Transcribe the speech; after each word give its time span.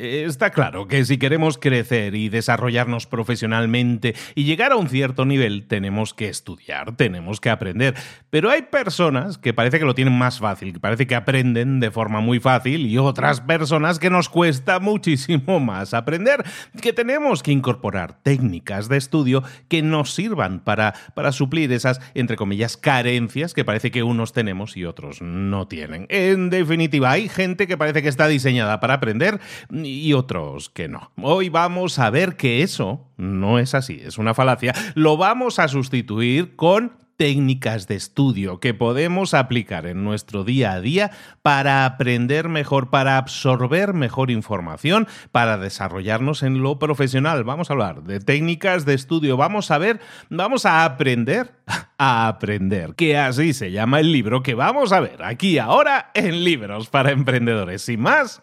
Eh, 0.00 0.24
está 0.28 0.50
claro 0.50 0.86
que 0.86 1.04
si 1.04 1.18
queremos 1.18 1.58
crecer 1.58 2.14
y 2.14 2.28
desarrollarnos 2.28 3.08
profesionalmente 3.08 4.14
y 4.36 4.44
llegar 4.44 4.70
a 4.70 4.76
un 4.76 4.88
cierto 4.88 5.24
nivel, 5.24 5.66
tenemos 5.66 6.14
que 6.14 6.28
estudiar, 6.28 6.94
tenemos 6.94 7.40
que 7.40 7.50
aprender. 7.50 7.96
Pero 8.30 8.48
hay 8.48 8.62
personas 8.62 9.38
que 9.38 9.52
parece 9.52 9.80
que 9.80 9.84
lo 9.84 9.96
tienen 9.96 10.16
más 10.16 10.38
fácil, 10.38 10.72
que 10.72 10.78
parece 10.78 11.08
que 11.08 11.16
aprenden 11.16 11.80
de 11.80 11.90
forma 11.90 12.20
muy 12.20 12.38
fácil 12.38 12.86
y 12.86 12.96
otras 12.96 13.40
personas 13.40 13.98
que 13.98 14.08
nos 14.08 14.28
cuesta 14.28 14.78
muchísimo 14.78 15.58
más 15.58 15.92
aprender, 15.94 16.44
que 16.80 16.92
tenemos 16.92 17.42
que 17.42 17.50
incorporar 17.50 18.22
técnicas 18.22 18.88
de 18.88 18.98
estudio 18.98 19.42
que 19.66 19.82
nos 19.82 20.14
sirvan 20.14 20.60
para, 20.60 20.94
para 21.14 21.32
suplir 21.32 21.72
esas, 21.72 22.00
entre 22.14 22.36
comillas, 22.36 22.76
carencias 22.76 23.52
que 23.52 23.64
parece 23.64 23.90
que 23.90 24.04
unos 24.04 24.32
tenemos 24.32 24.76
y 24.76 24.84
otros 24.84 25.22
no 25.22 25.66
tienen. 25.66 26.06
En 26.08 26.50
definitiva, 26.50 27.10
hay 27.10 27.28
gente 27.28 27.66
que 27.66 27.76
parece 27.76 28.00
que 28.00 28.08
está 28.08 28.28
diseñada 28.28 28.78
para 28.78 28.94
aprender 28.94 29.40
y 29.88 30.12
otros 30.12 30.68
que 30.68 30.88
no. 30.88 31.12
Hoy 31.20 31.48
vamos 31.48 31.98
a 31.98 32.10
ver 32.10 32.36
que 32.36 32.62
eso 32.62 33.06
no 33.16 33.58
es 33.58 33.74
así, 33.74 34.00
es 34.04 34.18
una 34.18 34.34
falacia. 34.34 34.74
Lo 34.94 35.16
vamos 35.16 35.58
a 35.58 35.68
sustituir 35.68 36.56
con 36.56 36.92
técnicas 37.18 37.88
de 37.88 37.96
estudio 37.96 38.60
que 38.60 38.74
podemos 38.74 39.34
aplicar 39.34 39.86
en 39.86 40.04
nuestro 40.04 40.44
día 40.44 40.72
a 40.72 40.80
día 40.80 41.10
para 41.42 41.84
aprender 41.84 42.48
mejor, 42.48 42.90
para 42.90 43.18
absorber 43.18 43.92
mejor 43.92 44.30
información, 44.30 45.08
para 45.32 45.58
desarrollarnos 45.58 46.44
en 46.44 46.62
lo 46.62 46.78
profesional. 46.78 47.42
Vamos 47.42 47.68
a 47.68 47.72
hablar 47.72 48.04
de 48.04 48.20
técnicas 48.20 48.86
de 48.86 48.94
estudio, 48.94 49.36
vamos 49.36 49.72
a 49.72 49.78
ver, 49.78 50.00
vamos 50.30 50.64
a 50.64 50.84
aprender 50.84 51.56
a 51.98 52.28
aprender, 52.28 52.94
que 52.94 53.18
así 53.18 53.52
se 53.52 53.72
llama 53.72 53.98
el 53.98 54.12
libro 54.12 54.44
que 54.44 54.54
vamos 54.54 54.92
a 54.92 55.00
ver 55.00 55.24
aquí 55.24 55.58
ahora 55.58 56.12
en 56.14 56.44
Libros 56.44 56.88
para 56.88 57.10
Emprendedores. 57.10 57.82
Sin 57.82 58.00
más, 58.00 58.42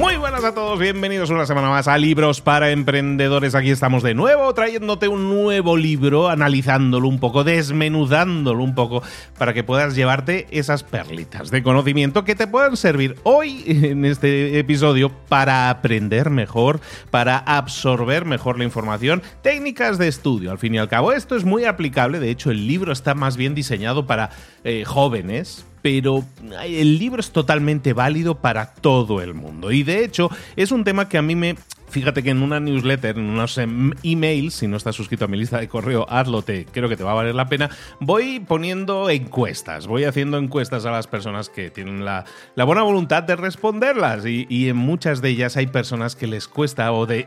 Muy 0.00 0.16
buenas 0.16 0.44
a 0.44 0.54
todos, 0.54 0.78
bienvenidos 0.78 1.28
una 1.28 1.44
semana 1.44 1.68
más 1.68 1.86
a 1.86 1.98
Libros 1.98 2.40
para 2.40 2.70
Emprendedores. 2.70 3.54
Aquí 3.54 3.68
estamos 3.68 4.02
de 4.02 4.14
nuevo 4.14 4.54
trayéndote 4.54 5.08
un 5.08 5.28
nuevo 5.28 5.76
libro, 5.76 6.30
analizándolo 6.30 7.06
un 7.06 7.20
poco, 7.20 7.44
desmenudándolo 7.44 8.64
un 8.64 8.74
poco, 8.74 9.02
para 9.36 9.52
que 9.52 9.62
puedas 9.62 9.94
llevarte 9.94 10.46
esas 10.52 10.84
perlitas 10.84 11.50
de 11.50 11.62
conocimiento 11.62 12.24
que 12.24 12.34
te 12.34 12.46
puedan 12.46 12.78
servir 12.78 13.16
hoy 13.24 13.62
en 13.66 14.06
este 14.06 14.58
episodio 14.58 15.12
para 15.28 15.68
aprender 15.68 16.30
mejor, 16.30 16.80
para 17.10 17.36
absorber 17.36 18.24
mejor 18.24 18.56
la 18.56 18.64
información, 18.64 19.20
técnicas 19.42 19.98
de 19.98 20.08
estudio. 20.08 20.50
Al 20.50 20.58
fin 20.58 20.74
y 20.74 20.78
al 20.78 20.88
cabo, 20.88 21.12
esto 21.12 21.36
es 21.36 21.44
muy 21.44 21.66
aplicable, 21.66 22.20
de 22.20 22.30
hecho 22.30 22.50
el 22.50 22.66
libro 22.66 22.90
está 22.90 23.14
más 23.14 23.36
bien 23.36 23.54
diseñado 23.54 24.06
para 24.06 24.30
eh, 24.64 24.82
jóvenes, 24.86 25.66
pero 25.82 26.24
el 26.62 26.98
libro 26.98 27.20
es 27.20 27.30
totalmente 27.30 27.92
válido 27.92 28.36
para 28.36 28.74
todo 28.74 29.20
el 29.20 29.34
mundo. 29.34 29.72
Y 29.72 29.82
de 29.82 30.04
hecho, 30.04 30.30
es 30.56 30.72
un 30.72 30.84
tema 30.84 31.08
que 31.08 31.18
a 31.18 31.22
mí 31.22 31.34
me. 31.34 31.56
Fíjate 31.88 32.22
que 32.22 32.30
en 32.30 32.42
una 32.42 32.60
newsletter, 32.60 33.18
en 33.18 33.24
unos 33.24 33.58
em, 33.58 33.90
emails, 34.04 34.54
si 34.54 34.68
no 34.68 34.76
estás 34.76 34.94
suscrito 34.94 35.24
a 35.24 35.28
mi 35.28 35.36
lista 35.36 35.58
de 35.58 35.66
correo, 35.66 36.06
hazlo, 36.08 36.42
te, 36.42 36.64
creo 36.66 36.88
que 36.88 36.96
te 36.96 37.02
va 37.02 37.10
a 37.10 37.14
valer 37.14 37.34
la 37.34 37.48
pena. 37.48 37.68
Voy 37.98 38.38
poniendo 38.38 39.10
encuestas, 39.10 39.88
voy 39.88 40.04
haciendo 40.04 40.38
encuestas 40.38 40.86
a 40.86 40.92
las 40.92 41.08
personas 41.08 41.48
que 41.48 41.68
tienen 41.70 42.04
la, 42.04 42.24
buena 42.54 42.82
voluntad 42.82 43.24
de 43.24 43.34
responderlas. 43.34 44.24
Y, 44.24 44.68
en 44.68 44.76
muchas 44.76 45.20
de 45.20 45.30
ellas 45.30 45.56
hay 45.56 45.66
personas 45.66 46.14
que 46.14 46.28
les 46.28 46.46
cuesta 46.46 46.92
o 46.92 47.06
de. 47.06 47.26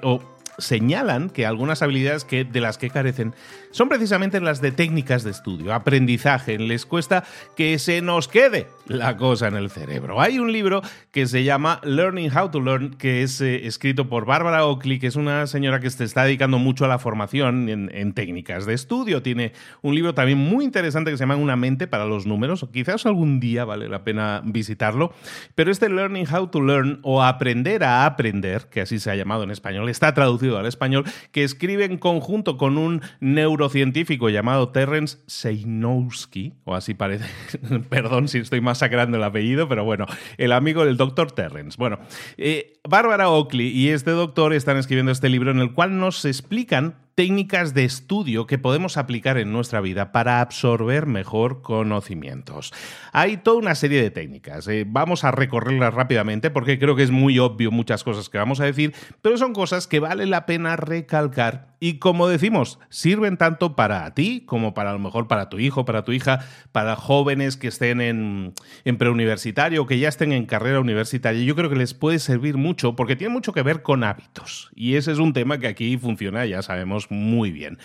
Señalan 0.57 1.29
que 1.29 1.45
algunas 1.45 1.81
habilidades 1.81 2.25
que, 2.25 2.43
de 2.43 2.61
las 2.61 2.77
que 2.77 2.89
carecen 2.89 3.33
son 3.71 3.89
precisamente 3.89 4.39
las 4.39 4.61
de 4.61 4.71
técnicas 4.71 5.23
de 5.23 5.31
estudio, 5.31 5.73
aprendizaje. 5.73 6.59
Les 6.59 6.85
cuesta 6.85 7.23
que 7.55 7.79
se 7.79 8.01
nos 8.01 8.27
quede 8.27 8.67
la 8.87 9.17
cosa 9.17 9.47
en 9.47 9.55
el 9.55 9.69
cerebro. 9.69 10.21
Hay 10.21 10.37
un 10.39 10.51
libro 10.51 10.81
que 11.11 11.25
se 11.25 11.43
llama 11.43 11.81
Learning 11.83 12.35
How 12.35 12.51
to 12.51 12.59
Learn, 12.59 12.91
que 12.91 13.23
es 13.23 13.41
eh, 13.41 13.65
escrito 13.65 14.07
por 14.09 14.25
Bárbara 14.25 14.65
Oakley, 14.65 14.99
que 14.99 15.07
es 15.07 15.15
una 15.15 15.47
señora 15.47 15.79
que 15.79 15.89
se 15.89 16.03
está 16.03 16.23
dedicando 16.23 16.59
mucho 16.59 16.85
a 16.85 16.87
la 16.87 16.99
formación 16.99 17.69
en, 17.69 18.13
técnicas 18.13 18.65
de 18.65 18.73
estudio. 18.73 19.23
Tiene 19.23 19.53
un 19.81 19.95
libro 19.95 20.13
también 20.13 20.37
muy 20.37 20.65
interesante 20.65 21.09
que 21.09 21.17
se 21.17 21.23
llama 21.23 21.35
Una 21.35 21.55
mente 21.55 21.87
para 21.87 22.05
los 22.05 22.27
números. 22.27 22.67
Quizás 22.71 23.05
algún 23.05 23.39
día 23.39 23.65
vale 23.65 23.89
la 23.89 24.03
pena 24.03 24.41
visitarlo. 24.43 25.13
Pero 25.55 25.71
este 25.71 25.89
Learning 25.89 26.27
How 26.31 26.47
to 26.47 26.61
Learn 26.61 26.99
o 27.01 27.23
Aprender 27.23 27.83
a 27.83 28.05
Aprender, 28.05 28.67
que 28.69 28.81
así 28.81 28.99
se 28.99 29.09
ha 29.09 29.15
llamado 29.15 29.43
en 29.43 29.51
español, 29.51 29.89
está 29.89 30.13
traducido 30.13 30.42
al 30.51 30.65
español, 30.65 31.05
que 31.31 31.43
escribe 31.43 31.85
en 31.85 31.97
conjunto 31.97 32.57
con 32.57 32.77
un 32.77 33.01
neuro 33.19 33.69
científico 33.69 34.29
llamado 34.29 34.69
Terence 34.69 35.17
Seinowski, 35.27 36.53
o 36.65 36.75
así 36.75 36.93
parece, 36.93 37.25
perdón 37.89 38.27
si 38.27 38.39
estoy 38.39 38.61
masacrando 38.61 39.17
el 39.17 39.23
apellido, 39.23 39.67
pero 39.67 39.83
bueno, 39.83 40.05
el 40.37 40.51
amigo 40.51 40.85
del 40.85 40.97
doctor 40.97 41.31
Terrence. 41.31 41.77
Bueno, 41.77 41.99
eh, 42.37 42.79
Bárbara 42.87 43.29
Oakley 43.29 43.67
y 43.67 43.89
este 43.89 44.11
doctor 44.11 44.53
están 44.53 44.77
escribiendo 44.77 45.11
este 45.11 45.29
libro 45.29 45.51
en 45.51 45.59
el 45.59 45.73
cual 45.73 45.97
nos 45.99 46.25
explican 46.25 46.95
técnicas 47.15 47.73
de 47.73 47.85
estudio 47.85 48.47
que 48.47 48.57
podemos 48.57 48.97
aplicar 48.97 49.37
en 49.37 49.51
nuestra 49.51 49.81
vida 49.81 50.11
para 50.11 50.41
absorber 50.41 51.05
mejor 51.05 51.61
conocimientos. 51.61 52.73
Hay 53.11 53.37
toda 53.37 53.57
una 53.57 53.75
serie 53.75 54.01
de 54.01 54.09
técnicas. 54.09 54.67
Eh, 54.67 54.85
vamos 54.87 55.23
a 55.23 55.31
recorrerlas 55.31 55.93
rápidamente 55.93 56.49
porque 56.49 56.79
creo 56.79 56.95
que 56.95 57.03
es 57.03 57.11
muy 57.11 57.39
obvio 57.39 57.71
muchas 57.71 58.03
cosas 58.03 58.29
que 58.29 58.37
vamos 58.37 58.59
a 58.59 58.65
decir, 58.65 58.93
pero 59.21 59.37
son 59.37 59.53
cosas 59.53 59.87
que 59.87 59.99
vale 59.99 60.25
la 60.25 60.45
pena 60.45 60.75
recalcar 60.75 61.73
y 61.79 61.99
como 61.99 62.29
decimos, 62.29 62.79
sirven 62.87 63.35
tanto 63.35 63.75
para 63.75 64.13
ti 64.13 64.43
como 64.45 64.73
para 64.73 64.91
a 64.91 64.93
lo 64.93 64.99
mejor 64.99 65.27
para 65.27 65.49
tu 65.49 65.59
hijo, 65.59 65.83
para 65.83 66.05
tu 66.05 66.13
hija, 66.13 66.39
para 66.71 66.95
jóvenes 66.95 67.57
que 67.57 67.67
estén 67.67 67.99
en, 67.99 68.53
en 68.85 68.97
preuniversitario 68.97 69.85
que 69.85 69.99
ya 69.99 70.07
estén 70.07 70.31
en 70.31 70.45
carrera 70.45 70.79
universitaria. 70.79 71.43
Yo 71.43 71.55
creo 71.55 71.69
que 71.69 71.75
les 71.75 71.93
puede 71.93 72.19
servir 72.19 72.55
mucho 72.55 72.95
porque 72.95 73.17
tiene 73.17 73.33
mucho 73.33 73.51
que 73.51 73.63
ver 73.63 73.83
con 73.83 74.03
hábitos 74.03 74.71
y 74.75 74.95
ese 74.95 75.11
es 75.11 75.19
un 75.19 75.33
tema 75.33 75.59
que 75.59 75.67
aquí 75.67 75.97
funciona, 75.97 76.45
ya 76.45 76.61
sabemos 76.61 77.02
muy 77.09 77.51
bien. 77.51 77.77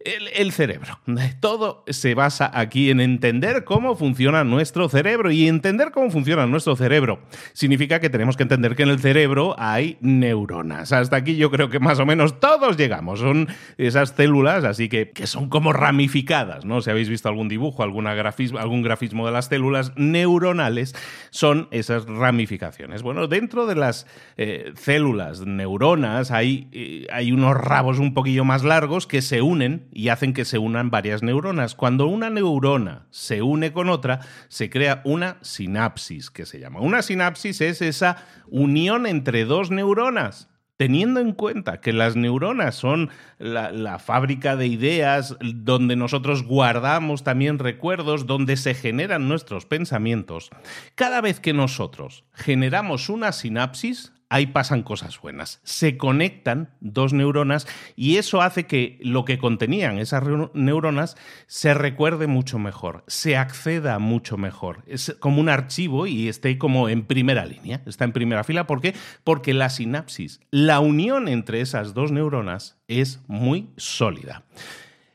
El, 0.00 0.52
cerebro. 0.52 1.00
Todo 1.40 1.84
se 1.88 2.14
basa 2.14 2.50
aquí 2.54 2.90
en 2.90 3.00
entender 3.00 3.64
cómo 3.64 3.96
funciona 3.96 4.44
nuestro 4.44 4.88
cerebro. 4.88 5.32
Y 5.32 5.48
entender 5.48 5.90
cómo 5.90 6.10
funciona 6.10 6.46
nuestro 6.46 6.76
cerebro 6.76 7.20
significa 7.52 7.98
que 7.98 8.08
tenemos 8.08 8.36
que 8.36 8.44
entender 8.44 8.76
que 8.76 8.84
en 8.84 8.90
el 8.90 9.00
cerebro 9.00 9.56
hay 9.58 9.98
neuronas. 10.00 10.92
Hasta 10.92 11.16
aquí 11.16 11.36
yo 11.36 11.50
creo 11.50 11.68
que 11.68 11.80
más 11.80 11.98
o 11.98 12.06
menos 12.06 12.38
todos 12.38 12.76
llegamos. 12.76 13.18
Son 13.18 13.48
esas 13.76 14.10
células, 14.10 14.62
así 14.64 14.88
que, 14.88 15.10
que 15.10 15.26
son 15.26 15.48
como 15.48 15.72
ramificadas, 15.72 16.64
¿no? 16.64 16.80
Si 16.80 16.90
habéis 16.90 17.08
visto 17.08 17.28
algún 17.28 17.48
dibujo, 17.48 17.82
alguna 17.82 18.12
algún 18.12 18.82
grafismo 18.82 19.26
de 19.26 19.32
las 19.32 19.46
células 19.46 19.92
neuronales, 19.96 20.94
son 21.30 21.68
esas 21.72 22.04
ramificaciones. 22.06 23.02
Bueno, 23.02 23.26
dentro 23.26 23.66
de 23.66 23.74
las 23.74 24.06
eh, 24.36 24.72
células, 24.76 25.40
neuronas, 25.40 26.30
hay, 26.30 26.68
eh, 26.72 27.06
hay 27.10 27.32
unos 27.32 27.56
rabos 27.56 27.98
un 27.98 28.14
poquillo 28.14 28.44
más 28.44 28.62
largos 28.62 29.06
que 29.06 29.22
se 29.22 29.42
unen 29.42 29.87
y 29.92 30.08
hacen 30.08 30.32
que 30.32 30.44
se 30.44 30.58
unan 30.58 30.90
varias 30.90 31.22
neuronas. 31.22 31.74
Cuando 31.74 32.06
una 32.06 32.30
neurona 32.30 33.06
se 33.10 33.42
une 33.42 33.72
con 33.72 33.88
otra, 33.88 34.20
se 34.48 34.70
crea 34.70 35.02
una 35.04 35.38
sinapsis, 35.42 36.30
que 36.30 36.46
se 36.46 36.60
llama. 36.60 36.80
Una 36.80 37.02
sinapsis 37.02 37.60
es 37.60 37.82
esa 37.82 38.24
unión 38.48 39.06
entre 39.06 39.44
dos 39.44 39.70
neuronas 39.70 40.48
teniendo 40.78 41.18
en 41.18 41.32
cuenta 41.32 41.80
que 41.80 41.92
las 41.92 42.14
neuronas 42.14 42.76
son 42.76 43.10
la, 43.38 43.98
fábrica 43.98 44.54
de 44.54 44.68
ideas, 44.68 45.36
donde 45.40 45.96
nosotros 45.96 46.44
guardamos 46.44 47.24
también 47.24 47.58
recuerdos, 47.58 48.26
donde 48.26 48.56
se 48.56 48.74
generan 48.74 49.28
nuestros 49.28 49.66
pensamientos, 49.66 50.50
cada 50.94 51.20
vez 51.20 51.40
que 51.40 51.52
nosotros 51.52 52.24
generamos 52.32 53.08
una 53.08 53.32
sinapsis, 53.32 54.12
ahí 54.28 54.46
pasan 54.46 54.82
cosas 54.82 55.20
buenas. 55.20 55.60
Se 55.64 55.96
conectan 55.96 56.70
dos 56.80 57.12
neuronas 57.12 57.66
y 57.96 58.16
eso 58.16 58.42
hace 58.42 58.66
que 58.66 58.98
lo 59.02 59.24
que 59.24 59.38
contenían 59.38 59.98
esas 59.98 60.22
neuronas 60.54 61.16
se 61.46 61.74
recuerde 61.74 62.26
mucho 62.26 62.58
mejor, 62.58 63.04
se 63.06 63.36
acceda 63.36 63.98
mucho 63.98 64.36
mejor. 64.36 64.82
Es 64.86 65.16
como 65.20 65.40
un 65.40 65.48
archivo 65.48 66.06
y 66.06 66.28
esté 66.28 66.58
como 66.58 66.88
en 66.88 67.04
primera 67.04 67.46
línea, 67.46 67.82
está 67.86 68.04
en 68.04 68.12
primera 68.12 68.44
fila. 68.44 68.66
¿Por 68.66 68.80
qué? 68.80 68.94
Porque 69.24 69.54
la 69.54 69.70
sinapsis, 69.70 70.40
la 70.50 70.80
unión 70.80 71.28
entre 71.28 71.60
esas 71.60 71.94
dos 71.94 72.12
neuronas 72.12 72.78
es 72.88 73.20
muy 73.26 73.70
sólida. 73.76 74.44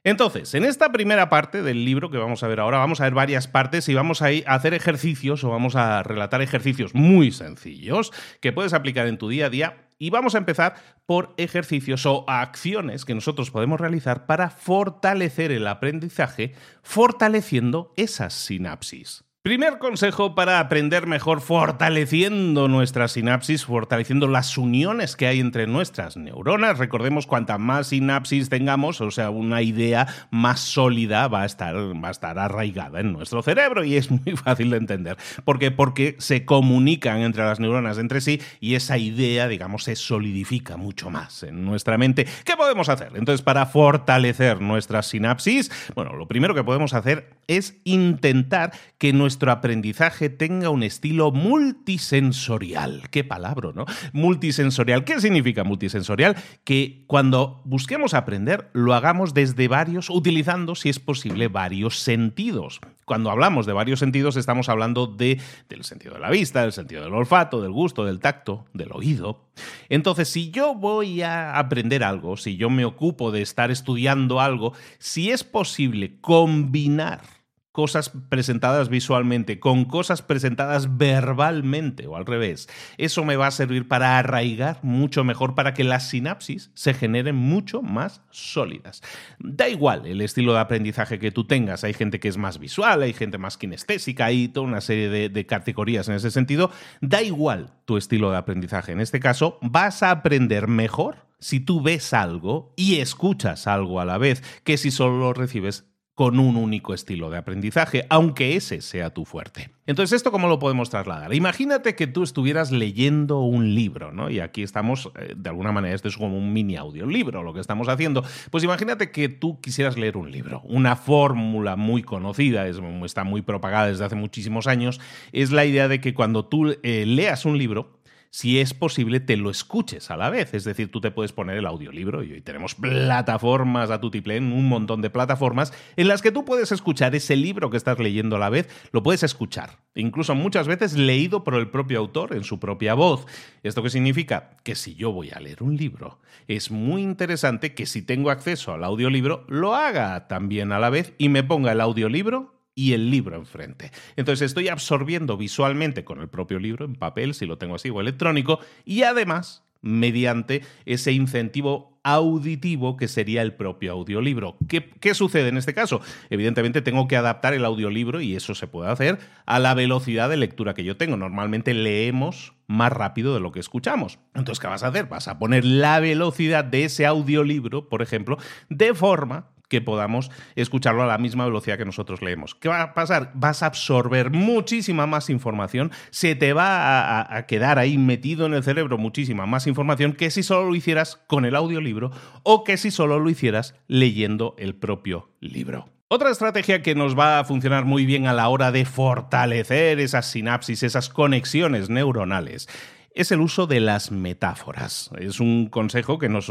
Entonces, 0.06 0.54
en 0.54 0.66
esta 0.66 0.92
primera 0.92 1.30
parte 1.30 1.62
del 1.62 1.86
libro 1.86 2.10
que 2.10 2.18
vamos 2.18 2.44
a 2.44 2.48
ver 2.48 2.60
ahora, 2.60 2.78
vamos 2.78 3.00
a 3.00 3.06
ver 3.06 3.14
varias 3.14 3.48
partes 3.48 3.88
y 3.88 3.94
vamos 3.94 4.22
a, 4.22 4.28
hacer 4.48 4.74
ejercicios 4.74 5.46
o 5.46 5.50
vamos 5.50 5.78
a 5.78 6.04
relatar 6.04 6.42
ejercicios 6.42 6.94
muy 6.94 7.32
sencillos 7.32 8.12
que 8.42 8.52
puedes 8.52 8.74
aplicar 8.74 9.08
en 9.08 9.18
tu 9.18 9.30
día 9.30 9.46
a 9.46 9.50
día 9.50 9.88
y 9.98 10.10
vamos 10.10 10.36
a 10.36 10.40
empezar 10.40 10.76
por 11.06 11.34
ejercicios 11.38 12.06
o 12.06 12.26
acciones 12.28 13.06
que 13.06 13.16
nosotros 13.16 13.50
podemos 13.50 13.80
realizar 13.80 14.26
para 14.26 14.50
fortalecer 14.50 15.54
el 15.54 15.66
aprendizaje, 15.68 16.54
fortaleciendo 16.82 17.94
esas 17.96 18.34
sinapsis. 18.34 19.24
Primer 19.44 19.78
consejo 19.78 20.36
para 20.36 20.62
aprender 20.62 21.06
mejor 21.06 21.42
fortaleciendo 21.42 22.70
nuestra 22.70 23.10
sinapsis, 23.10 23.66
fortaleciendo 23.66 24.30
las 24.30 24.58
uniones 24.58 25.18
que 25.18 25.28
hay 25.28 25.42
entre 25.42 25.68
nuestras 25.68 26.16
neuronas. 26.16 26.78
Recordemos, 26.78 27.28
cuanta 27.28 27.58
más 27.58 27.88
sinapsis 27.88 28.48
tengamos, 28.48 29.02
o 29.02 29.12
sea, 29.12 29.32
una 29.32 29.62
idea 29.62 30.08
más 30.32 30.62
sólida 30.62 31.28
va 31.28 31.42
a 31.42 31.46
estar, 31.46 31.76
va 31.76 32.08
a 32.08 32.12
estar 32.12 32.40
arraigada 32.40 33.02
en 33.02 33.12
nuestro 33.12 33.44
cerebro 33.44 33.84
y 33.84 33.98
es 33.98 34.10
muy 34.12 34.38
fácil 34.38 34.70
de 34.70 34.78
entender. 34.78 35.18
¿Por 35.44 35.60
qué? 35.60 35.72
Porque 35.72 36.16
se 36.20 36.46
comunican 36.46 37.20
entre 37.20 37.44
las 37.44 37.60
neuronas 37.60 37.98
entre 37.98 38.22
sí 38.22 38.42
y 38.62 38.76
esa 38.76 38.98
idea, 38.98 39.50
digamos, 39.50 39.84
se 39.84 39.98
solidifica 39.98 40.78
mucho 40.78 41.10
más 41.10 41.44
en 41.44 41.66
nuestra 41.66 41.98
mente. 41.98 42.26
¿Qué 42.46 42.56
podemos 42.56 42.88
hacer? 42.88 43.12
Entonces, 43.16 43.42
para 43.42 43.66
fortalecer 43.66 44.62
nuestras 44.62 45.08
sinapsis, 45.08 45.70
bueno, 45.96 46.14
lo 46.14 46.30
primero 46.30 46.56
que 46.56 46.64
podemos 46.64 46.94
hacer 46.94 47.28
es 47.48 47.76
intentar 47.84 48.72
que 48.98 49.12
nuestra 49.12 49.33
nuestro 49.34 49.52
aprendizaje 49.52 50.30
tenga 50.30 50.70
un 50.70 50.84
estilo 50.84 51.32
multisensorial. 51.32 53.10
Qué 53.10 53.24
palabra, 53.24 53.72
¿no? 53.74 53.86
Multisensorial. 54.12 55.06
¿Qué 55.06 55.20
significa 55.20 55.64
multisensorial? 55.64 56.36
Que 56.64 57.04
cuando 57.08 57.60
busquemos 57.66 58.14
aprender 58.14 58.70
lo 58.74 58.94
hagamos 58.94 59.34
desde 59.34 59.68
varios, 59.68 60.12
utilizando, 60.12 60.76
si 60.76 60.90
es 60.90 61.00
posible, 61.00 61.48
varios 61.48 61.98
sentidos. 61.98 62.80
Cuando 63.06 63.32
hablamos 63.32 63.66
de 63.66 63.74
varios 63.74 63.98
sentidos 63.98 64.36
estamos 64.36 64.70
hablando 64.70 65.08
de, 65.08 65.42
del 65.68 65.84
sentido 65.84 66.14
de 66.14 66.20
la 66.20 66.30
vista, 66.30 66.62
del 66.62 66.72
sentido 66.72 67.04
del 67.04 67.14
olfato, 67.16 67.60
del 67.60 67.72
gusto, 67.72 68.06
del 68.06 68.20
tacto, 68.20 68.66
del 68.72 68.92
oído. 68.92 69.50
Entonces, 69.90 70.30
si 70.30 70.52
yo 70.52 70.76
voy 70.76 71.24
a 71.24 71.58
aprender 71.58 72.04
algo, 72.04 72.38
si 72.38 72.56
yo 72.56 72.70
me 72.70 72.86
ocupo 72.86 73.32
de 73.32 73.42
estar 73.42 73.72
estudiando 73.72 74.40
algo, 74.40 74.74
si 75.00 75.32
es 75.32 75.44
posible 75.44 76.20
combinar 76.22 77.43
cosas 77.74 78.12
presentadas 78.30 78.88
visualmente 78.88 79.60
con 79.60 79.86
cosas 79.86 80.22
presentadas 80.22 80.98
verbalmente 80.98 82.06
o 82.06 82.16
al 82.16 82.26
revés. 82.26 82.70
Eso 82.98 83.26
me 83.26 83.36
va 83.36 83.48
a 83.48 83.52
servir 83.52 83.88
para 83.88 84.20
arraigar 84.20 84.80
mucho 84.84 85.24
mejor, 85.24 85.56
para 85.56 85.74
que 85.74 85.84
las 85.84 86.08
sinapsis 86.08 86.70
se 86.76 86.94
generen 86.94 87.36
mucho 87.36 87.82
más 87.82 88.22
sólidas. 88.30 89.02
Da 89.40 89.68
igual 89.68 90.06
el 90.06 90.22
estilo 90.22 90.54
de 90.54 90.60
aprendizaje 90.60 91.18
que 91.18 91.32
tú 91.32 91.46
tengas. 91.46 91.84
Hay 91.84 91.94
gente 91.94 92.20
que 92.20 92.28
es 92.28 92.38
más 92.38 92.60
visual, 92.60 93.02
hay 93.02 93.12
gente 93.12 93.40
más 93.40 93.58
kinestésica, 93.58 94.26
hay 94.26 94.50
toda 94.50 94.68
una 94.68 94.80
serie 94.80 95.10
de, 95.10 95.30
de 95.30 95.46
categorías 95.48 96.08
en 96.08 96.14
ese 96.14 96.30
sentido. 96.30 96.70
Da 97.02 97.24
igual 97.24 97.74
tu 97.86 97.98
estilo 97.98 98.30
de 98.30 98.38
aprendizaje. 98.38 98.92
En 98.92 99.00
este 99.00 99.20
caso, 99.20 99.58
vas 99.62 100.04
a 100.04 100.12
aprender 100.12 100.68
mejor 100.68 101.26
si 101.40 101.60
tú 101.60 101.82
ves 101.82 102.14
algo 102.14 102.72
y 102.78 103.00
escuchas 103.00 103.66
algo 103.66 104.00
a 104.00 104.06
la 104.06 104.20
vez 104.20 104.44
que 104.64 104.78
si 104.78 104.92
solo 104.92 105.18
lo 105.18 105.34
recibes 105.34 105.93
con 106.16 106.40
un 106.40 106.58
único 106.58 106.94
estilo 106.94 107.32
de 107.32 107.38
aprendizaje, 107.38 108.06
aunque 108.10 108.56
ese 108.56 108.82
sea 108.82 109.10
tu 109.10 109.26
fuerte. 109.26 109.72
Entonces, 109.88 110.16
¿esto 110.16 110.32
cómo 110.32 110.48
lo 110.48 110.60
podemos 110.60 110.90
trasladar? 110.90 111.34
Imagínate 111.34 111.96
que 111.96 112.06
tú 112.06 112.24
estuvieras 112.24 112.72
leyendo 112.72 113.40
un 113.40 113.74
libro, 113.74 114.12
¿no? 114.12 114.30
Y 114.30 114.40
aquí 114.40 114.62
estamos, 114.62 115.12
eh, 115.20 115.34
de 115.36 115.50
alguna 115.50 115.72
manera, 115.72 115.96
esto 115.96 116.08
es 116.08 116.16
como 116.16 116.38
un 116.38 116.54
mini 116.54 116.78
audiolibro 116.78 117.42
lo 117.42 117.54
que 117.54 117.60
estamos 117.60 117.90
haciendo. 117.90 118.24
Pues 118.52 118.64
imagínate 118.64 119.12
que 119.12 119.28
tú 119.28 119.60
quisieras 119.60 119.98
leer 119.98 120.16
un 120.16 120.32
libro. 120.32 120.62
Una 120.66 120.96
fórmula 120.96 121.76
muy 121.76 122.04
conocida, 122.04 122.68
está 122.68 123.24
muy 123.24 123.42
propagada 123.42 123.88
desde 123.88 124.06
hace 124.06 124.16
muchísimos 124.16 124.68
años, 124.68 125.02
es 125.32 125.52
la 125.52 125.66
idea 125.66 125.88
de 125.88 126.00
que 126.00 126.14
cuando 126.14 126.46
tú 126.46 126.76
eh, 126.84 127.06
leas 127.08 127.46
un 127.46 127.58
libro, 127.58 128.03
si 128.34 128.60
es 128.60 128.74
posible, 128.74 129.20
te 129.20 129.38
lo 129.38 129.52
escuches 129.52 130.10
a 130.10 130.18
la 130.18 130.32
vez. 130.32 130.56
Es 130.56 130.64
decir, 130.64 130.90
tú 130.92 131.00
te 131.00 131.12
puedes 131.12 131.32
poner 131.32 131.56
el 131.56 131.68
audiolibro 131.68 132.24
y 132.24 132.32
hoy 132.32 132.42
tenemos 132.42 132.74
plataformas 132.74 133.92
a 133.92 134.02
tutiplén, 134.02 134.52
un 134.52 134.68
montón 134.68 135.04
de 135.04 135.12
plataformas 135.12 135.72
en 135.98 136.08
las 136.08 136.24
que 136.24 136.32
tú 136.32 136.44
puedes 136.44 136.72
escuchar 136.72 137.14
ese 137.14 137.36
libro 137.36 137.70
que 137.70 137.78
estás 137.78 138.00
leyendo 138.00 138.38
a 138.38 138.40
la 138.40 138.50
vez, 138.50 138.68
lo 138.92 139.04
puedes 139.04 139.22
escuchar. 139.22 139.78
Incluso 139.94 140.34
muchas 140.34 140.68
veces 140.68 140.98
leído 140.98 141.44
por 141.44 141.54
el 141.54 141.70
propio 141.70 142.00
autor 142.00 142.34
en 142.34 142.44
su 142.44 142.60
propia 142.60 142.96
voz. 142.96 143.28
¿Esto 143.62 143.84
qué 143.84 143.92
significa? 143.92 144.58
Que 144.64 144.74
si 144.74 144.96
yo 144.96 145.12
voy 145.12 145.30
a 145.30 145.40
leer 145.40 145.62
un 145.62 145.78
libro, 145.78 146.20
es 146.48 146.72
muy 146.72 147.04
interesante 147.04 147.76
que 147.76 147.86
si 147.86 148.02
tengo 148.02 148.32
acceso 148.32 148.74
al 148.74 148.84
audiolibro, 148.84 149.46
lo 149.48 149.76
haga 149.76 150.28
también 150.28 150.72
a 150.72 150.80
la 150.80 150.90
vez 150.90 151.14
y 151.20 151.30
me 151.30 151.44
ponga 151.44 151.74
el 151.74 151.82
audiolibro 151.82 152.53
y 152.76 152.94
el 152.94 153.10
libro 153.10 153.36
enfrente. 153.36 153.92
Entonces 154.16 154.48
estoy 154.48 154.68
absorbiendo 154.68 155.38
visualmente 155.38 156.04
con 156.04 156.22
el 156.22 156.30
propio 156.30 156.60
libro 156.60 156.86
en 156.86 156.96
papel, 156.96 157.34
si 157.34 157.46
lo 157.46 157.58
tengo 157.58 157.76
así, 157.76 157.90
o 157.90 158.02
electrónico, 158.02 158.60
y 158.86 159.04
además 159.04 159.64
mediante 159.82 160.64
ese 160.86 161.12
incentivo 161.12 162.00
auditivo 162.04 162.98
que 162.98 163.08
sería 163.08 163.42
el 163.42 163.54
propio 163.54 163.92
audiolibro. 163.92 164.58
¿Qué, 164.68 164.90
¿Qué, 164.90 165.14
sucede 165.14 165.50
en 165.50 165.58
este 165.58 165.74
caso? 165.74 166.02
Evidentemente 166.30 166.82
tengo 166.82 167.08
que 167.08 167.18
adaptar 167.18 167.54
el 167.54 167.66
audiolibro, 167.66 168.22
y 168.22 168.36
eso 168.36 168.56
se 168.56 168.68
puede 168.68 168.90
hacer, 168.90 169.20
a 169.46 169.60
la 169.60 169.74
velocidad 169.74 170.30
de 170.30 170.38
lectura 170.38 170.74
que 170.74 170.84
yo 170.84 170.98
tengo. 170.98 171.18
Normalmente 171.18 171.74
leemos 171.74 172.54
más 172.68 172.92
rápido 172.92 173.34
de 173.34 173.42
lo 173.42 173.52
que 173.52 173.60
escuchamos. 173.60 174.20
Entonces, 174.34 174.60
¿qué 174.60 174.68
vas 174.68 174.84
a 174.84 174.88
hacer? 174.88 175.08
Vas 175.08 175.28
a 175.28 175.38
poner 175.38 175.66
la 175.66 176.00
velocidad 176.00 176.64
de 176.64 176.86
ese 176.86 177.06
audiolibro, 177.06 177.90
por 177.90 178.02
ejemplo, 178.02 178.38
de 178.70 178.94
forma 178.94 179.53
que 179.70 179.82
podamos 179.82 180.32
escucharlo 180.56 181.04
a 181.04 181.08
la 181.08 181.18
misma 181.18 181.46
velocidad 181.46 181.78
que 181.78 181.86
nosotros 181.86 182.22
leemos. 182.22 182.56
¿Qué 182.56 182.70
va 182.70 182.82
a 182.82 182.94
pasar? 182.94 183.32
Vas 183.34 183.64
a 183.64 183.68
absorber 183.68 184.30
muchísima 184.32 185.08
más 185.08 185.30
información, 185.30 185.92
se 186.12 186.36
te 186.36 186.54
va 186.54 187.22
a, 187.36 187.46
quedar 187.48 187.80
ahí 187.80 187.98
metido 187.98 188.46
en 188.46 188.54
el 188.54 188.64
cerebro 188.64 188.98
muchísima 188.98 189.46
más 189.46 189.68
información 189.68 190.14
que 190.14 190.32
si 190.32 190.44
solo 190.44 190.70
lo 190.70 190.76
hicieras 190.76 191.20
con 191.28 191.46
el 191.46 191.56
audiolibro 191.56 192.12
o 192.44 192.64
que 192.64 192.78
si 192.78 192.92
solo 192.92 193.20
lo 193.20 193.30
hicieras 193.30 193.76
leyendo 193.88 194.56
el 194.58 194.76
propio 194.76 195.32
libro. 195.40 195.90
Otra 196.08 196.30
estrategia 196.30 196.84
que 196.84 196.94
nos 196.94 197.18
va 197.18 197.40
a 197.40 197.44
funcionar 197.44 197.86
muy 197.86 198.06
bien 198.06 198.28
a 198.28 198.34
la 198.34 198.48
hora 198.48 198.72
de 198.72 198.86
fortalecer 198.86 200.00
esas 200.00 200.28
sinapsis, 200.28 200.84
esas 200.84 201.10
conexiones 201.10 201.90
neuronales, 201.90 202.70
es 203.14 203.32
el 203.32 203.42
uso 203.42 203.68
de 203.68 203.80
las 203.80 204.12
metáforas. 204.12 205.12
Es 205.18 205.40
un 205.40 205.68
consejo 205.68 206.18
que 206.18 206.30
nos... 206.30 206.50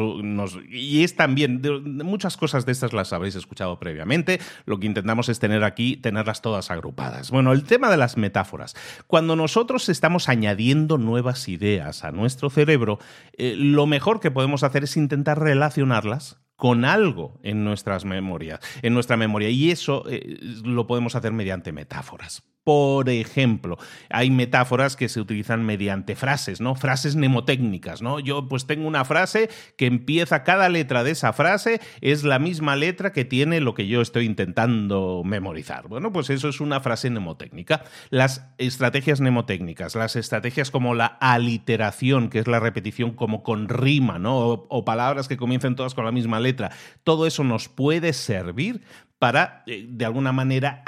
y 0.70 1.02
es 1.02 1.16
también... 1.16 1.60
muchas 2.04 2.36
cosas 2.36 2.66
de 2.66 2.72
estas 2.72 2.92
las 2.92 3.12
habréis 3.12 3.34
escuchado 3.34 3.78
previamente. 3.78 4.40
Lo 4.64 4.78
que 4.78 4.86
intentamos 4.86 5.28
es 5.28 5.38
tener 5.38 5.64
aquí, 5.64 5.96
tenerlas 5.96 6.42
todas 6.42 6.70
agrupadas. 6.70 7.30
Bueno, 7.30 7.52
el 7.52 7.64
tema 7.64 7.90
de 7.90 7.96
las 7.96 8.16
metáforas. 8.16 8.74
Cuando 9.06 9.36
nosotros 9.36 9.88
estamos 9.88 10.28
añadiendo 10.28 10.98
nuevas 10.98 11.48
ideas 11.48 12.04
a 12.04 12.12
nuestro 12.12 12.50
cerebro, 12.50 12.98
eh, 13.36 13.54
lo 13.56 13.86
mejor 13.86 14.20
que 14.20 14.30
podemos 14.30 14.62
hacer 14.62 14.84
es 14.84 14.96
intentar 14.96 15.40
relacionarlas 15.40 16.38
con 16.56 16.84
algo 16.84 17.40
en 17.42 17.64
nuestras 17.64 18.04
memorias, 18.04 18.60
en 18.82 18.94
nuestra 18.94 19.16
memoria. 19.16 19.50
Y 19.50 19.72
eso 19.72 20.04
eh, 20.08 20.38
lo 20.62 20.86
podemos 20.86 21.16
hacer 21.16 21.32
mediante 21.32 21.72
metáforas. 21.72 22.44
Por 22.64 23.08
ejemplo, 23.08 23.76
hay 24.08 24.30
metáforas 24.30 24.94
que 24.94 25.08
se 25.08 25.20
utilizan 25.20 25.64
mediante 25.64 26.14
frases, 26.14 26.60
¿no? 26.60 26.76
Frases 26.76 27.16
mnemotécnicas, 27.16 28.02
¿no? 28.02 28.20
Yo 28.20 28.48
pues 28.48 28.66
tengo 28.66 28.86
una 28.86 29.04
frase 29.04 29.50
que 29.76 29.86
empieza, 29.86 30.44
cada 30.44 30.68
letra 30.68 31.02
de 31.02 31.10
esa 31.10 31.32
frase 31.32 31.80
es 32.00 32.22
la 32.22 32.38
misma 32.38 32.76
letra 32.76 33.12
que 33.12 33.24
tiene 33.24 33.60
lo 33.60 33.74
que 33.74 33.88
yo 33.88 34.00
estoy 34.00 34.26
intentando 34.26 35.22
memorizar. 35.24 35.88
Bueno, 35.88 36.12
pues 36.12 36.30
eso 36.30 36.48
es 36.48 36.60
una 36.60 36.80
frase 36.80 37.10
mnemotécnica. 37.10 37.82
Las 38.10 38.46
estrategias 38.58 39.20
mnemotécnicas, 39.20 39.96
las 39.96 40.14
estrategias 40.14 40.70
como 40.70 40.94
la 40.94 41.06
aliteración, 41.06 42.30
que 42.30 42.38
es 42.38 42.46
la 42.46 42.60
repetición 42.60 43.12
como 43.12 43.42
con 43.42 43.68
rima, 43.68 44.20
¿no? 44.20 44.38
O, 44.38 44.84
palabras 44.84 45.26
que 45.26 45.36
comiencen 45.36 45.74
todas 45.74 45.94
con 45.94 46.04
la 46.04 46.12
misma 46.12 46.38
letra, 46.38 46.70
todo 47.02 47.26
eso 47.26 47.42
nos 47.42 47.68
puede 47.68 48.12
servir 48.12 48.82
para, 49.22 49.62
eh, 49.68 49.86
de 49.88 50.04
alguna 50.04 50.32
manera, 50.32 50.82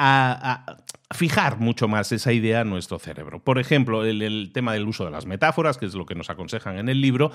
fijar 1.15 1.61
mucho 1.61 1.87
más 1.87 2.11
esa 2.11 2.33
idea 2.33 2.63
en 2.63 2.69
nuestro 2.69 2.99
cerebro. 2.99 3.39
Por 3.39 3.61
ejemplo, 3.61 4.05
el, 4.05 4.51
tema 4.53 4.73
del 4.73 4.89
uso 4.89 5.05
de 5.05 5.13
las 5.13 5.25
metáforas, 5.25 5.79
que 5.79 5.87
es 5.87 5.95
lo 5.95 6.05
que 6.05 6.17
nos 6.17 6.31
aconsejan 6.31 6.77
en 6.77 6.89
el 6.89 7.01
libro. 7.01 7.31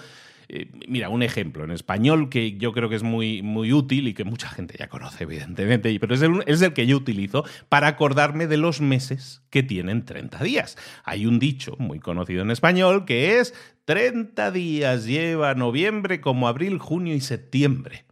Eh, 0.49 0.69
mira, 0.89 1.07
un 1.07 1.23
ejemplo 1.23 1.63
en 1.63 1.71
español 1.71 2.27
que 2.27 2.57
yo 2.57 2.73
creo 2.73 2.89
que 2.89 2.97
es 2.97 3.03
muy, 3.03 3.41
muy 3.41 3.71
útil 3.71 4.09
y 4.09 4.13
que 4.13 4.25
mucha 4.25 4.49
gente 4.49 4.75
ya 4.77 4.89
conoce, 4.89 5.23
evidentemente, 5.23 5.97
pero 6.01 6.15
es 6.15 6.21
el, 6.21 6.43
es 6.47 6.61
el 6.61 6.73
que 6.73 6.85
yo 6.85 6.97
utilizo 6.97 7.45
para 7.69 7.87
acordarme 7.87 8.47
de 8.47 8.57
los 8.57 8.81
meses 8.81 9.41
que 9.51 9.63
tienen 9.63 10.03
30 10.03 10.43
días. 10.43 10.77
Hay 11.05 11.25
un 11.25 11.39
dicho 11.39 11.77
muy 11.79 12.01
conocido 12.01 12.41
en 12.41 12.51
español 12.51 13.05
que 13.05 13.39
es 13.39 13.53
30 13.85 14.51
días 14.51 15.05
lleva 15.05 15.55
noviembre 15.55 16.19
como 16.19 16.49
abril, 16.49 16.77
junio 16.77 17.15
y 17.15 17.21
septiembre. 17.21 18.03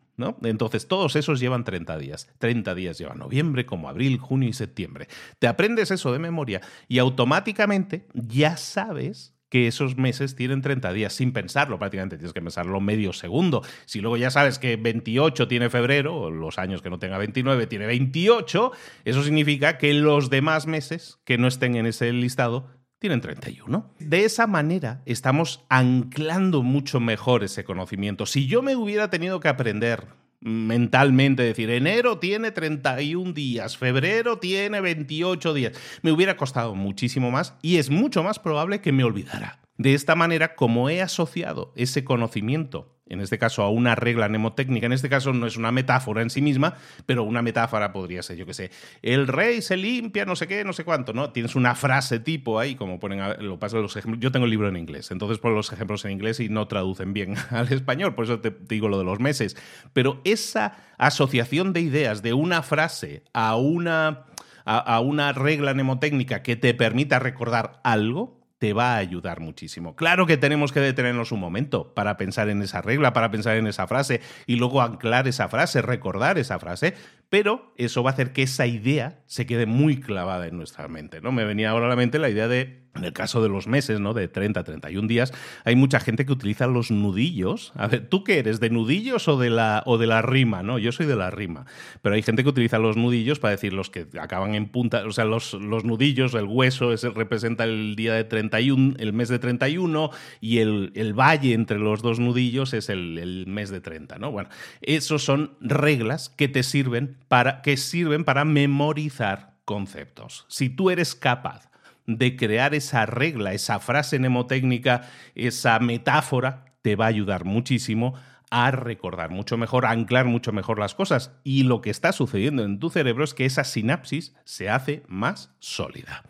Entonces, 0.43 0.88
todos 0.88 1.15
esos 1.15 1.39
llevan 1.39 1.63
30 1.63 1.97
días. 1.97 2.27
30 2.39 2.75
días 2.75 2.97
llevan 2.97 3.19
noviembre, 3.19 3.65
como 3.65 3.89
abril, 3.89 4.17
junio 4.17 4.50
y 4.50 4.53
septiembre. 4.53 5.07
Te 5.39 5.47
aprendes 5.47 5.91
eso 5.91 6.12
de 6.12 6.19
memoria 6.19 6.62
y 6.88 7.00
automáticamente 7.00 8.07
ya 8.13 8.57
sabes 8.57 9.33
que 9.50 9.67
esos 9.67 9.97
meses 9.97 10.36
tienen 10.36 10.62
30 10.62 10.91
días 10.91 11.13
sin 11.13 11.31
pensarlo, 11.31 11.79
prácticamente 11.79 12.17
tienes 12.17 12.33
que 12.33 12.41
pensarlo 12.41 12.81
medio 12.81 13.13
segundo. 13.13 13.63
Si 13.86 14.01
luego 14.01 14.17
ya 14.17 14.29
sabes 14.29 14.59
que 14.59 14.75
28 14.75 15.47
tiene 15.47 15.69
febrero, 15.69 16.17
o 16.17 16.31
los 16.31 16.57
años 16.57 16.81
que 16.81 16.89
no 16.89 17.00
tenga 17.00 17.17
29 17.17 17.67
tiene 17.67 17.86
28, 17.86 18.71
eso 19.05 19.24
significa 19.24 19.77
que 19.77 19.93
los 19.93 20.29
demás 20.29 20.67
meses 20.67 21.19
que 21.24 21.38
no 21.38 21.47
estén 21.47 21.75
en 21.75 21.86
ese 21.86 22.12
listado 22.12 22.67
tienen 22.99 23.21
31. 23.21 23.93
De 23.99 24.25
esa 24.25 24.47
manera 24.47 25.01
estamos 25.05 25.65
anclando 25.69 26.63
mucho 26.63 26.99
mejor 26.99 27.43
ese 27.43 27.63
conocimiento. 27.63 28.25
Si 28.25 28.47
yo 28.47 28.61
me 28.61 28.75
hubiera 28.75 29.09
tenido 29.09 29.39
que 29.39 29.49
aprender 29.49 30.07
mentalmente, 30.39 31.43
decir, 31.43 31.69
enero 31.69 32.19
tiene 32.19 32.51
31 32.51 33.33
días, 33.33 33.77
febrero 33.77 34.37
tiene 34.37 34.81
28 34.81 35.53
días, 35.53 35.73
me 36.03 36.11
hubiera 36.11 36.37
costado 36.37 36.75
muchísimo 36.75 37.31
más 37.31 37.55
y 37.61 37.77
es 37.77 37.89
mucho 37.89 38.23
más 38.23 38.39
probable 38.39 38.81
que 38.81 38.91
me 38.91 39.03
olvidara. 39.03 39.59
De 39.77 39.93
esta 39.93 40.15
manera, 40.15 40.55
como 40.55 40.89
he 40.89 41.01
asociado 41.01 41.71
ese 41.75 42.03
conocimiento 42.03 42.96
en 43.09 43.21
este 43.21 43.37
caso 43.37 43.63
a 43.63 43.69
una 43.69 43.95
regla 43.95 44.27
mnemotécnica, 44.29 44.85
en 44.85 44.93
este 44.93 45.09
caso 45.09 45.33
no 45.33 45.47
es 45.47 45.57
una 45.57 45.71
metáfora 45.71 46.21
en 46.21 46.29
sí 46.29 46.41
misma, 46.41 46.75
pero 47.05 47.23
una 47.23 47.41
metáfora 47.41 47.91
podría 47.91 48.23
ser, 48.23 48.37
yo 48.37 48.45
que 48.45 48.53
sé, 48.53 48.71
el 49.01 49.27
rey 49.27 49.61
se 49.61 49.77
limpia, 49.77 50.25
no 50.25 50.35
sé 50.35 50.47
qué, 50.47 50.63
no 50.63 50.73
sé 50.73 50.83
cuánto, 50.83 51.13
¿no? 51.13 51.31
Tienes 51.31 51.55
una 51.55 51.75
frase 51.75 52.19
tipo 52.19 52.59
ahí, 52.59 52.75
como 52.75 52.99
ponen, 52.99 53.21
lo 53.45 53.59
pasa 53.59 53.77
los 53.77 53.95
ejemplos, 53.95 54.21
yo 54.21 54.31
tengo 54.31 54.45
el 54.45 54.51
libro 54.51 54.67
en 54.67 54.77
inglés, 54.77 55.11
entonces 55.11 55.37
pongo 55.37 55.55
los 55.55 55.71
ejemplos 55.71 56.03
en 56.05 56.11
inglés 56.11 56.39
y 56.39 56.49
no 56.49 56.67
traducen 56.67 57.13
bien 57.13 57.35
al 57.49 57.71
español, 57.71 58.15
por 58.15 58.25
eso 58.25 58.39
te 58.39 58.55
digo 58.67 58.89
lo 58.89 58.97
de 58.97 59.05
los 59.05 59.19
meses, 59.19 59.55
pero 59.93 60.21
esa 60.23 60.77
asociación 60.97 61.73
de 61.73 61.81
ideas 61.81 62.21
de 62.21 62.33
una 62.33 62.63
frase 62.63 63.23
a 63.33 63.55
una, 63.55 64.25
a 64.65 64.99
una 64.99 65.33
regla 65.33 65.73
mnemotécnica 65.73 66.43
que 66.43 66.55
te 66.55 66.73
permita 66.73 67.19
recordar 67.19 67.79
algo, 67.83 68.37
te 68.59 68.73
va 68.73 68.95
a 68.95 68.97
ayudar 68.97 69.39
muchísimo. 69.39 69.95
Claro 69.95 70.25
que 70.25 70.37
tenemos 70.37 70.71
que 70.71 70.79
detenernos 70.79 71.31
un 71.31 71.39
momento 71.39 71.93
para 71.93 72.17
pensar 72.17 72.49
en 72.49 72.61
esa 72.61 72.81
regla, 72.81 73.13
para 73.13 73.29
pensar 73.29 73.57
en 73.57 73.67
esa 73.67 73.87
frase 73.87 74.21
y 74.45 74.55
luego 74.55 74.81
anclar 74.81 75.27
esa 75.27 75.47
frase, 75.47 75.81
recordar 75.81 76.37
esa 76.37 76.57
frase, 76.57 76.95
pero 77.29 77.74
eso 77.77 78.03
va 78.03 78.12
a 78.12 78.13
hacer 78.13 78.34
que 78.34 78.43
esa 78.43 78.67
idea 78.67 79.22
se 79.25 79.46
quede 79.46 79.65
muy 79.65 80.00
clavada 80.00 80.48
en 80.48 80.57
nuestra 80.57 80.88
mente. 80.88 81.22
¿no? 81.22 81.31
Me 81.31 81.46
venía 81.46 81.72
ahora 81.72 81.88
a 81.88 81.89
la 81.89 81.96
mente 81.96 82.19
la 82.19 82.29
idea 82.29 82.48
de 82.48 82.88
en 82.98 83.03
el 83.03 83.13
caso 83.13 83.41
de 83.41 83.50
los 83.50 83.67
meses, 83.67 84.00
¿no? 84.00 84.13
De 84.13 84.27
30 84.27 84.60
a 84.60 84.63
31 84.63 85.07
días, 85.07 85.34
hay 85.63 85.75
mucha 85.75 86.00
gente 86.00 86.25
que 86.25 86.31
utiliza 86.31 86.67
los 86.67 86.91
nudillos. 86.91 87.72
A 87.75 87.88
ver, 87.88 88.07
¿tú 88.10 88.24
qué 88.24 88.39
eres? 88.39 88.60
¿De 88.60 88.69
nudillos 88.69 89.27
o 89.27 89.38
de 89.38 89.50
la, 89.50 89.84
o 89.86 89.98
de 89.98 90.07
la 90.07 90.22
rima? 90.22 90.63
No, 90.63 90.79
yo 90.79 90.91
soy 90.91 91.05
de 91.05 91.15
la 91.15 91.29
rima. 91.29 91.65
Pero 92.01 92.15
hay 92.15 92.24
gente 92.24 92.43
que 92.43 92.50
utiliza 92.50 92.79
los 92.79 92.98
nudillos 92.98 93.39
para 93.39 93.51
decir 93.51 93.74
los 93.74 93.89
que 93.89 94.07
acaban 94.19 94.55
en 94.55 94.69
punta. 94.69 95.05
O 95.05 95.12
sea, 95.12 95.25
los, 95.25 95.53
los 95.53 95.86
nudillos, 95.86 96.34
el 96.34 96.46
hueso, 96.46 96.91
ese 96.91 97.10
representa 97.10 97.63
el 97.63 97.96
día 97.96 98.13
de 98.13 98.24
31, 98.24 98.96
el 98.98 99.13
mes 99.13 99.29
de 99.29 99.39
31, 99.39 100.10
y 100.41 100.60
el, 100.60 100.91
el 100.96 101.13
valle 101.13 101.53
entre 101.53 101.79
los 101.79 102.01
dos 102.01 102.19
nudillos 102.19 102.74
es 102.74 102.89
el, 102.89 103.17
el 103.17 103.48
mes 103.48 103.69
de 103.69 103.81
30, 103.81 104.17
¿no? 104.17 104.31
Bueno, 104.31 104.50
esos 104.81 105.24
son 105.24 105.55
reglas 105.62 106.29
que 106.29 106.48
te 106.48 106.63
sirven 106.63 107.16
que 107.63 107.77
sirven 107.77 108.24
para 108.24 108.45
memorizar 108.45 109.55
conceptos. 109.65 110.45
Si 110.47 110.69
tú 110.69 110.89
eres 110.89 111.15
capaz 111.15 111.69
de 112.05 112.36
crear 112.38 112.74
esa 112.74 113.05
regla, 113.05 113.53
esa 113.53 113.79
frase 113.79 114.17
mnemotécnica, 114.17 115.09
esa 115.36 115.77
metáfora, 115.79 116.65
te 116.81 116.95
va 116.95 117.05
a 117.05 117.09
ayudar 117.09 117.43
muchísimo 117.43 118.13
a 118.50 118.71
recordar 118.71 119.29
mucho 119.29 119.57
mejor, 119.57 119.86
a 119.86 119.91
anclar 119.91 120.25
mucho 120.25 120.53
mejor 120.53 120.79
las 120.79 120.95
cosas. 120.95 121.31
Y 121.43 121.63
lo 121.63 121.81
que 121.81 121.89
está 121.89 122.13
sucediendo 122.13 122.63
en 122.63 122.79
tu 122.79 122.89
cerebro 122.89 123.24
es 123.24 123.33
que 123.33 123.45
esa 123.45 123.65
sinapsis 123.65 124.36
se 124.45 124.69
hace 124.69 125.03
más 125.07 125.51
sólida. 125.59 126.24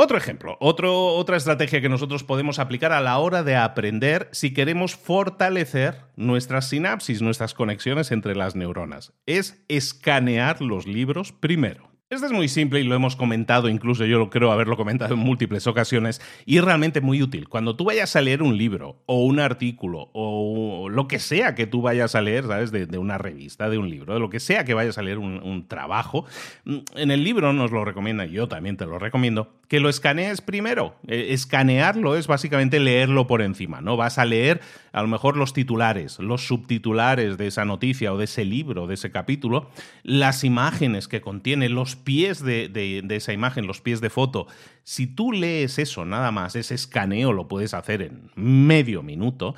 Otro 0.00 0.16
ejemplo, 0.16 0.56
otra 0.60 1.36
estrategia 1.36 1.80
que 1.80 1.88
nosotros 1.88 2.22
podemos 2.22 2.60
aplicar 2.60 2.92
a 2.92 3.00
la 3.00 3.18
hora 3.18 3.42
de 3.42 3.56
aprender 3.56 4.28
si 4.30 4.54
queremos 4.54 4.94
fortalecer 4.94 6.02
nuestras 6.14 6.68
sinapsis, 6.68 7.20
nuestras 7.20 7.52
conexiones 7.52 8.12
entre 8.12 8.36
las 8.36 8.54
neuronas, 8.54 9.12
es 9.26 9.60
escanear 9.66 10.62
los 10.62 10.86
libros 10.86 11.32
primero. 11.32 11.88
Este 12.10 12.24
es 12.24 12.32
muy 12.32 12.48
simple 12.48 12.80
y 12.80 12.84
lo 12.84 12.94
hemos 12.94 13.16
comentado, 13.16 13.68
incluso 13.68 14.06
yo 14.06 14.30
creo 14.30 14.50
haberlo 14.50 14.78
comentado 14.78 15.12
en 15.12 15.20
múltiples 15.20 15.66
ocasiones, 15.66 16.22
y 16.46 16.58
realmente 16.58 17.02
muy 17.02 17.20
útil. 17.22 17.50
Cuando 17.50 17.76
tú 17.76 17.84
vayas 17.84 18.16
a 18.16 18.22
leer 18.22 18.42
un 18.42 18.56
libro 18.56 19.02
o 19.04 19.26
un 19.26 19.40
artículo 19.40 20.08
o 20.14 20.88
lo 20.88 21.06
que 21.06 21.18
sea 21.18 21.54
que 21.54 21.66
tú 21.66 21.82
vayas 21.82 22.14
a 22.14 22.22
leer, 22.22 22.46
¿sabes? 22.46 22.72
De, 22.72 22.96
una 22.96 23.18
revista, 23.18 23.68
de 23.68 23.76
un 23.76 23.90
libro, 23.90 24.14
de 24.14 24.20
lo 24.20 24.30
que 24.30 24.40
sea 24.40 24.64
que 24.64 24.72
vayas 24.72 24.96
a 24.96 25.02
leer 25.02 25.18
un, 25.18 25.68
trabajo, 25.68 26.24
mm, 26.64 26.78
en 26.94 27.10
el 27.10 27.24
libro 27.24 27.52
nos 27.52 27.72
lo 27.72 27.84
recomienda, 27.84 28.24
yo 28.24 28.48
también 28.48 28.78
te 28.78 28.86
lo 28.86 28.98
recomiendo, 28.98 29.58
que 29.68 29.80
lo 29.80 29.88
escanees 29.88 30.40
primero. 30.40 30.96
E, 31.06 31.32
escanearlo 31.32 32.16
es 32.16 32.26
básicamente 32.26 32.80
leerlo 32.80 33.26
por 33.26 33.42
encima, 33.42 33.80
¿no? 33.80 33.96
Vas 33.96 34.18
a 34.18 34.24
leer 34.24 34.60
a 34.92 35.02
lo 35.02 35.08
mejor 35.08 35.36
los 35.36 35.52
titulares, 35.52 36.18
los 36.18 36.46
subtitulares 36.46 37.36
de 37.36 37.46
esa 37.46 37.64
noticia 37.64 38.12
o 38.12 38.18
de 38.18 38.24
ese 38.24 38.44
libro, 38.44 38.86
de 38.86 38.94
ese 38.94 39.10
capítulo, 39.12 39.70
las 40.02 40.42
imágenes 40.42 41.06
que 41.06 41.20
contiene, 41.20 41.68
los 41.68 41.96
pies 41.96 42.42
de, 42.42 43.04
esa 43.10 43.32
imagen, 43.32 43.66
los 43.66 43.80
pies 43.80 44.00
de 44.00 44.10
foto, 44.10 44.46
si 44.82 45.06
tú 45.06 45.32
lees 45.32 45.78
eso 45.78 46.04
nada 46.06 46.32
más, 46.32 46.56
ese 46.56 46.74
escaneo 46.74 47.32
lo 47.32 47.46
puedes 47.46 47.74
hacer 47.74 48.02
en 48.02 48.30
medio 48.34 49.02
minuto, 49.02 49.54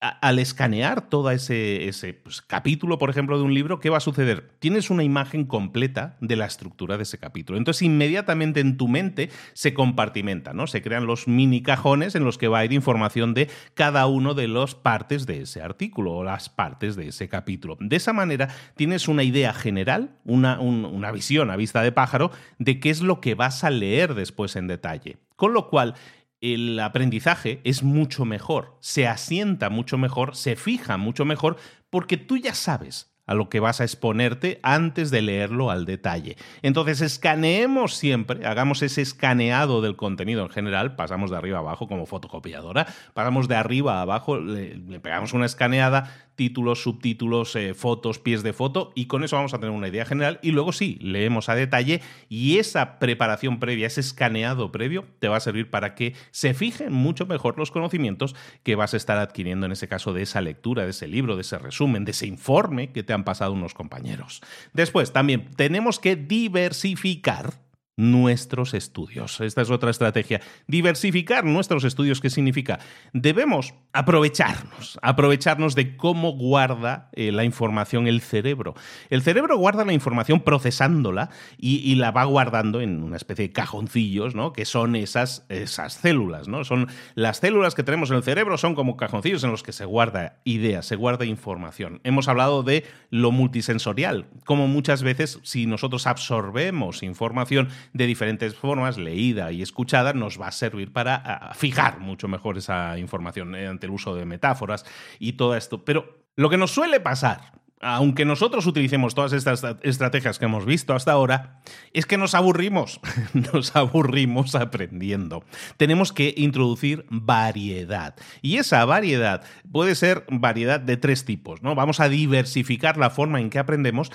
al 0.00 0.38
escanear 0.38 1.08
todo 1.08 1.30
ese, 1.30 2.20
pues, 2.22 2.42
capítulo, 2.42 2.98
por 2.98 3.08
ejemplo, 3.08 3.38
de 3.38 3.44
un 3.44 3.54
libro, 3.54 3.80
¿qué 3.80 3.88
va 3.88 3.96
a 3.96 4.00
suceder? 4.00 4.50
Tienes 4.58 4.90
una 4.90 5.02
imagen 5.02 5.46
completa 5.46 6.16
de 6.20 6.36
la 6.36 6.44
estructura 6.44 6.96
de 6.96 7.04
ese 7.04 7.18
capítulo. 7.18 7.58
Entonces, 7.58 7.82
inmediatamente 7.82 8.60
en 8.60 8.76
tu 8.76 8.88
mente 8.88 9.30
se 9.54 9.72
compartimenta, 9.72 10.52
¿no? 10.52 10.66
Se 10.66 10.82
crean 10.82 11.06
los 11.06 11.28
mini 11.28 11.62
cajones 11.62 12.14
en 12.14 12.24
los 12.24 12.36
que 12.36 12.48
va 12.48 12.58
a 12.58 12.64
ir 12.64 12.74
información 12.74 13.32
de 13.32 13.48
cada 13.74 14.06
uno 14.06 14.34
de 14.34 14.48
las 14.48 14.74
partes 14.74 15.24
de 15.24 15.40
ese 15.40 15.62
artículo 15.62 16.12
o 16.12 16.24
las 16.24 16.50
partes 16.50 16.94
de 16.94 17.08
ese 17.08 17.28
capítulo. 17.28 17.78
De 17.80 17.96
esa 17.96 18.12
manera, 18.12 18.48
tienes 18.76 19.08
una 19.08 19.22
idea 19.22 19.54
general, 19.54 20.16
una 20.24 21.10
visión 21.10 21.50
a 21.50 21.56
vista 21.56 21.82
de 21.82 21.92
pájaro 21.92 22.30
de 22.58 22.80
qué 22.80 22.90
es 22.90 23.00
lo 23.00 23.20
que 23.22 23.34
vas 23.34 23.64
a 23.64 23.70
leer 23.70 24.14
después 24.14 24.56
en 24.56 24.66
detalle. 24.66 25.16
Con 25.36 25.52
lo 25.52 25.68
cual, 25.68 25.94
el 26.40 26.78
aprendizaje 26.80 27.60
es 27.64 27.82
mucho 27.82 28.24
mejor, 28.24 28.76
se 28.80 29.06
asienta 29.06 29.70
mucho 29.70 29.98
mejor, 29.98 30.36
se 30.36 30.56
fija 30.56 30.96
mucho 30.96 31.24
mejor, 31.24 31.56
porque 31.90 32.16
tú 32.16 32.36
ya 32.36 32.54
sabes 32.54 33.15
a 33.26 33.34
lo 33.34 33.48
que 33.48 33.60
vas 33.60 33.80
a 33.80 33.84
exponerte 33.84 34.60
antes 34.62 35.10
de 35.10 35.22
leerlo 35.22 35.70
al 35.70 35.84
detalle. 35.84 36.36
Entonces, 36.62 37.00
escaneemos 37.00 37.94
siempre, 37.94 38.46
hagamos 38.46 38.82
ese 38.82 39.02
escaneado 39.02 39.82
del 39.82 39.96
contenido 39.96 40.42
en 40.42 40.50
general, 40.50 40.96
pasamos 40.96 41.30
de 41.30 41.36
arriba 41.36 41.58
a 41.58 41.60
abajo 41.60 41.88
como 41.88 42.06
fotocopiadora, 42.06 42.86
pasamos 43.14 43.48
de 43.48 43.56
arriba 43.56 43.98
a 43.98 44.02
abajo, 44.02 44.38
le, 44.38 45.00
pegamos 45.00 45.32
una 45.32 45.46
escaneada, 45.46 46.14
títulos, 46.36 46.82
subtítulos, 46.82 47.56
eh, 47.56 47.74
fotos, 47.74 48.18
pies 48.18 48.42
de 48.42 48.52
foto, 48.52 48.92
y 48.94 49.06
con 49.06 49.24
eso 49.24 49.36
vamos 49.36 49.54
a 49.54 49.58
tener 49.58 49.74
una 49.74 49.88
idea 49.88 50.04
general. 50.04 50.38
Y 50.42 50.52
luego 50.52 50.72
sí, 50.72 50.98
leemos 51.00 51.48
a 51.48 51.54
detalle 51.54 52.02
y 52.28 52.58
esa 52.58 52.98
preparación 52.98 53.58
previa, 53.58 53.86
ese 53.86 54.00
escaneado 54.00 54.70
previo, 54.70 55.06
te 55.18 55.28
va 55.28 55.38
a 55.38 55.40
servir 55.40 55.70
para 55.70 55.94
que 55.94 56.14
se 56.30 56.54
fijen 56.54 56.92
mucho 56.92 57.26
mejor 57.26 57.58
los 57.58 57.70
conocimientos 57.70 58.36
que 58.62 58.76
vas 58.76 58.94
a 58.94 58.98
estar 58.98 59.18
adquiriendo 59.18 59.66
en 59.66 59.72
ese 59.72 59.88
caso 59.88 60.12
de 60.12 60.22
esa 60.22 60.40
lectura, 60.40 60.84
de 60.84 60.90
ese 60.90 61.08
libro, 61.08 61.36
de 61.36 61.42
ese 61.42 61.58
resumen, 61.58 62.04
de 62.04 62.10
ese 62.10 62.26
informe 62.26 62.92
que 62.92 63.02
te 63.02 63.14
han 63.16 63.24
pasado 63.24 63.52
unos 63.52 63.74
compañeros. 63.74 64.42
Después, 64.72 65.12
también 65.12 65.50
tenemos 65.56 65.98
que 65.98 66.14
diversificar 66.14 67.65
nuestros 67.96 68.74
estudios. 68.74 69.40
Esta 69.40 69.62
es 69.62 69.70
otra 69.70 69.90
estrategia. 69.90 70.40
Diversificar 70.66 71.44
nuestros 71.44 71.84
estudios, 71.84 72.20
¿qué 72.20 72.30
significa? 72.30 72.78
Debemos 73.12 73.74
aprovecharnos, 73.92 74.98
aprovecharnos 75.02 75.74
de 75.74 75.96
cómo 75.96 76.32
guarda 76.32 77.08
eh, 77.12 77.32
la 77.32 77.44
información 77.44 78.06
el 78.06 78.20
cerebro. 78.20 78.74
El 79.08 79.22
cerebro 79.22 79.56
guarda 79.56 79.84
la 79.84 79.94
información 79.94 80.40
procesándola 80.40 81.30
y, 81.56 81.96
la 81.96 82.10
va 82.10 82.24
guardando 82.24 82.82
en 82.82 83.02
una 83.02 83.16
especie 83.16 83.48
de 83.48 83.52
cajoncillos, 83.52 84.34
¿no? 84.34 84.52
Que 84.52 84.66
son 84.66 84.96
esas, 84.96 85.46
esas 85.48 85.94
células, 85.94 86.46
¿no? 86.46 86.64
Son 86.64 86.88
las 87.14 87.38
células 87.38 87.74
que 87.74 87.82
tenemos 87.82 88.10
en 88.10 88.16
el 88.16 88.22
cerebro, 88.22 88.58
son 88.58 88.74
como 88.74 88.98
cajoncillos 88.98 89.42
en 89.44 89.50
los 89.50 89.62
que 89.62 89.72
se 89.72 89.86
guarda 89.86 90.40
ideas, 90.44 90.84
se 90.84 90.96
guarda 90.96 91.24
información. 91.24 92.00
Hemos 92.04 92.28
hablado 92.28 92.62
de 92.62 92.84
lo 93.08 93.30
multisensorial, 93.30 94.26
como 94.44 94.68
muchas 94.68 95.02
veces 95.02 95.38
si 95.42 95.64
nosotros 95.64 96.06
absorbemos 96.06 97.02
información, 97.02 97.70
de 97.92 98.06
diferentes 98.06 98.54
formas, 98.54 98.98
leída 98.98 99.52
y 99.52 99.62
escuchada, 99.62 100.12
nos 100.12 100.40
va 100.40 100.48
a 100.48 100.52
servir 100.52 100.92
para 100.92 101.52
fijar 101.54 102.00
mucho 102.00 102.28
mejor 102.28 102.58
esa 102.58 102.98
información 102.98 103.54
eh, 103.54 103.66
ante 103.66 103.86
el 103.86 103.92
uso 103.92 104.14
de 104.14 104.24
metáforas 104.24 104.84
y 105.18 105.34
todo 105.34 105.56
esto. 105.56 105.84
Pero 105.84 106.26
lo 106.36 106.50
que 106.50 106.56
nos 106.56 106.70
suele 106.70 107.00
pasar 107.00 107.55
aunque 107.80 108.24
nosotros 108.24 108.66
utilicemos 108.66 109.14
todas 109.14 109.32
estas 109.32 109.62
estrategias 109.82 110.38
que 110.38 110.46
hemos 110.46 110.64
visto 110.64 110.94
hasta 110.94 111.12
ahora, 111.12 111.60
es 111.92 112.06
que 112.06 112.16
nos 112.16 112.34
aburrimos, 112.34 113.00
nos 113.52 113.76
aburrimos 113.76 114.54
aprendiendo. 114.54 115.44
Tenemos 115.76 116.12
que 116.12 116.34
introducir 116.36 117.04
variedad. 117.10 118.14
Y 118.42 118.56
esa 118.56 118.84
variedad 118.84 119.44
puede 119.70 119.94
ser 119.94 120.24
variedad 120.28 120.80
de 120.80 120.96
tres 120.96 121.24
tipos, 121.24 121.62
¿no? 121.62 121.74
Vamos 121.74 122.00
a 122.00 122.08
diversificar 122.08 122.96
la 122.96 123.10
forma 123.10 123.40
en 123.40 123.50
que 123.50 123.58
aprendemos, 123.58 124.10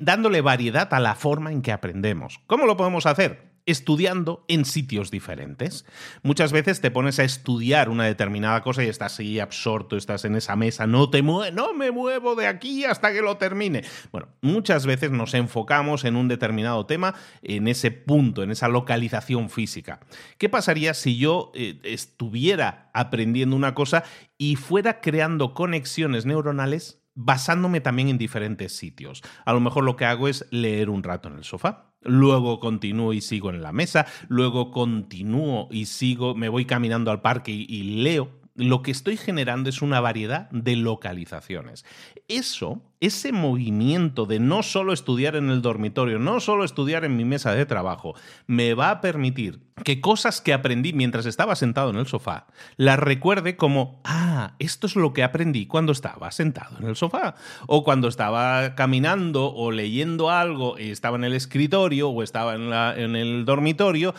dándole 0.00 0.40
variedad 0.40 0.92
a 0.92 1.00
la 1.00 1.14
forma 1.14 1.52
en 1.52 1.62
que 1.62 1.72
aprendemos. 1.72 2.40
¿Cómo 2.46 2.66
lo 2.66 2.76
podemos 2.76 3.06
hacer? 3.06 3.48
Estudiando 3.70 4.44
en 4.48 4.64
sitios 4.64 5.10
diferentes. 5.10 5.84
Muchas 6.22 6.52
veces 6.52 6.80
te 6.80 6.90
pones 6.90 7.18
a 7.18 7.24
estudiar 7.24 7.88
una 7.90 8.04
determinada 8.04 8.62
cosa 8.62 8.82
y 8.82 8.88
estás 8.88 9.18
ahí 9.18 9.38
absorto, 9.38 9.96
estás 9.96 10.24
en 10.24 10.36
esa 10.36 10.56
mesa, 10.56 10.86
no 10.86 11.10
te 11.10 11.22
no 11.22 11.74
me 11.74 11.90
muevo 11.90 12.34
de 12.34 12.46
aquí 12.46 12.84
hasta 12.84 13.12
que 13.12 13.20
lo 13.20 13.36
termine. 13.36 13.84
Bueno, 14.10 14.28
muchas 14.40 14.86
veces 14.86 15.10
nos 15.10 15.34
enfocamos 15.34 16.04
en 16.04 16.16
un 16.16 16.28
determinado 16.28 16.86
tema, 16.86 17.14
en 17.42 17.68
ese 17.68 17.90
punto, 17.90 18.42
en 18.42 18.50
esa 18.50 18.68
localización 18.68 19.50
física. 19.50 20.00
¿Qué 20.38 20.48
pasaría 20.48 20.94
si 20.94 21.18
yo 21.18 21.52
eh, 21.54 21.80
estuviera 21.84 22.90
aprendiendo 22.94 23.54
una 23.54 23.74
cosa 23.74 24.04
y 24.38 24.56
fuera 24.56 25.00
creando 25.00 25.52
conexiones 25.52 26.24
neuronales 26.24 27.02
basándome 27.20 27.80
también 27.80 28.08
en 28.08 28.16
diferentes 28.16 28.76
sitios. 28.76 29.22
A 29.44 29.52
lo 29.52 29.58
mejor 29.58 29.82
lo 29.82 29.96
que 29.96 30.04
hago 30.04 30.28
es 30.28 30.46
leer 30.52 30.88
un 30.88 31.02
rato 31.02 31.28
en 31.28 31.34
el 31.34 31.42
sofá, 31.42 31.87
luego 32.02 32.60
continúo 32.60 33.12
y 33.12 33.20
sigo 33.20 33.50
en 33.50 33.62
la 33.62 33.72
mesa, 33.72 34.06
luego 34.28 34.70
continúo 34.70 35.68
y 35.70 35.86
sigo, 35.86 36.34
me 36.34 36.48
voy 36.48 36.64
caminando 36.64 37.10
al 37.10 37.20
parque 37.20 37.52
y, 37.52 38.02
leo 38.02 38.37
lo 38.58 38.82
que 38.82 38.90
estoy 38.90 39.16
generando 39.16 39.70
es 39.70 39.82
una 39.82 40.00
variedad 40.00 40.50
de 40.50 40.74
localizaciones. 40.74 41.84
Eso, 42.26 42.82
ese 42.98 43.30
movimiento 43.30 44.26
de 44.26 44.40
no 44.40 44.64
solo 44.64 44.92
estudiar 44.92 45.36
en 45.36 45.48
el 45.48 45.62
dormitorio, 45.62 46.18
no 46.18 46.40
solo 46.40 46.64
estudiar 46.64 47.04
en 47.04 47.16
mi 47.16 47.24
mesa 47.24 47.52
de 47.52 47.66
trabajo, 47.66 48.14
me 48.48 48.74
va 48.74 48.90
a 48.90 49.00
permitir 49.00 49.60
que 49.84 50.00
cosas 50.00 50.40
que 50.40 50.52
aprendí 50.52 50.92
mientras 50.92 51.24
estaba 51.24 51.54
sentado 51.54 51.90
en 51.90 51.96
el 51.96 52.06
sofá, 52.06 52.48
las 52.76 52.98
recuerde 52.98 53.56
como, 53.56 54.00
ah, 54.04 54.56
esto 54.58 54.88
es 54.88 54.96
lo 54.96 55.12
que 55.12 55.22
aprendí 55.22 55.66
cuando 55.66 55.92
estaba 55.92 56.32
sentado 56.32 56.78
en 56.80 56.88
el 56.88 56.96
sofá, 56.96 57.36
o 57.68 57.84
cuando 57.84 58.08
estaba 58.08 58.74
caminando 58.74 59.54
o 59.54 59.70
leyendo 59.70 60.30
algo, 60.30 60.76
estaba 60.78 61.16
en 61.16 61.24
el 61.24 61.34
escritorio 61.34 62.08
o 62.08 62.24
estaba 62.24 62.56
en, 62.56 62.72
en 62.72 63.14
el 63.14 63.44
dormitorio, 63.44 64.16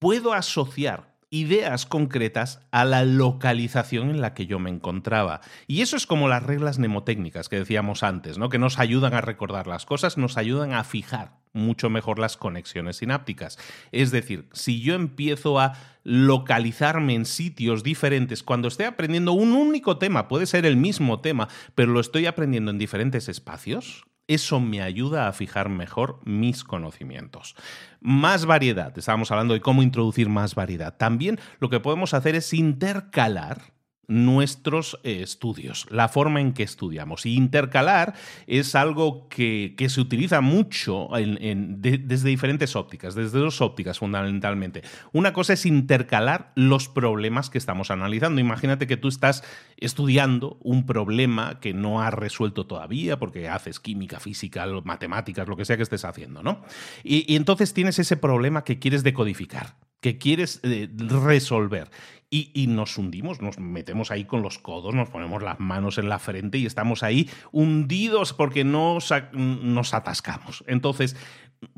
puedo 0.00 0.32
asociar 0.32 1.15
ideas 1.40 1.86
concretas 1.86 2.60
a 2.70 2.84
la 2.84 3.04
localización 3.04 4.10
en 4.10 4.20
la 4.20 4.34
que 4.34 4.46
yo 4.46 4.58
me 4.58 4.70
encontraba. 4.70 5.40
Y 5.66 5.82
eso 5.82 5.96
es 5.96 6.06
como 6.06 6.28
las 6.28 6.42
reglas 6.42 6.78
mnemotécnicas 6.78 7.48
que 7.48 7.58
decíamos 7.58 8.02
antes, 8.02 8.38
¿no? 8.38 8.48
que 8.48 8.58
nos 8.58 8.78
ayudan 8.78 9.14
a 9.14 9.20
recordar 9.20 9.66
las 9.66 9.86
cosas, 9.86 10.16
nos 10.16 10.36
ayudan 10.36 10.72
a 10.72 10.84
fijar 10.84 11.32
mucho 11.52 11.90
mejor 11.90 12.18
las 12.18 12.36
conexiones 12.36 12.98
sinápticas. 12.98 13.58
Es 13.92 14.10
decir, 14.10 14.48
si 14.52 14.80
yo 14.80 14.94
empiezo 14.94 15.58
a 15.58 15.74
localizarme 16.04 17.14
en 17.14 17.24
sitios 17.24 17.82
diferentes 17.82 18.42
cuando 18.42 18.68
estoy 18.68 18.86
aprendiendo 18.86 19.32
un 19.32 19.52
único 19.52 19.98
tema, 19.98 20.28
puede 20.28 20.46
ser 20.46 20.66
el 20.66 20.76
mismo 20.76 21.20
tema, 21.20 21.48
pero 21.74 21.92
lo 21.92 22.00
estoy 22.00 22.26
aprendiendo 22.26 22.70
en 22.70 22.78
diferentes 22.78 23.28
espacios, 23.28 24.04
eso 24.28 24.60
me 24.60 24.82
ayuda 24.82 25.28
a 25.28 25.32
fijar 25.32 25.68
mejor 25.68 26.20
mis 26.24 26.64
conocimientos. 26.64 27.54
Más 28.00 28.46
variedad, 28.46 28.96
estábamos 28.96 29.30
hablando 29.30 29.54
de 29.54 29.60
cómo 29.60 29.82
introducir 29.82 30.28
más 30.28 30.54
variedad. 30.54 30.96
También 30.96 31.38
lo 31.60 31.70
que 31.70 31.80
podemos 31.80 32.14
hacer 32.14 32.34
es 32.34 32.52
intercalar 32.52 33.75
nuestros 34.08 34.98
eh, 35.02 35.22
estudios, 35.22 35.86
la 35.90 36.08
forma 36.08 36.40
en 36.40 36.52
que 36.52 36.62
estudiamos. 36.62 37.26
Y 37.26 37.34
intercalar 37.34 38.14
es 38.46 38.74
algo 38.74 39.28
que, 39.28 39.74
se 39.88 40.00
utiliza 40.00 40.40
mucho 40.40 41.08
desde 41.12 42.28
diferentes 42.28 42.74
ópticas, 42.74 43.14
desde 43.14 43.38
dos 43.38 43.60
ópticas 43.60 43.98
fundamentalmente. 43.98 44.82
Una 45.12 45.32
cosa 45.32 45.52
es 45.52 45.66
intercalar 45.66 46.52
los 46.56 46.88
problemas 46.88 47.50
que 47.50 47.58
estamos 47.58 47.90
analizando. 47.90 48.40
Imagínate 48.40 48.86
que 48.86 48.96
tú 48.96 49.08
estás 49.08 49.44
estudiando 49.76 50.58
un 50.62 50.86
problema 50.86 51.60
que 51.60 51.72
no 51.72 52.02
has 52.02 52.14
resuelto 52.14 52.66
todavía 52.66 53.18
porque 53.18 53.48
haces 53.48 53.80
química, 53.80 54.20
física, 54.20 54.66
matemáticas, 54.84 55.48
lo 55.48 55.56
que 55.56 55.64
sea 55.64 55.76
que 55.76 55.82
estés 55.82 56.04
haciendo, 56.04 56.42
¿no? 56.42 56.62
y, 57.04 57.32
y 57.32 57.36
entonces 57.36 57.72
tienes 57.74 57.98
ese 57.98 58.16
problema 58.16 58.64
que 58.64 58.78
quieres 58.78 59.02
decodificar 59.02 59.76
que 60.00 60.18
quieres 60.18 60.60
eh, 60.62 60.88
resolver. 60.96 61.90
Y, 62.28 62.66
nos 62.66 62.98
hundimos, 62.98 63.40
nos 63.40 63.58
metemos 63.58 64.10
ahí 64.10 64.24
con 64.24 64.42
los 64.42 64.58
codos, 64.58 64.94
nos 64.94 65.08
ponemos 65.08 65.42
las 65.42 65.60
manos 65.60 65.96
en 65.96 66.08
la 66.08 66.18
frente 66.18 66.58
y 66.58 66.66
estamos 66.66 67.02
ahí 67.04 67.30
hundidos 67.52 68.32
porque 68.32 68.64
nos, 68.64 69.14
nos 69.32 69.94
atascamos. 69.94 70.64
Entonces, 70.66 71.16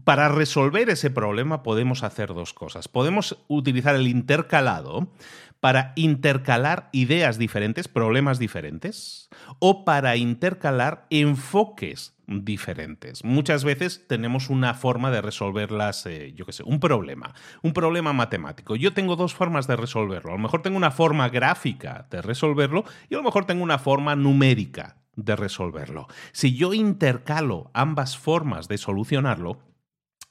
para 0.04 0.28
resolver 0.28 0.88
ese 0.90 1.10
problema 1.10 1.62
podemos 1.62 2.02
hacer 2.02 2.28
dos 2.28 2.54
cosas. 2.54 2.88
Podemos 2.88 3.44
utilizar 3.46 3.94
el 3.94 4.08
intercalado 4.08 5.12
para 5.60 5.92
intercalar 5.96 6.88
ideas 6.92 7.38
diferentes, 7.38 7.88
problemas 7.88 8.38
diferentes, 8.38 9.28
o 9.58 9.84
para 9.84 10.16
intercalar 10.16 11.06
enfoques 11.10 12.14
diferentes. 12.28 13.24
Muchas 13.24 13.64
veces 13.64 14.06
tenemos 14.06 14.50
una 14.50 14.74
forma 14.74 15.10
de 15.10 15.22
resolverlas, 15.22 16.04
eh, 16.06 16.32
yo 16.36 16.44
qué 16.44 16.52
sé, 16.52 16.62
un 16.62 16.78
problema, 16.78 17.34
un 17.62 17.72
problema 17.72 18.12
matemático. 18.12 18.76
Yo 18.76 18.92
tengo 18.92 19.16
dos 19.16 19.34
formas 19.34 19.66
de 19.66 19.76
resolverlo. 19.76 20.32
A 20.32 20.36
lo 20.36 20.42
mejor 20.42 20.62
tengo 20.62 20.76
una 20.76 20.90
forma 20.90 21.28
gráfica 21.30 22.06
de 22.10 22.22
resolverlo 22.22 22.84
y 23.08 23.14
a 23.14 23.18
lo 23.18 23.24
mejor 23.24 23.46
tengo 23.46 23.64
una 23.64 23.78
forma 23.78 24.14
numérica 24.14 24.98
de 25.16 25.34
resolverlo. 25.34 26.06
Si 26.32 26.54
yo 26.54 26.74
intercalo 26.74 27.70
ambas 27.74 28.16
formas 28.16 28.68
de 28.68 28.78
solucionarlo, 28.78 29.58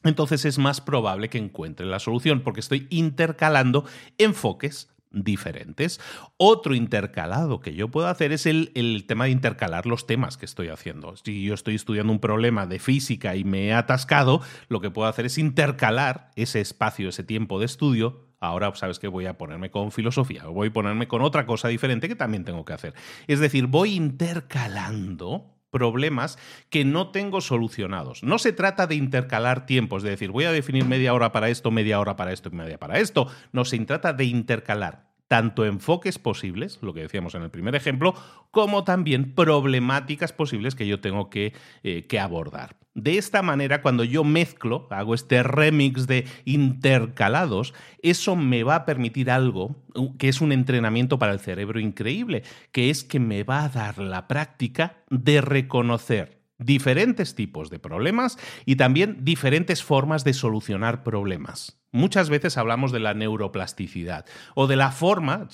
entonces 0.04 0.46
es 0.46 0.60
más 0.60 0.80
probable 0.80 1.30
que 1.30 1.40
encuentre 1.40 1.86
la 1.86 2.00
solución 2.00 2.42
porque 2.42 2.60
estoy 2.60 2.88
intercalando 2.90 3.86
enfoques 4.18 4.96
diferentes. 5.12 6.00
Otro 6.38 6.76
intercalado 6.76 7.60
que 7.60 7.74
yo 7.74 7.90
puedo 7.90 8.08
hacer 8.08 8.32
es 8.32 8.46
el, 8.46 8.72
el, 8.76 9.06
tema 9.06 9.26
de 9.26 9.32
intercalar 9.32 9.86
los 9.86 10.08
temas 10.08 10.38
que 10.38 10.46
estoy 10.46 10.70
haciendo. 10.70 11.16
Si 11.18 11.44
yo 11.44 11.54
estoy 11.54 11.76
estudiando 11.76 12.12
un 12.12 12.20
problema 12.20 12.66
de 12.66 12.80
física 12.80 13.36
y 13.36 13.44
me 13.44 13.68
he 13.68 13.74
atascado, 13.74 14.42
lo 14.70 14.82
que 14.82 14.92
puedo 14.92 15.08
hacer 15.08 15.26
es 15.26 15.38
intercalar 15.38 16.32
ese 16.36 16.62
espacio, 16.62 17.10
ese 17.10 17.24
tiempo 17.24 17.60
de 17.60 17.66
estudio. 17.66 18.28
Ahora 18.40 18.74
sabes 18.76 19.00
que 19.00 19.08
voy 19.08 19.26
a 19.26 19.38
ponerme 19.38 19.72
con 19.72 19.92
filosofía 19.92 20.48
o 20.48 20.54
voy 20.54 20.68
a 20.68 20.74
ponerme 20.74 21.08
con 21.08 21.22
otra 21.22 21.46
cosa 21.46 21.70
diferente 21.70 22.08
que 22.08 22.16
también 22.16 22.46
tengo 22.46 22.66
que 22.66 22.74
hacer. 22.74 22.94
Es 23.28 23.40
decir, 23.40 23.66
voy 23.68 23.96
intercalando 23.96 25.57
problemas 25.78 26.40
que 26.72 26.86
no 26.86 27.12
tengo 27.12 27.40
solucionados. 27.40 28.24
No 28.24 28.40
se 28.40 28.52
trata 28.52 28.88
de 28.88 28.96
intercalar 28.96 29.68
tiempos, 29.68 30.02
de 30.02 30.10
decir, 30.10 30.32
voy 30.32 30.46
a 30.46 30.52
definir 30.52 30.86
media 30.86 31.14
hora 31.14 31.32
para 31.32 31.50
esto, 31.50 31.70
media 31.70 32.00
hora 32.00 32.16
para 32.16 32.34
esto 32.34 32.50
y 32.52 32.56
media 32.56 32.80
para 32.80 33.00
esto. 33.00 33.28
No, 33.52 33.64
se 33.64 33.78
trata 33.86 34.14
de 34.14 34.26
intercalar 34.26 35.06
tanto 35.28 35.66
enfoques 35.66 36.18
posibles, 36.20 36.80
lo 36.82 36.94
que 36.94 37.02
decíamos 37.02 37.36
en 37.36 37.44
el 37.44 37.52
primer 37.52 37.76
ejemplo, 37.76 38.16
como 38.50 38.84
también 38.84 39.36
problemáticas 39.36 40.34
posibles 40.34 40.74
que 40.74 40.88
yo 40.88 41.00
tengo 41.00 41.30
que, 41.30 41.54
eh, 41.84 42.08
que, 42.08 42.20
abordar. 42.20 42.78
De 42.98 43.20
esta 43.20 43.44
manera, 43.44 43.84
cuando 43.84 44.04
yo 44.04 44.24
mezclo, 44.24 44.88
hago 44.90 45.14
este 45.14 45.44
remix 45.44 46.08
de 46.08 46.26
intercalados, 46.46 47.76
eso 48.02 48.36
me 48.36 48.64
va 48.64 48.74
a 48.74 48.86
permitir 48.86 49.30
algo 49.30 49.76
que 50.18 50.30
es 50.30 50.42
un 50.42 50.52
entrenamiento 50.52 51.20
para 51.20 51.32
el 51.32 51.40
cerebro 51.40 51.80
increíble, 51.80 52.42
que 52.72 52.90
es 52.90 53.04
que 53.04 53.20
me 53.20 53.44
va 53.44 53.66
a 53.66 53.70
dar 53.70 54.00
la 54.00 54.28
práctica 54.28 55.04
de 55.12 55.42
reconocer 55.42 56.42
diferentes 56.58 57.36
tipos 57.36 57.70
de 57.70 57.78
problemas 57.78 58.40
y 58.66 58.78
también 58.78 59.24
diferentes 59.24 59.84
formas 59.84 60.24
de 60.24 60.34
solucionar 60.34 61.04
problemas. 61.04 61.77
Muchas 61.92 62.30
veces 62.30 62.58
hablamos 62.58 62.92
de 62.92 63.00
la 63.00 63.14
neuroplasticidad 63.14 64.26
o 64.56 64.68
de 64.68 64.76
la 64.76 64.92
forma, 64.92 65.48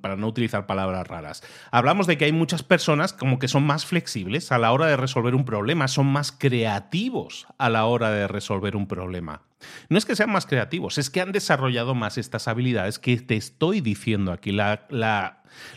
para 0.00 0.16
no 0.16 0.26
utilizar 0.26 0.66
palabras 0.66 1.06
raras. 1.06 1.42
Hablamos 1.70 2.06
de 2.06 2.16
que 2.16 2.24
hay 2.24 2.32
muchas 2.32 2.62
personas 2.62 3.12
como 3.12 3.38
que 3.38 3.48
son 3.48 3.64
más 3.64 3.84
flexibles 3.84 4.50
a 4.50 4.58
la 4.58 4.72
hora 4.72 4.86
de 4.86 4.96
resolver 4.96 5.34
un 5.34 5.44
problema, 5.44 5.86
son 5.88 6.06
más 6.06 6.32
creativos 6.32 7.46
a 7.58 7.68
la 7.68 7.84
hora 7.84 8.10
de 8.10 8.26
resolver 8.28 8.76
un 8.76 8.86
problema. 8.86 9.42
No 9.88 9.98
es 9.98 10.04
que 10.04 10.16
sean 10.16 10.30
más 10.30 10.46
creativos, 10.46 10.98
es 10.98 11.10
que 11.10 11.20
han 11.20 11.32
desarrollado 11.32 11.94
más 11.94 12.18
estas 12.18 12.48
habilidades 12.48 12.98
que 12.98 13.16
te 13.18 13.36
estoy 13.36 13.80
diciendo 13.80 14.32
aquí. 14.32 14.52
La, 14.52 14.86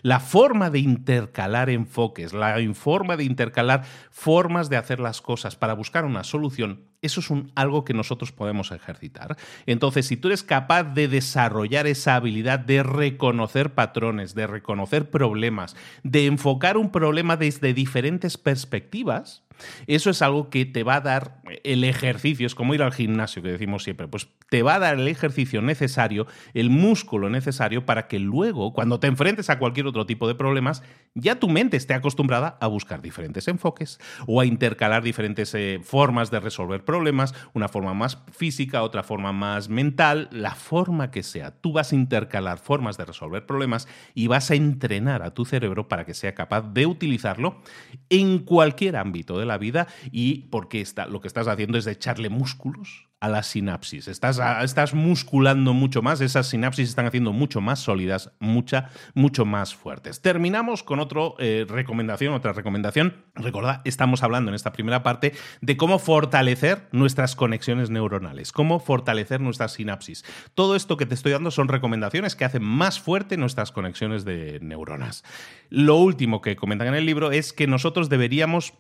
la 0.02 0.19
forma 0.19 0.69
de 0.69 0.80
intercalar 0.80 1.69
enfoques, 1.69 2.34
la 2.34 2.58
forma 2.73 3.17
de 3.17 3.23
intercalar 3.23 3.84
formas 4.12 4.69
de 4.69 4.78
hacer 4.78 5.00
las 5.00 5.21
cosas 5.21 5.56
para 5.56 5.73
buscar 5.73 6.06
una 6.06 6.23
solución, 6.23 6.86
eso 7.02 7.19
es 7.19 7.30
algo 7.56 7.86
que 7.86 7.93
nosotros 7.93 8.32
podemos 8.32 8.71
ejercitar. 8.71 9.38
Entonces, 9.65 10.08
si 10.08 10.17
tú 10.17 10.30
eres 10.30 10.43
capaz 10.43 10.84
de 10.84 11.08
desarrollar 11.08 11.88
esa 11.88 12.15
habilidad 12.15 12.60
de 12.60 12.84
reconocer 12.84 13.73
patrones, 13.73 14.34
de 14.34 14.47
reconocer 14.47 15.10
problemas, 15.10 15.76
de 16.04 16.26
enfocar 16.26 16.78
un 16.78 16.91
problema 16.91 17.38
desde 17.38 17.73
diferentes 17.73 18.38
perspectivas, 18.38 19.43
eso 19.88 20.10
es 20.10 20.22
algo 20.22 20.50
que 20.50 20.65
te 20.65 20.84
va 20.84 20.96
a 20.96 21.02
dar 21.02 21.41
el 21.63 21.84
ejercicio, 21.84 22.46
es 22.48 22.56
como 22.56 22.74
ir 22.74 22.82
al 22.82 22.93
gimnasio 22.93 23.41
que 23.41 23.50
decimos 23.50 23.84
siempre, 23.84 24.08
pues 24.08 24.28
te 24.50 24.63
va 24.63 24.76
a 24.76 24.80
dar 24.80 25.00
el 25.00 25.08
ejercicio 25.08 25.62
necesario, 25.62 26.28
el 26.54 26.70
músculo 26.70 27.30
necesario 27.30 27.86
para 27.86 28.08
que 28.08 28.20
luego, 28.20 28.74
cuando 28.74 29.00
te 29.00 29.08
enfrentes 29.08 29.50
a 29.50 29.60
cualquier 29.60 29.88
otro 29.88 30.06
tipo 30.06 30.28
de 30.28 30.36
problemas, 30.36 30.84
ya 31.15 31.39
tu 31.39 31.50
mente 31.50 31.78
esté 31.78 31.93
acostumbrada 31.93 32.58
a 32.62 32.67
buscar 32.67 33.02
diferentes 33.02 33.48
enfoques 33.48 34.00
o 34.28 34.39
a 34.39 34.46
intercalar 34.46 35.04
diferentes 35.04 35.54
eh, 35.54 35.80
formas 35.84 36.32
de 36.32 36.39
resolver 36.39 36.86
problemas, 36.86 37.34
una 37.54 37.67
forma 37.67 37.93
más 37.93 38.20
física, 38.32 38.84
otra 38.84 39.04
forma 39.04 39.34
más 39.34 39.70
mental, 39.70 40.30
la 40.32 40.56
forma 40.56 41.12
que 41.12 41.24
sea. 41.24 41.52
Tú 41.52 41.74
vas 41.74 41.91
a 41.91 41.96
intercalar 41.96 42.60
formas 42.60 42.98
de 42.98 43.06
resolver 43.06 43.46
problemas 43.46 43.88
y 44.13 44.28
vas 44.28 44.52
a 44.52 44.56
entrenar 44.56 45.24
a 45.24 45.34
tu 45.34 45.46
cerebro 45.46 45.88
para 45.88 46.06
que 46.06 46.13
sea 46.13 46.36
capaz 46.36 46.62
de 46.62 46.86
utilizarlo 46.86 47.62
en 48.10 48.39
cualquier 48.39 48.96
ámbito 48.96 49.39
de 49.39 49.46
la 49.48 49.58
vida 49.58 49.88
y 50.12 50.48
porque 50.50 50.82
está, 50.82 51.08
lo 51.08 51.22
que 51.22 51.28
estás 51.28 51.48
haciendo 51.48 51.78
es 51.78 51.88
echarle 51.88 52.30
músculos 52.30 53.08
a 53.20 53.30
la 53.30 53.42
sinapsis. 53.42 54.08
Estás, 54.08 54.40
estás 54.64 54.94
musculando 54.94 55.74
mucho 55.74 56.02
más, 56.02 56.22
esas 56.22 56.48
sinapsis 56.48 56.90
están 56.90 57.08
haciendo 57.08 57.34
mucho 57.34 57.62
más 57.62 57.80
sólidas, 57.80 58.32
mucha, 58.40 58.90
mucho 59.16 59.44
más 59.44 59.74
fuertes. 59.74 60.22
Terminamos 60.22 60.84
con 60.84 61.00
otra 61.00 61.22
eh, 61.40 61.66
recomendación, 61.68 62.34
otra 62.34 62.54
recomendación. 62.54 63.26
Recordad, 63.34 63.82
estamos 63.86 64.22
hablando 64.22 64.52
en 64.52 64.56
esta 64.56 64.72
primera 64.72 65.02
parte 65.02 65.34
de 65.62 65.78
cómo 65.78 65.98
fortalecer 65.98 66.88
nuestras 66.92 67.36
conexiones 67.36 67.90
neuronales, 67.90 68.52
cómo 68.52 68.80
fortalecer 68.80 69.42
nuestras 69.42 69.74
sinapsis. 69.74 70.24
Todo 70.54 70.76
esto 70.76 70.96
que 70.96 71.08
te 71.08 71.16
estoy 71.16 71.32
dando 71.32 71.50
son 71.50 71.70
recomendaciones 71.70 72.36
que 72.36 72.46
hacen 72.46 72.64
más 72.64 73.00
fuerte 73.00 73.36
nuestras 73.38 73.72
conexiones 73.72 74.26
de 74.26 74.60
neuronas. 74.62 75.24
Lo 75.70 75.96
último 75.96 76.42
que 76.42 76.56
comentan 76.56 76.90
en 76.90 76.96
el 76.96 77.06
libro 77.06 77.32
es 77.32 77.52
que 77.52 77.66
nosotros 77.66 78.10
deberíamos 78.10 78.74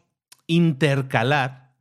intercalar 0.47 1.75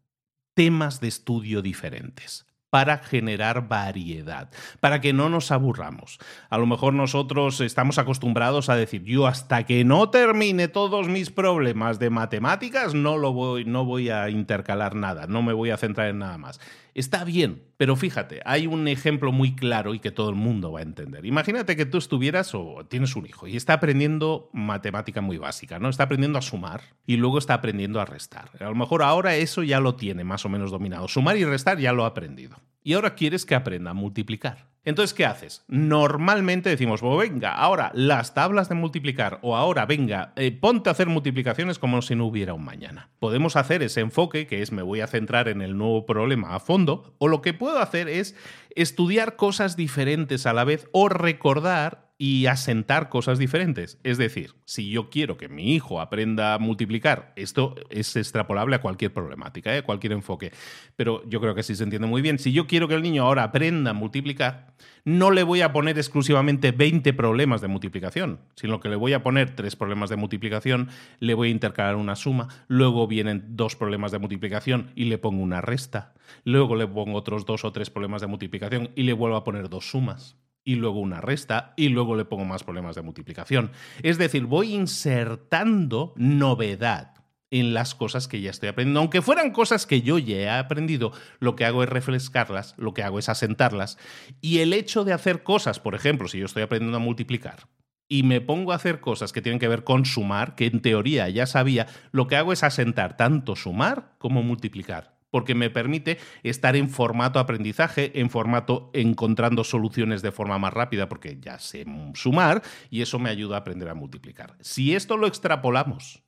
temas 0.54 1.00
de 1.00 1.08
estudio 1.08 1.62
diferentes 1.62 2.46
para 2.70 2.98
generar 2.98 3.68
variedad, 3.68 4.50
para 4.80 5.00
que 5.00 5.12
no 5.12 5.30
nos 5.30 5.50
aburramos. 5.50 6.18
A 6.50 6.58
lo 6.58 6.66
mejor 6.66 6.92
nosotros 6.92 7.60
estamos 7.60 7.96
acostumbrados 7.98 8.68
a 8.68 8.76
decir, 8.76 9.02
yo 9.04 9.26
hasta 9.26 9.64
que 9.64 9.84
no 9.84 10.10
termine 10.10 10.68
todos 10.68 11.08
mis 11.08 11.30
problemas 11.30 11.98
de 11.98 12.10
matemáticas, 12.10 12.92
no, 12.92 13.16
lo 13.16 13.32
voy, 13.32 13.64
no 13.64 13.84
voy 13.84 14.10
a 14.10 14.28
intercalar 14.28 14.94
nada, 14.94 15.26
no 15.26 15.42
me 15.42 15.52
voy 15.52 15.70
a 15.70 15.76
centrar 15.76 16.08
en 16.08 16.18
nada 16.18 16.38
más. 16.38 16.60
Está 16.96 17.24
bien, 17.24 17.62
pero 17.76 17.94
fíjate, 17.94 18.40
hay 18.46 18.66
un 18.66 18.88
ejemplo 18.88 19.30
muy 19.30 19.54
claro 19.54 19.92
y 19.92 19.98
que 19.98 20.10
todo 20.10 20.30
el 20.30 20.34
mundo 20.34 20.72
va 20.72 20.78
a 20.78 20.82
entender. 20.82 21.26
Imagínate 21.26 21.76
que 21.76 21.84
tú 21.84 21.98
estuvieras 21.98 22.54
o 22.54 22.86
tienes 22.88 23.16
un 23.16 23.26
hijo 23.26 23.46
y 23.46 23.54
está 23.54 23.74
aprendiendo 23.74 24.48
matemática 24.54 25.20
muy 25.20 25.36
básica, 25.36 25.78
¿no? 25.78 25.90
Está 25.90 26.04
aprendiendo 26.04 26.38
a 26.38 26.42
sumar 26.42 26.80
y 27.06 27.18
luego 27.18 27.36
está 27.36 27.52
aprendiendo 27.52 28.00
a 28.00 28.06
restar. 28.06 28.50
A 28.60 28.70
lo 28.70 28.74
mejor 28.74 29.02
ahora 29.02 29.36
eso 29.36 29.62
ya 29.62 29.78
lo 29.78 29.96
tiene 29.96 30.24
más 30.24 30.46
o 30.46 30.48
menos 30.48 30.70
dominado. 30.70 31.06
Sumar 31.06 31.36
y 31.36 31.44
restar 31.44 31.78
ya 31.78 31.92
lo 31.92 32.04
ha 32.04 32.08
aprendido. 32.08 32.56
Y 32.82 32.94
ahora 32.94 33.14
quieres 33.14 33.44
que 33.44 33.54
aprenda 33.54 33.90
a 33.90 33.94
multiplicar. 33.94 34.70
Entonces, 34.86 35.14
¿qué 35.14 35.26
haces? 35.26 35.64
Normalmente 35.66 36.70
decimos, 36.70 37.02
venga, 37.02 37.52
ahora 37.52 37.90
las 37.92 38.34
tablas 38.34 38.68
de 38.68 38.76
multiplicar 38.76 39.40
o 39.42 39.56
ahora, 39.56 39.84
venga, 39.84 40.32
eh, 40.36 40.52
ponte 40.52 40.88
a 40.88 40.92
hacer 40.92 41.08
multiplicaciones 41.08 41.80
como 41.80 42.00
si 42.02 42.14
no 42.14 42.24
hubiera 42.24 42.54
un 42.54 42.64
mañana. 42.64 43.10
Podemos 43.18 43.56
hacer 43.56 43.82
ese 43.82 44.00
enfoque, 44.00 44.46
que 44.46 44.62
es 44.62 44.70
me 44.70 44.82
voy 44.82 45.00
a 45.00 45.08
centrar 45.08 45.48
en 45.48 45.60
el 45.60 45.76
nuevo 45.76 46.06
problema 46.06 46.54
a 46.54 46.60
fondo, 46.60 47.16
o 47.18 47.26
lo 47.26 47.42
que 47.42 47.52
puedo 47.52 47.80
hacer 47.80 48.08
es 48.08 48.36
estudiar 48.76 49.34
cosas 49.34 49.74
diferentes 49.74 50.46
a 50.46 50.52
la 50.52 50.62
vez 50.62 50.88
o 50.92 51.08
recordar 51.08 52.05
y 52.18 52.46
asentar 52.46 53.08
cosas 53.08 53.38
diferentes. 53.38 53.98
Es 54.02 54.16
decir, 54.16 54.54
si 54.64 54.90
yo 54.90 55.10
quiero 55.10 55.36
que 55.36 55.48
mi 55.48 55.74
hijo 55.74 56.00
aprenda 56.00 56.54
a 56.54 56.58
multiplicar, 56.58 57.32
esto 57.36 57.74
es 57.90 58.16
extrapolable 58.16 58.76
a 58.76 58.80
cualquier 58.80 59.12
problemática, 59.12 59.70
a 59.70 59.78
¿eh? 59.78 59.82
cualquier 59.82 60.12
enfoque, 60.12 60.52
pero 60.96 61.22
yo 61.28 61.40
creo 61.40 61.54
que 61.54 61.62
sí 61.62 61.74
se 61.74 61.84
entiende 61.84 62.08
muy 62.08 62.22
bien. 62.22 62.38
Si 62.38 62.52
yo 62.52 62.66
quiero 62.66 62.88
que 62.88 62.94
el 62.94 63.02
niño 63.02 63.24
ahora 63.24 63.44
aprenda 63.44 63.90
a 63.90 63.94
multiplicar, 63.94 64.74
no 65.04 65.30
le 65.30 65.42
voy 65.42 65.60
a 65.60 65.72
poner 65.72 65.98
exclusivamente 65.98 66.72
20 66.72 67.12
problemas 67.12 67.60
de 67.60 67.68
multiplicación, 67.68 68.40
sino 68.54 68.80
que 68.80 68.88
le 68.88 68.96
voy 68.96 69.12
a 69.12 69.22
poner 69.22 69.54
tres 69.54 69.76
problemas 69.76 70.08
de 70.08 70.16
multiplicación, 70.16 70.88
le 71.20 71.34
voy 71.34 71.48
a 71.48 71.52
intercalar 71.52 71.96
una 71.96 72.16
suma, 72.16 72.48
luego 72.66 73.06
vienen 73.06 73.44
dos 73.56 73.76
problemas 73.76 74.10
de 74.10 74.18
multiplicación 74.18 74.90
y 74.94 75.04
le 75.04 75.18
pongo 75.18 75.42
una 75.42 75.60
resta, 75.60 76.14
luego 76.44 76.76
le 76.76 76.86
pongo 76.86 77.18
otros 77.18 77.44
dos 77.44 77.64
o 77.64 77.72
tres 77.72 77.90
problemas 77.90 78.22
de 78.22 78.26
multiplicación 78.26 78.90
y 78.96 79.02
le 79.02 79.12
vuelvo 79.12 79.36
a 79.36 79.44
poner 79.44 79.68
dos 79.68 79.90
sumas 79.90 80.36
y 80.66 80.74
luego 80.74 81.00
una 81.00 81.22
resta 81.22 81.72
y 81.76 81.88
luego 81.88 82.16
le 82.16 82.26
pongo 82.26 82.44
más 82.44 82.64
problemas 82.64 82.96
de 82.96 83.02
multiplicación. 83.02 83.70
Es 84.02 84.18
decir, 84.18 84.44
voy 84.44 84.74
insertando 84.74 86.12
novedad 86.16 87.14
en 87.50 87.72
las 87.72 87.94
cosas 87.94 88.26
que 88.26 88.40
ya 88.40 88.50
estoy 88.50 88.68
aprendiendo. 88.68 89.00
Aunque 89.00 89.22
fueran 89.22 89.52
cosas 89.52 89.86
que 89.86 90.02
yo 90.02 90.18
ya 90.18 90.36
he 90.36 90.50
aprendido, 90.50 91.12
lo 91.38 91.54
que 91.54 91.64
hago 91.64 91.84
es 91.84 91.88
refrescarlas, 91.88 92.74
lo 92.76 92.92
que 92.92 93.04
hago 93.04 93.20
es 93.20 93.28
asentarlas. 93.28 93.96
Y 94.40 94.58
el 94.58 94.72
hecho 94.72 95.04
de 95.04 95.12
hacer 95.12 95.44
cosas, 95.44 95.78
por 95.78 95.94
ejemplo, 95.94 96.26
si 96.26 96.40
yo 96.40 96.46
estoy 96.46 96.64
aprendiendo 96.64 96.96
a 96.96 97.00
multiplicar, 97.00 97.68
y 98.08 98.24
me 98.24 98.40
pongo 98.40 98.72
a 98.72 98.76
hacer 98.76 99.00
cosas 99.00 99.32
que 99.32 99.42
tienen 99.42 99.60
que 99.60 99.68
ver 99.68 99.84
con 99.84 100.04
sumar, 100.04 100.56
que 100.56 100.66
en 100.66 100.82
teoría 100.82 101.28
ya 101.28 101.46
sabía, 101.46 101.86
lo 102.10 102.26
que 102.26 102.36
hago 102.36 102.52
es 102.52 102.64
asentar 102.64 103.16
tanto 103.16 103.56
sumar 103.56 104.14
como 104.18 104.42
multiplicar 104.42 105.15
porque 105.36 105.54
me 105.54 105.68
permite 105.68 106.16
estar 106.44 106.76
en 106.76 106.88
formato 106.88 107.38
aprendizaje, 107.38 108.18
en 108.18 108.30
formato 108.30 108.88
encontrando 108.94 109.64
soluciones 109.64 110.22
de 110.22 110.32
forma 110.32 110.58
más 110.58 110.72
rápida, 110.72 111.10
porque 111.10 111.36
ya 111.38 111.58
sé 111.58 111.84
sumar 112.14 112.62
y 112.88 113.02
eso 113.02 113.18
me 113.18 113.28
ayuda 113.28 113.56
a 113.56 113.58
aprender 113.58 113.90
a 113.90 113.94
multiplicar. 113.94 114.56
Si 114.62 114.94
esto 114.94 115.18
lo 115.18 115.26
extrapolamos 115.26 116.22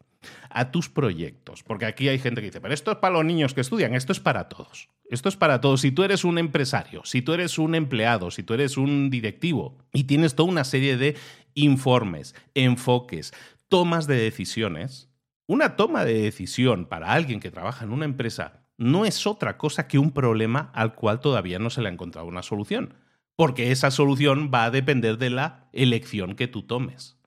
a 0.50 0.70
tus 0.70 0.90
proyectos, 0.90 1.62
porque 1.62 1.86
aquí 1.86 2.06
hay 2.08 2.18
gente 2.18 2.42
que 2.42 2.48
dice, 2.48 2.60
pero 2.60 2.74
esto 2.74 2.92
es 2.92 2.98
para 2.98 3.14
los 3.14 3.24
niños 3.24 3.54
que 3.54 3.62
estudian, 3.62 3.94
esto 3.94 4.12
es 4.12 4.20
para 4.20 4.50
todos. 4.50 4.90
Esto 5.08 5.30
es 5.30 5.36
para 5.36 5.62
todos. 5.62 5.80
Si 5.80 5.90
tú 5.90 6.02
eres 6.02 6.22
un 6.22 6.36
empresario, 6.36 7.00
si 7.06 7.22
tú 7.22 7.32
eres 7.32 7.56
un 7.58 7.74
empleado, 7.74 8.30
si 8.30 8.42
tú 8.42 8.52
eres 8.52 8.76
un 8.76 9.08
directivo 9.08 9.78
y 9.90 10.04
tienes 10.04 10.34
toda 10.34 10.50
una 10.50 10.64
serie 10.64 10.98
de 10.98 11.16
informes, 11.54 12.34
enfoques, 12.52 13.32
tomas 13.68 14.06
de 14.06 14.16
decisiones, 14.16 15.08
una 15.46 15.76
toma 15.76 16.04
de 16.04 16.20
decisión 16.20 16.84
para 16.84 17.14
alguien 17.14 17.40
que 17.40 17.50
trabaja 17.50 17.86
en 17.86 17.92
una 17.92 18.04
empresa 18.04 18.67
no 18.78 19.04
es 19.04 19.26
otra 19.26 19.58
cosa 19.58 19.88
que 19.88 19.98
un 19.98 20.12
problema 20.12 20.70
al 20.72 20.94
cual 20.94 21.20
todavía 21.20 21.58
no 21.58 21.68
se 21.68 21.82
le 21.82 21.88
ha 21.88 21.92
encontrado 21.92 22.26
una 22.26 22.42
solución, 22.42 22.94
porque 23.36 23.70
esa 23.70 23.90
solución 23.90 24.50
va 24.54 24.64
a 24.64 24.70
depender 24.70 25.18
de 25.18 25.30
la 25.30 25.68
elección 25.72 26.34
que 26.34 26.48
tú 26.48 26.62
tomes. 26.62 27.18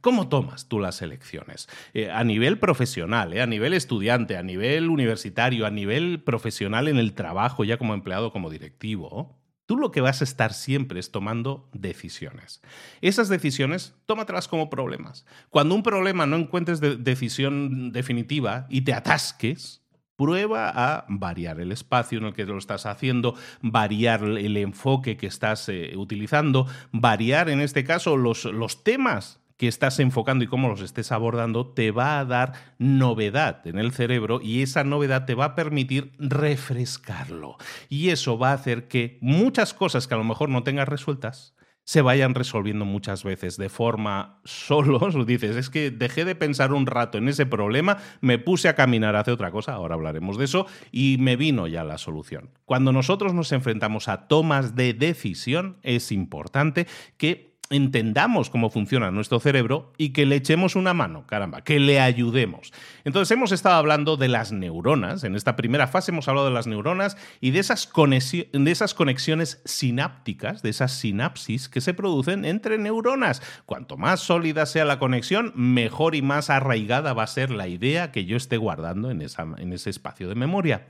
¿Cómo 0.00 0.28
tomas 0.28 0.68
tú 0.68 0.78
las 0.78 1.02
elecciones? 1.02 1.68
Eh, 1.92 2.10
a 2.10 2.22
nivel 2.22 2.58
profesional, 2.58 3.32
eh, 3.32 3.40
a 3.40 3.46
nivel 3.46 3.74
estudiante, 3.74 4.36
a 4.36 4.42
nivel 4.42 4.90
universitario, 4.90 5.66
a 5.66 5.70
nivel 5.70 6.22
profesional 6.22 6.86
en 6.86 6.98
el 6.98 7.14
trabajo, 7.14 7.64
ya 7.64 7.78
como 7.78 7.94
empleado, 7.94 8.32
como 8.32 8.50
directivo, 8.50 9.36
tú 9.66 9.76
lo 9.76 9.90
que 9.90 10.00
vas 10.00 10.20
a 10.20 10.24
estar 10.24 10.52
siempre 10.52 11.00
es 11.00 11.10
tomando 11.10 11.68
decisiones. 11.72 12.62
Esas 13.00 13.28
decisiones, 13.28 13.94
tómatelas 14.06 14.46
como 14.46 14.70
problemas. 14.70 15.26
Cuando 15.50 15.74
un 15.74 15.82
problema 15.82 16.26
no 16.26 16.36
encuentres 16.36 16.80
decisión 16.80 17.92
definitiva 17.92 18.66
y 18.70 18.82
te 18.82 18.94
atasques, 18.94 19.82
Prueba 20.18 20.68
a 20.74 21.04
variar 21.08 21.60
el 21.60 21.70
espacio 21.70 22.18
en 22.18 22.24
el 22.24 22.34
que 22.34 22.44
lo 22.44 22.58
estás 22.58 22.86
haciendo, 22.86 23.36
variar 23.62 24.24
el 24.24 24.56
enfoque 24.56 25.16
que 25.16 25.28
estás 25.28 25.68
eh, 25.68 25.92
utilizando, 25.94 26.66
variar 26.90 27.48
en 27.48 27.60
este 27.60 27.84
caso 27.84 28.16
los, 28.16 28.44
los 28.44 28.82
temas 28.82 29.38
que 29.56 29.68
estás 29.68 30.00
enfocando 30.00 30.42
y 30.42 30.48
cómo 30.48 30.68
los 30.68 30.80
estés 30.80 31.12
abordando, 31.12 31.68
te 31.68 31.92
va 31.92 32.18
a 32.18 32.24
dar 32.24 32.54
novedad 32.78 33.64
en 33.64 33.78
el 33.78 33.92
cerebro 33.92 34.40
y 34.42 34.62
esa 34.62 34.82
novedad 34.82 35.24
te 35.24 35.36
va 35.36 35.44
a 35.44 35.54
permitir 35.54 36.10
refrescarlo. 36.18 37.56
Y 37.88 38.08
eso 38.08 38.38
va 38.38 38.50
a 38.50 38.54
hacer 38.54 38.88
que 38.88 39.18
muchas 39.20 39.72
cosas 39.72 40.08
que 40.08 40.14
a 40.14 40.18
lo 40.18 40.24
mejor 40.24 40.48
no 40.48 40.64
tengas 40.64 40.88
resueltas, 40.88 41.54
se 41.88 42.02
vayan 42.02 42.34
resolviendo 42.34 42.84
muchas 42.84 43.24
veces 43.24 43.56
de 43.56 43.70
forma 43.70 44.40
solos. 44.44 45.26
Dices, 45.26 45.56
es 45.56 45.70
que 45.70 45.90
dejé 45.90 46.26
de 46.26 46.34
pensar 46.34 46.74
un 46.74 46.84
rato 46.84 47.16
en 47.16 47.28
ese 47.28 47.46
problema, 47.46 47.96
me 48.20 48.38
puse 48.38 48.68
a 48.68 48.74
caminar 48.74 49.16
hacia 49.16 49.32
otra 49.32 49.50
cosa, 49.50 49.72
ahora 49.72 49.94
hablaremos 49.94 50.36
de 50.36 50.44
eso, 50.44 50.66
y 50.92 51.16
me 51.18 51.36
vino 51.36 51.66
ya 51.66 51.84
la 51.84 51.96
solución. 51.96 52.50
Cuando 52.66 52.92
nosotros 52.92 53.32
nos 53.32 53.52
enfrentamos 53.52 54.08
a 54.08 54.28
tomas 54.28 54.76
de 54.76 54.92
decisión, 54.92 55.78
es 55.82 56.12
importante 56.12 56.86
que 57.16 57.56
entendamos 57.70 58.50
cómo 58.50 58.70
funciona 58.70 59.10
nuestro 59.10 59.40
cerebro 59.40 59.92
y 59.98 60.10
que 60.10 60.26
le 60.26 60.36
echemos 60.36 60.74
una 60.76 60.94
mano, 60.94 61.26
caramba, 61.26 61.62
que 61.62 61.78
le 61.78 62.00
ayudemos. 62.00 62.72
Entonces 63.04 63.30
hemos 63.36 63.52
estado 63.52 63.76
hablando 63.76 64.16
de 64.16 64.28
las 64.28 64.52
neuronas, 64.52 65.24
en 65.24 65.34
esta 65.34 65.56
primera 65.56 65.86
fase 65.86 66.10
hemos 66.10 66.28
hablado 66.28 66.48
de 66.48 66.54
las 66.54 66.66
neuronas 66.66 67.16
y 67.40 67.50
de 67.50 67.58
esas, 67.58 67.90
de 67.92 68.70
esas 68.70 68.94
conexiones 68.94 69.60
sinápticas, 69.64 70.62
de 70.62 70.70
esas 70.70 70.92
sinapsis 70.92 71.68
que 71.68 71.80
se 71.80 71.94
producen 71.94 72.44
entre 72.44 72.78
neuronas. 72.78 73.42
Cuanto 73.66 73.96
más 73.96 74.20
sólida 74.20 74.66
sea 74.66 74.84
la 74.84 74.98
conexión, 74.98 75.52
mejor 75.54 76.14
y 76.14 76.22
más 76.22 76.50
arraigada 76.50 77.12
va 77.12 77.24
a 77.24 77.28
ser 77.28 77.50
la 77.50 77.68
idea 77.68 78.12
que 78.12 78.24
yo 78.24 78.36
esté 78.36 78.56
guardando 78.56 79.10
en, 79.10 79.22
ese 79.22 79.90
espacio 79.90 80.28
de 80.28 80.34
memoria. 80.34 80.88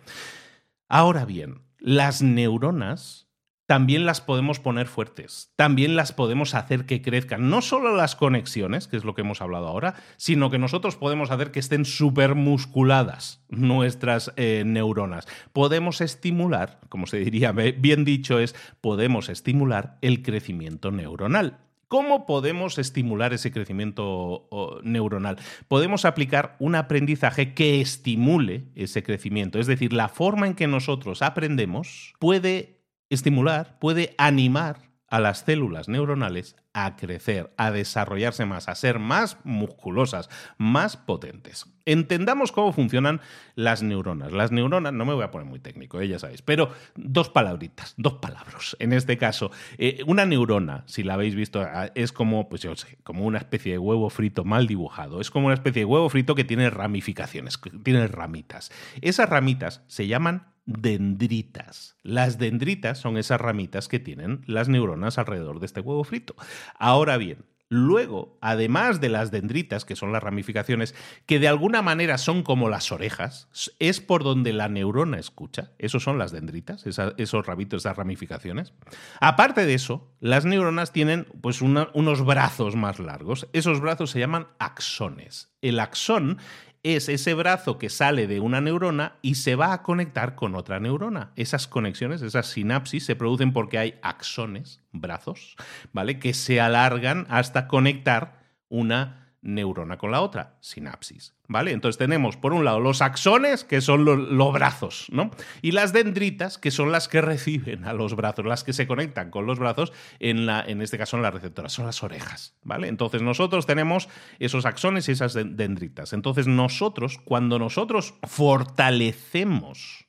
Ahora 0.88 1.24
bien, 1.24 1.62
las 1.78 2.22
neuronas 2.22 3.27
también 3.68 4.06
las 4.06 4.22
podemos 4.22 4.60
poner 4.60 4.86
fuertes, 4.86 5.52
también 5.54 5.94
las 5.94 6.12
podemos 6.12 6.54
hacer 6.54 6.86
que 6.86 7.02
crezcan. 7.02 7.50
No 7.50 7.60
solo 7.60 7.94
las 7.94 8.16
conexiones, 8.16 8.88
que 8.88 8.96
es 8.96 9.04
lo 9.04 9.14
que 9.14 9.20
hemos 9.20 9.42
hablado 9.42 9.68
ahora, 9.68 9.94
sino 10.16 10.48
que 10.48 10.56
nosotros 10.56 10.96
podemos 10.96 11.30
hacer 11.30 11.50
que 11.50 11.60
estén 11.60 11.84
supermusculadas 11.84 13.44
nuestras 13.50 14.32
eh, 14.36 14.62
neuronas. 14.64 15.28
Podemos 15.52 16.00
estimular, 16.00 16.80
como 16.88 17.06
se 17.06 17.18
diría 17.18 17.52
bien 17.52 18.06
dicho, 18.06 18.38
es 18.38 18.56
podemos 18.80 19.28
estimular 19.28 19.98
el 20.00 20.22
crecimiento 20.22 20.90
neuronal. 20.90 21.58
¿Cómo 21.88 22.24
podemos 22.24 22.78
estimular 22.78 23.34
ese 23.34 23.50
crecimiento 23.50 24.48
neuronal? 24.82 25.36
Podemos 25.68 26.06
aplicar 26.06 26.56
un 26.58 26.74
aprendizaje 26.74 27.52
que 27.52 27.82
estimule 27.82 28.64
ese 28.74 29.02
crecimiento. 29.02 29.58
Es 29.58 29.66
decir, 29.66 29.92
la 29.92 30.08
forma 30.08 30.46
en 30.46 30.54
que 30.54 30.66
nosotros 30.66 31.20
aprendemos 31.20 32.14
puede 32.18 32.77
estimular, 33.10 33.78
puede 33.78 34.14
animar 34.18 34.88
a 35.08 35.20
las 35.20 35.40
células 35.40 35.88
neuronales 35.88 36.54
a 36.74 36.96
crecer, 36.96 37.52
a 37.56 37.70
desarrollarse 37.70 38.44
más, 38.44 38.68
a 38.68 38.74
ser 38.74 38.98
más 38.98 39.38
musculosas, 39.42 40.28
más 40.58 40.96
potentes. 40.96 41.66
Entendamos 41.86 42.52
cómo 42.52 42.72
funcionan 42.72 43.20
las 43.54 43.82
neuronas. 43.82 44.32
Las 44.32 44.52
neuronas, 44.52 44.92
no 44.92 45.06
me 45.06 45.14
voy 45.14 45.24
a 45.24 45.30
poner 45.30 45.48
muy 45.48 45.58
técnico, 45.58 46.00
eh, 46.00 46.08
ya 46.08 46.18
sabéis, 46.18 46.42
pero 46.42 46.70
dos 46.94 47.30
palabritas, 47.30 47.94
dos 47.96 48.14
palabras. 48.14 48.76
En 48.78 48.92
este 48.92 49.16
caso, 49.16 49.50
eh, 49.78 50.02
una 50.06 50.26
neurona, 50.26 50.84
si 50.86 51.02
la 51.02 51.14
habéis 51.14 51.34
visto, 51.34 51.62
ah, 51.62 51.90
es 51.94 52.12
como, 52.12 52.48
pues 52.48 52.62
yo 52.62 52.76
sé, 52.76 52.98
como 53.02 53.24
una 53.24 53.38
especie 53.38 53.72
de 53.72 53.78
huevo 53.78 54.10
frito 54.10 54.44
mal 54.44 54.66
dibujado. 54.66 55.20
Es 55.20 55.30
como 55.30 55.46
una 55.46 55.54
especie 55.54 55.80
de 55.80 55.86
huevo 55.86 56.08
frito 56.10 56.34
que 56.34 56.44
tiene 56.44 56.68
ramificaciones, 56.68 57.56
que 57.56 57.70
tiene 57.70 58.06
ramitas. 58.06 58.70
Esas 59.00 59.28
ramitas 59.28 59.82
se 59.86 60.06
llaman 60.06 60.57
dendritas. 60.68 61.96
Las 62.02 62.38
dendritas 62.38 62.98
son 62.98 63.16
esas 63.16 63.40
ramitas 63.40 63.88
que 63.88 63.98
tienen 63.98 64.42
las 64.46 64.68
neuronas 64.68 65.18
alrededor 65.18 65.60
de 65.60 65.66
este 65.66 65.80
huevo 65.80 66.04
frito. 66.04 66.36
Ahora 66.78 67.16
bien, 67.16 67.44
Luego, 67.70 68.38
además 68.40 68.98
de 68.98 69.10
las 69.10 69.30
dendritas, 69.30 69.84
que 69.84 69.94
son 69.94 70.10
las 70.10 70.22
ramificaciones, 70.22 70.94
que 71.26 71.38
de 71.38 71.48
alguna 71.48 71.82
manera 71.82 72.16
son 72.16 72.42
como 72.42 72.70
las 72.70 72.92
orejas, 72.92 73.48
es 73.78 74.00
por 74.00 74.24
donde 74.24 74.54
la 74.54 74.70
neurona 74.70 75.18
escucha. 75.18 75.72
Esos 75.78 76.02
son 76.02 76.16
las 76.16 76.32
dendritas, 76.32 76.86
esos 76.86 77.46
ramitos, 77.46 77.82
esas 77.82 77.96
ramificaciones. 77.96 78.72
Aparte 79.20 79.66
de 79.66 79.74
eso, 79.74 80.10
las 80.18 80.46
neuronas 80.46 80.92
tienen 80.92 81.26
pues, 81.42 81.60
unos 81.60 82.24
brazos 82.24 82.74
más 82.74 83.00
largos. 83.00 83.48
Esos 83.52 83.82
brazos 83.82 84.12
se 84.12 84.20
llaman 84.20 84.48
axones. 84.58 85.50
El 85.60 85.78
axón 85.80 86.38
es 86.82 87.08
ese 87.08 87.34
brazo 87.34 87.78
que 87.78 87.88
sale 87.88 88.26
de 88.26 88.40
una 88.40 88.60
neurona 88.60 89.16
y 89.22 89.36
se 89.36 89.54
va 89.54 89.72
a 89.72 89.82
conectar 89.82 90.34
con 90.34 90.54
otra 90.54 90.80
neurona. 90.80 91.32
Esas 91.36 91.66
conexiones, 91.66 92.22
esas 92.22 92.46
sinapsis 92.46 93.04
se 93.04 93.16
producen 93.16 93.52
porque 93.52 93.78
hay 93.78 93.98
axones, 94.02 94.82
brazos, 94.92 95.56
¿vale? 95.92 96.18
Que 96.18 96.34
se 96.34 96.60
alargan 96.60 97.26
hasta 97.28 97.68
conectar 97.68 98.42
una 98.68 99.27
neurona 99.40 99.98
con 99.98 100.10
la 100.10 100.20
otra, 100.20 100.56
sinapsis. 100.60 101.34
¿Vale? 101.46 101.72
Entonces 101.72 101.96
tenemos 101.96 102.36
por 102.36 102.52
un 102.52 102.64
lado 102.64 102.78
los 102.80 103.00
axones, 103.00 103.64
que 103.64 103.80
son 103.80 104.04
los, 104.04 104.52
brazos, 104.52 105.06
¿no? 105.10 105.30
Y 105.62 105.70
las 105.72 105.94
dendritas, 105.94 106.58
que 106.58 106.70
son 106.70 106.92
las 106.92 107.08
que 107.08 107.22
reciben 107.22 107.84
a 107.84 107.94
los 107.94 108.14
brazos, 108.16 108.44
las 108.44 108.64
que 108.64 108.74
se 108.74 108.86
conectan 108.86 109.30
con 109.30 109.46
los 109.46 109.58
brazos, 109.58 109.92
en, 110.18 110.44
la, 110.44 110.60
en 110.60 110.82
este 110.82 110.98
caso 110.98 111.16
en 111.16 111.22
la 111.22 111.30
receptora, 111.30 111.70
son 111.70 111.86
las 111.86 112.02
orejas, 112.02 112.54
¿vale? 112.64 112.88
Entonces 112.88 113.22
nosotros 113.22 113.64
tenemos 113.64 114.08
esos 114.38 114.66
axones 114.66 115.08
y 115.08 115.12
esas 115.12 115.34
dendritas. 115.34 116.12
Entonces 116.12 116.46
nosotros, 116.46 117.18
cuando 117.24 117.58
nosotros 117.58 118.14
fortalecemos 118.24 120.06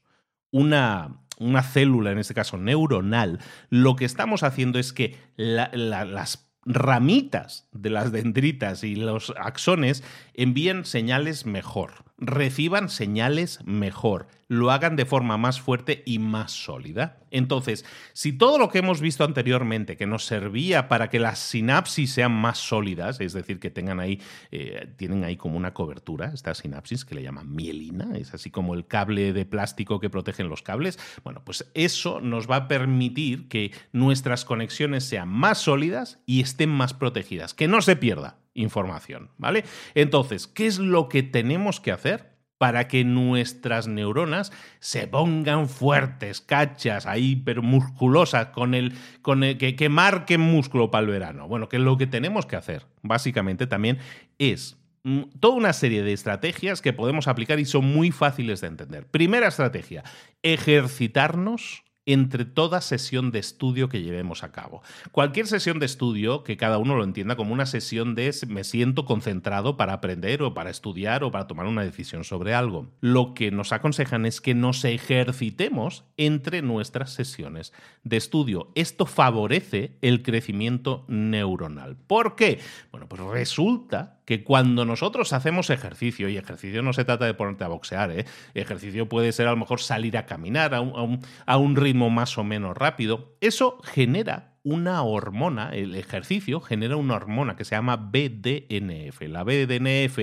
una, 0.51 1.21
una 1.37 1.63
célula, 1.63 2.11
en 2.11 2.17
este 2.17 2.33
caso 2.33 2.57
neuronal, 2.57 3.39
lo 3.69 3.95
que 3.95 4.05
estamos 4.05 4.43
haciendo 4.43 4.77
es 4.77 4.91
que 4.91 5.15
las 5.37 6.48
ramitas 6.65 7.67
de 7.71 7.89
las 7.89 8.11
dendritas 8.11 8.83
y 8.83 8.95
los 8.95 9.33
axones 9.37 10.03
envíen 10.33 10.85
señales 10.85 11.45
mejor, 11.45 12.05
reciban 12.17 12.89
señales 12.89 13.59
mejor, 13.65 14.27
lo 14.49 14.71
hagan 14.71 14.95
de 14.95 15.05
forma 15.05 15.37
más 15.37 15.61
fuerte 15.61 16.01
y 16.05 16.17
más 16.17 16.51
sólida. 16.51 17.19
Entonces, 17.29 17.85
si 18.13 18.33
todo 18.33 18.57
lo 18.57 18.69
que 18.69 18.79
hemos 18.79 18.99
visto 18.99 19.23
anteriormente, 19.23 19.95
que 19.95 20.07
nos 20.07 20.25
servía 20.25 20.87
para 20.87 21.09
que 21.09 21.19
las 21.19 21.37
sinapsis 21.37 22.11
sean 22.11 22.31
más 22.31 22.57
sólidas, 22.57 23.21
es 23.21 23.33
decir, 23.33 23.59
que 23.59 23.69
tengan 23.69 23.99
ahí, 23.99 24.19
eh, 24.51 24.91
tienen 24.97 25.23
ahí 25.23 25.37
como 25.37 25.55
una 25.55 25.75
cobertura, 25.75 26.31
estas 26.33 26.57
sinapsis 26.57 27.05
que 27.05 27.13
le 27.13 27.21
llaman 27.21 27.53
mielina, 27.53 28.17
es 28.17 28.33
así 28.33 28.49
como 28.49 28.73
el 28.73 28.87
cable 28.87 29.33
de 29.33 29.45
plástico 29.45 29.99
que 29.99 30.09
protegen 30.09 30.49
los 30.49 30.63
cables, 30.63 30.97
bueno, 31.23 31.43
pues 31.45 31.69
eso 31.75 32.19
nos 32.19 32.49
va 32.49 32.55
a 32.55 32.67
permitir 32.67 33.47
que 33.49 33.71
nuestras 33.91 34.45
conexiones 34.45 35.03
sean 35.03 35.29
más 35.29 35.59
sólidas 35.59 36.19
y 36.25 36.41
estén 36.41 36.71
más 36.71 36.95
protegidas, 36.95 37.53
que 37.53 37.67
no 37.67 37.83
se 37.83 37.95
pierda 37.95 38.39
información, 38.55 39.29
¿vale? 39.37 39.63
Entonces, 39.93 40.47
¿qué 40.47 40.65
es 40.65 40.79
lo 40.79 41.07
que 41.07 41.21
tenemos 41.21 41.79
que 41.79 41.91
hacer? 41.91 42.28
Para 42.59 42.89
que 42.89 43.05
nuestras 43.05 43.87
neuronas 43.87 44.51
se 44.79 45.07
pongan 45.07 45.69
fuertes, 45.69 46.41
cachas, 46.41 47.05
ahí, 47.05 47.37
pero 47.37 47.63
musculosas, 47.63 48.47
con 48.47 48.73
el, 48.73 48.93
con 49.21 49.45
el, 49.45 49.57
que, 49.57 49.77
que 49.77 49.87
marquen 49.87 50.41
músculo 50.41 50.91
para 50.91 51.05
el 51.05 51.09
verano. 51.09 51.47
Bueno, 51.47 51.69
que 51.69 51.79
lo 51.79 51.97
que 51.97 52.05
tenemos 52.05 52.45
que 52.45 52.57
hacer, 52.57 52.85
básicamente, 53.01 53.65
también 53.65 53.97
es 54.39 54.77
mm, 55.03 55.21
toda 55.39 55.55
una 55.55 55.71
serie 55.71 56.03
de 56.03 56.11
estrategias 56.11 56.81
que 56.81 56.91
podemos 56.91 57.29
aplicar 57.29 57.61
y 57.61 57.65
son 57.65 57.85
muy 57.85 58.11
fáciles 58.11 58.59
de 58.59 58.67
entender. 58.67 59.07
Primera 59.07 59.47
estrategia, 59.47 60.03
ejercitarnos 60.43 61.83
entre 62.13 62.43
toda 62.43 62.81
sesión 62.81 63.31
de 63.31 63.37
estudio 63.37 63.87
que 63.87 64.01
llevemos 64.01 64.43
a 64.43 64.51
cabo. 64.51 64.81
Cualquier 65.11 65.45
sesión 65.45 65.77
de 65.77 65.85
estudio, 65.85 66.43
que 66.43 66.57
cada 66.57 66.79
uno 66.79 66.95
lo 66.95 67.03
entienda 67.03 67.35
como 67.35 67.53
una 67.53 67.67
sesión 67.67 68.15
de 68.15 68.29
me 68.47 68.63
siento 68.63 69.05
concentrado 69.05 69.77
para 69.77 69.93
aprender 69.93 70.41
o 70.41 70.53
para 70.53 70.71
estudiar 70.71 71.23
o 71.23 71.31
para 71.31 71.47
tomar 71.47 71.67
una 71.67 71.83
decisión 71.83 72.23
sobre 72.23 72.53
algo. 72.53 72.87
Lo 72.99 73.33
que 73.33 73.51
nos 73.51 73.73
aconsejan 73.73 74.25
es 74.25 74.41
que 74.41 74.55
nos 74.55 74.83
ejercitemos 74.85 76.03
entre 76.17 76.61
nuestras 76.61 77.11
sesiones 77.13 77.73
de 78.03 78.17
estudio. 78.17 78.71
Esto 78.73 79.05
favorece 79.05 79.97
el 80.01 80.23
crecimiento 80.23 81.05
neuronal. 81.07 81.95
¿Por 81.95 82.35
qué? 82.35 82.59
Bueno, 82.91 83.07
pues 83.07 83.21
resulta 83.21 84.18
que 84.29 84.43
cuando 84.43 84.85
nosotros 84.85 85.33
hacemos 85.33 85.71
ejercicio, 85.71 86.29
y 86.29 86.37
ejercicio 86.37 86.83
no 86.83 86.93
se 86.93 87.03
trata 87.03 87.25
de 87.25 87.33
ponerte 87.33 87.63
a 87.63 87.67
boxear, 87.67 88.11
¿eh? 88.11 88.25
ejercicio 88.53 89.09
puede 89.09 89.31
ser 89.31 89.47
a 89.47 89.49
lo 89.49 89.57
mejor 89.57 89.81
salir 89.81 90.15
a 90.17 90.27
caminar 90.27 90.75
a 90.75 90.81
un, 90.81 91.19
a 91.47 91.57
un 91.57 91.75
ritmo 91.75 92.11
más 92.11 92.37
o 92.37 92.43
menos 92.43 92.77
rápido, 92.77 93.35
eso 93.41 93.79
genera 93.83 94.53
una 94.61 95.01
hormona, 95.01 95.71
el 95.71 95.95
ejercicio 95.95 96.61
genera 96.61 96.95
una 96.95 97.15
hormona 97.15 97.55
que 97.55 97.65
se 97.65 97.73
llama 97.73 97.95
BDNF. 97.95 99.19
La 99.21 99.43
BDNF 99.43 100.19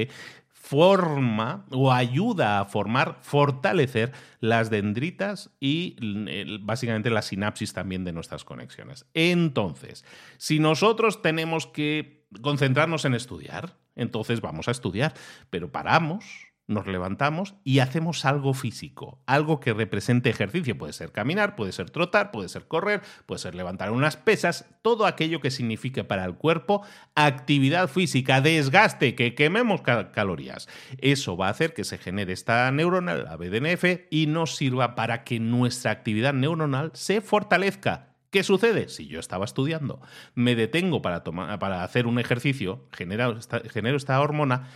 forma 0.52 1.66
o 1.72 1.90
ayuda 1.90 2.60
a 2.60 2.64
formar, 2.64 3.18
fortalecer 3.22 4.12
las 4.38 4.70
dendritas 4.70 5.50
y 5.58 5.96
básicamente 6.60 7.10
la 7.10 7.22
sinapsis 7.22 7.72
también 7.72 8.04
de 8.04 8.12
nuestras 8.12 8.44
conexiones. 8.44 9.04
Entonces, 9.14 10.04
si 10.36 10.60
nosotros 10.60 11.22
tenemos 11.22 11.66
que 11.66 12.25
concentrarnos 12.42 13.04
en 13.04 13.14
estudiar, 13.14 13.76
entonces 13.94 14.40
vamos 14.40 14.68
a 14.68 14.72
estudiar, 14.72 15.14
pero 15.50 15.72
paramos, 15.72 16.24
nos 16.68 16.86
levantamos 16.86 17.54
y 17.62 17.78
hacemos 17.78 18.24
algo 18.24 18.52
físico, 18.52 19.22
algo 19.26 19.60
que 19.60 19.72
represente 19.72 20.30
ejercicio. 20.30 20.76
Puede 20.76 20.92
ser 20.92 21.12
caminar, 21.12 21.54
puede 21.54 21.72
ser 21.72 21.90
trotar, 21.90 22.32
puede 22.32 22.48
ser 22.48 22.66
correr, 22.66 23.02
puede 23.26 23.38
ser 23.38 23.54
levantar 23.54 23.92
unas 23.92 24.16
pesas, 24.16 24.66
todo 24.82 25.06
aquello 25.06 25.40
que 25.40 25.50
signifique 25.50 26.02
para 26.04 26.24
el 26.24 26.34
cuerpo 26.34 26.82
actividad 27.14 27.88
física, 27.88 28.40
desgaste, 28.40 29.14
que 29.14 29.34
quememos 29.34 29.82
calorías. 29.82 30.68
Eso 30.98 31.36
va 31.36 31.48
a 31.48 31.50
hacer 31.50 31.72
que 31.72 31.84
se 31.84 31.98
genere 31.98 32.32
esta 32.32 32.70
neurona, 32.72 33.14
la 33.14 33.36
BDNF, 33.36 33.84
y 34.10 34.26
nos 34.26 34.56
sirva 34.56 34.94
para 34.94 35.22
que 35.24 35.38
nuestra 35.38 35.92
actividad 35.92 36.32
neuronal 36.34 36.90
se 36.94 37.20
fortalezca 37.20 38.15
¿Qué 38.30 38.42
sucede? 38.42 38.88
Si 38.88 39.06
yo 39.06 39.20
estaba 39.20 39.44
estudiando, 39.44 40.00
me 40.34 40.54
detengo 40.54 41.02
para, 41.02 41.22
tomar, 41.22 41.58
para 41.58 41.84
hacer 41.84 42.06
un 42.06 42.18
ejercicio, 42.18 42.86
genero 42.92 43.36
esta, 43.38 43.58
esta 43.58 44.20
hormona, 44.20 44.68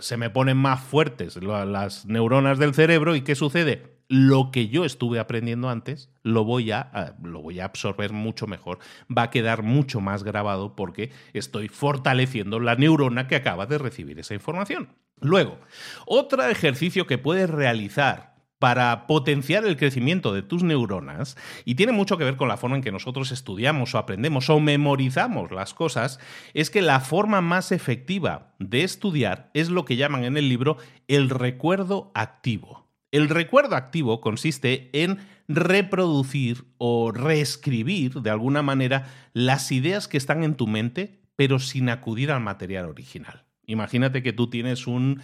se 0.00 0.16
me 0.16 0.30
ponen 0.30 0.56
más 0.56 0.80
fuertes 0.80 1.36
las 1.42 2.06
neuronas 2.06 2.58
del 2.58 2.74
cerebro 2.74 3.16
y 3.16 3.22
¿qué 3.22 3.34
sucede? 3.34 3.98
Lo 4.08 4.50
que 4.50 4.68
yo 4.68 4.86
estuve 4.86 5.18
aprendiendo 5.18 5.68
antes 5.68 6.10
lo 6.22 6.44
voy, 6.44 6.70
a, 6.70 7.14
lo 7.22 7.42
voy 7.42 7.60
a 7.60 7.66
absorber 7.66 8.12
mucho 8.12 8.46
mejor, 8.46 8.78
va 9.14 9.24
a 9.24 9.30
quedar 9.30 9.62
mucho 9.62 10.00
más 10.00 10.24
grabado 10.24 10.74
porque 10.74 11.12
estoy 11.34 11.68
fortaleciendo 11.68 12.58
la 12.58 12.74
neurona 12.74 13.28
que 13.28 13.36
acaba 13.36 13.66
de 13.66 13.76
recibir 13.76 14.18
esa 14.18 14.32
información. 14.32 14.88
Luego, 15.20 15.58
otro 16.06 16.42
ejercicio 16.44 17.06
que 17.06 17.18
puedes 17.18 17.50
realizar 17.50 18.37
para 18.58 19.06
potenciar 19.06 19.64
el 19.64 19.76
crecimiento 19.76 20.32
de 20.32 20.42
tus 20.42 20.62
neuronas, 20.62 21.36
y 21.64 21.76
tiene 21.76 21.92
mucho 21.92 22.18
que 22.18 22.24
ver 22.24 22.36
con 22.36 22.48
la 22.48 22.56
forma 22.56 22.76
en 22.76 22.82
que 22.82 22.92
nosotros 22.92 23.30
estudiamos 23.30 23.94
o 23.94 23.98
aprendemos 23.98 24.50
o 24.50 24.58
memorizamos 24.58 25.52
las 25.52 25.74
cosas, 25.74 26.18
es 26.54 26.70
que 26.70 26.82
la 26.82 27.00
forma 27.00 27.40
más 27.40 27.70
efectiva 27.72 28.54
de 28.58 28.82
estudiar 28.82 29.50
es 29.54 29.70
lo 29.70 29.84
que 29.84 29.96
llaman 29.96 30.24
en 30.24 30.36
el 30.36 30.48
libro 30.48 30.76
el 31.06 31.30
recuerdo 31.30 32.10
activo. 32.14 32.88
El 33.10 33.28
recuerdo 33.28 33.76
activo 33.76 34.20
consiste 34.20 34.90
en 34.92 35.18
reproducir 35.46 36.64
o 36.76 37.10
reescribir 37.10 38.20
de 38.20 38.30
alguna 38.30 38.62
manera 38.62 39.06
las 39.32 39.72
ideas 39.72 40.08
que 40.08 40.18
están 40.18 40.42
en 40.42 40.56
tu 40.56 40.66
mente, 40.66 41.22
pero 41.36 41.58
sin 41.58 41.88
acudir 41.88 42.30
al 42.30 42.40
material 42.40 42.86
original. 42.86 43.44
Imagínate 43.66 44.22
que 44.22 44.34
tú 44.34 44.50
tienes 44.50 44.86
un 44.86 45.22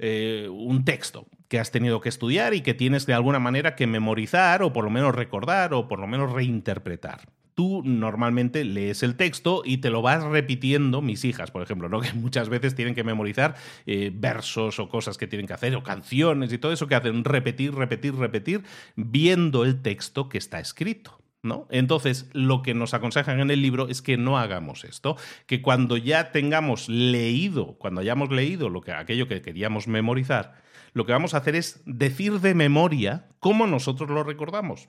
eh, 0.00 0.48
un 0.50 0.84
texto 0.84 1.28
que 1.48 1.58
has 1.58 1.70
tenido 1.70 2.00
que 2.00 2.08
estudiar 2.08 2.54
y 2.54 2.62
que 2.62 2.74
tienes 2.74 3.06
de 3.06 3.14
alguna 3.14 3.38
manera 3.38 3.76
que 3.76 3.86
memorizar 3.86 4.62
o 4.62 4.72
por 4.72 4.84
lo 4.84 4.90
menos 4.90 5.14
recordar 5.14 5.74
o 5.74 5.88
por 5.88 5.98
lo 5.98 6.06
menos 6.06 6.32
reinterpretar. 6.32 7.28
Tú 7.54 7.82
normalmente 7.84 8.64
lees 8.64 9.04
el 9.04 9.16
texto 9.16 9.62
y 9.64 9.78
te 9.78 9.90
lo 9.90 10.02
vas 10.02 10.24
repitiendo, 10.24 11.02
mis 11.02 11.24
hijas, 11.24 11.52
por 11.52 11.62
ejemplo, 11.62 11.88
¿no? 11.88 12.00
que 12.02 12.12
muchas 12.12 12.48
veces 12.48 12.74
tienen 12.74 12.94
que 12.94 13.04
memorizar 13.04 13.54
eh, 13.86 14.10
versos 14.12 14.80
o 14.80 14.88
cosas 14.88 15.18
que 15.18 15.26
tienen 15.26 15.46
que 15.46 15.52
hacer, 15.52 15.76
o 15.76 15.82
canciones 15.82 16.52
y 16.52 16.58
todo 16.58 16.72
eso 16.72 16.88
que 16.88 16.96
hacen 16.96 17.24
repetir, 17.24 17.74
repetir, 17.74 18.16
repetir, 18.16 18.62
viendo 18.96 19.64
el 19.64 19.82
texto 19.82 20.28
que 20.28 20.38
está 20.38 20.58
escrito. 20.58 21.18
¿No? 21.42 21.66
Entonces, 21.68 22.30
lo 22.32 22.62
que 22.62 22.72
nos 22.72 22.94
aconsejan 22.94 23.38
en 23.38 23.50
el 23.50 23.60
libro 23.60 23.86
es 23.90 24.00
que 24.00 24.16
no 24.16 24.38
hagamos 24.38 24.82
esto, 24.82 25.18
que 25.46 25.60
cuando 25.60 25.98
ya 25.98 26.32
tengamos 26.32 26.88
leído, 26.88 27.76
cuando 27.76 28.00
hayamos 28.00 28.30
leído 28.30 28.70
lo 28.70 28.80
que, 28.80 28.92
aquello 28.92 29.28
que 29.28 29.42
queríamos 29.42 29.86
memorizar, 29.86 30.54
lo 30.94 31.04
que 31.04 31.12
vamos 31.12 31.34
a 31.34 31.38
hacer 31.38 31.56
es 31.56 31.82
decir 31.84 32.40
de 32.40 32.54
memoria 32.54 33.28
cómo 33.40 33.66
nosotros 33.66 34.08
lo 34.08 34.22
recordamos. 34.22 34.88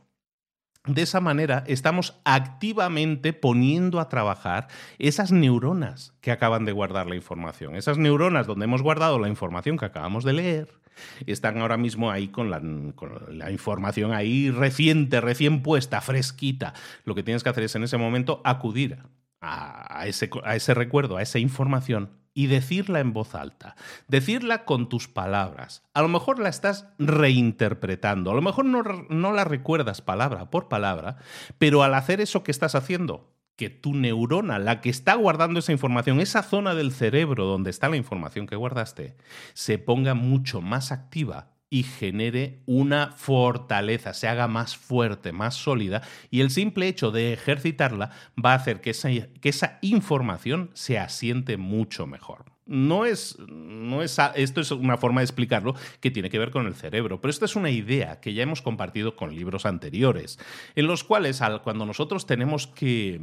De 0.86 1.02
esa 1.02 1.20
manera 1.20 1.64
estamos 1.66 2.22
activamente 2.26 3.34
poniendo 3.34 4.00
a 4.00 4.08
trabajar 4.08 4.68
esas 5.00 5.32
neuronas 5.32 6.14
que 6.22 6.32
acaban 6.32 6.64
de 6.64 6.72
guardar 6.72 7.08
la 7.08 7.16
información, 7.16 7.76
esas 7.76 7.98
neuronas 7.98 8.46
donde 8.46 8.66
hemos 8.66 8.84
guardado 8.84 9.18
la 9.18 9.28
información 9.28 9.78
que 9.78 9.86
acabamos 9.86 10.24
de 10.24 10.34
leer, 10.34 10.80
están 11.26 11.58
ahora 11.58 11.78
mismo 11.78 12.12
ahí 12.12 12.28
con 12.28 12.52
la, 12.52 13.52
información 13.52 14.14
ahí 14.14 14.52
reciente, 14.52 15.22
recién 15.22 15.64
puesta, 15.64 16.02
fresquita. 16.02 16.76
Lo 17.04 17.16
que 17.16 17.24
tienes 17.24 17.42
que 17.42 17.50
hacer 17.50 17.64
es 17.64 17.76
en 17.76 17.84
ese 17.84 17.98
momento 17.98 18.42
acudir 18.44 19.00
a, 19.42 20.06
ese, 20.06 20.30
a 20.44 20.56
ese 20.56 20.76
recuerdo, 20.76 21.18
a 21.18 21.24
esa 21.24 21.40
información 21.40 22.12
y 22.36 22.48
decirla 22.48 23.00
en 23.00 23.14
voz 23.14 23.34
alta, 23.34 23.76
decirla 24.10 24.66
con 24.66 24.90
tus 24.90 25.08
palabras. 25.08 25.84
A 25.94 26.02
lo 26.02 26.10
mejor 26.10 26.38
la 26.38 26.50
estás 26.50 26.90
reinterpretando, 27.00 28.30
a 28.30 28.36
lo 28.36 28.42
mejor 28.42 28.66
no, 28.66 28.84
no, 28.84 29.32
la 29.32 29.46
recuerdas 29.46 30.02
palabra 30.02 30.52
por 30.52 30.68
palabra, 30.68 31.18
pero 31.58 31.82
al 31.82 31.96
hacer 31.96 32.20
eso 32.20 32.44
que 32.44 32.52
estás 32.52 32.76
haciendo, 32.76 33.34
que 33.56 33.70
tu 33.70 33.96
neurona, 33.96 34.60
la 34.60 34.82
que 34.82 34.90
está 34.90 35.16
guardando 35.16 35.60
esa 35.60 35.72
información, 35.72 36.20
esa 36.20 36.44
zona 36.44 36.76
del 36.76 36.92
cerebro 36.92 37.46
donde 37.46 37.70
está 37.70 37.88
la 37.88 37.96
información 37.96 38.48
que 38.48 38.58
guardaste, 38.58 39.16
se 39.54 39.78
ponga 39.78 40.14
mucho 40.14 40.60
más 40.60 40.92
activa 40.92 41.55
y 41.76 41.84
genere 41.84 42.62
una 42.66 43.12
fortaleza, 43.18 44.14
se 44.14 44.30
haga 44.30 44.48
más 44.48 44.78
fuerte, 44.78 45.34
más 45.34 45.56
sólida, 45.56 46.04
y 46.32 46.40
el 46.40 46.50
simple 46.50 46.88
hecho 46.88 47.12
de 47.12 47.34
ejercitarla 47.34 48.12
va 48.44 48.54
a 48.54 48.56
hacer 48.56 48.80
que 48.80 48.92
esa, 48.92 49.10
que 49.10 49.50
esa 49.50 49.78
información 49.82 50.70
se 50.74 50.98
asiente 50.98 51.58
mucho 51.58 52.08
mejor. 52.08 52.46
No 52.66 53.04
es, 53.04 53.38
no 53.50 54.02
es, 54.02 54.18
esto 54.36 54.62
es 54.62 54.72
una 54.72 54.96
forma 54.96 55.20
de 55.20 55.26
explicarlo 55.26 55.76
que 56.00 56.12
tiene 56.12 56.30
que 56.30 56.40
ver 56.40 56.52
con 56.52 56.66
el 56.66 56.76
cerebro, 56.76 57.20
pero 57.20 57.30
esto 57.30 57.44
es 57.44 57.58
una 57.58 57.72
idea 57.72 58.22
que 58.22 58.34
ya 58.34 58.44
hemos 58.44 58.62
compartido 58.62 59.18
con 59.18 59.36
libros 59.36 59.66
anteriores, 59.66 60.40
en 60.76 60.88
los 60.88 61.04
cuales 61.04 61.42
cuando 61.62 61.86
nosotros 61.86 62.26
tenemos 62.26 62.68
que, 62.68 63.20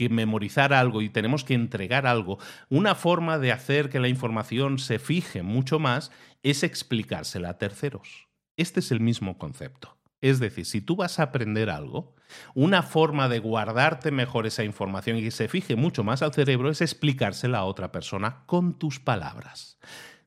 que 0.00 0.08
memorizar 0.08 0.72
algo 0.72 1.02
y 1.02 1.10
tenemos 1.10 1.44
que 1.44 1.52
entregar 1.52 2.06
algo, 2.06 2.38
una 2.70 2.94
forma 2.94 3.38
de 3.38 3.52
hacer 3.52 3.90
que 3.90 4.00
la 4.00 4.08
información 4.08 4.78
se 4.78 4.98
fije 4.98 5.42
mucho 5.42 5.78
más 5.78 6.10
es 6.42 6.62
explicársela 6.62 7.50
a 7.50 7.58
terceros. 7.58 8.26
Este 8.56 8.80
es 8.80 8.92
el 8.92 9.00
mismo 9.00 9.36
concepto. 9.36 9.98
Es 10.22 10.40
decir, 10.40 10.64
si 10.64 10.80
tú 10.80 10.96
vas 10.96 11.18
a 11.18 11.24
aprender 11.24 11.68
algo, 11.68 12.14
una 12.54 12.82
forma 12.82 13.28
de 13.28 13.40
guardarte 13.40 14.10
mejor 14.10 14.46
esa 14.46 14.64
información 14.64 15.18
y 15.18 15.22
que 15.22 15.30
se 15.32 15.48
fije 15.48 15.76
mucho 15.76 16.02
más 16.02 16.22
al 16.22 16.32
cerebro 16.32 16.70
es 16.70 16.80
explicársela 16.80 17.58
a 17.58 17.64
otra 17.64 17.92
persona 17.92 18.44
con 18.46 18.78
tus 18.78 19.00
palabras. 19.00 19.78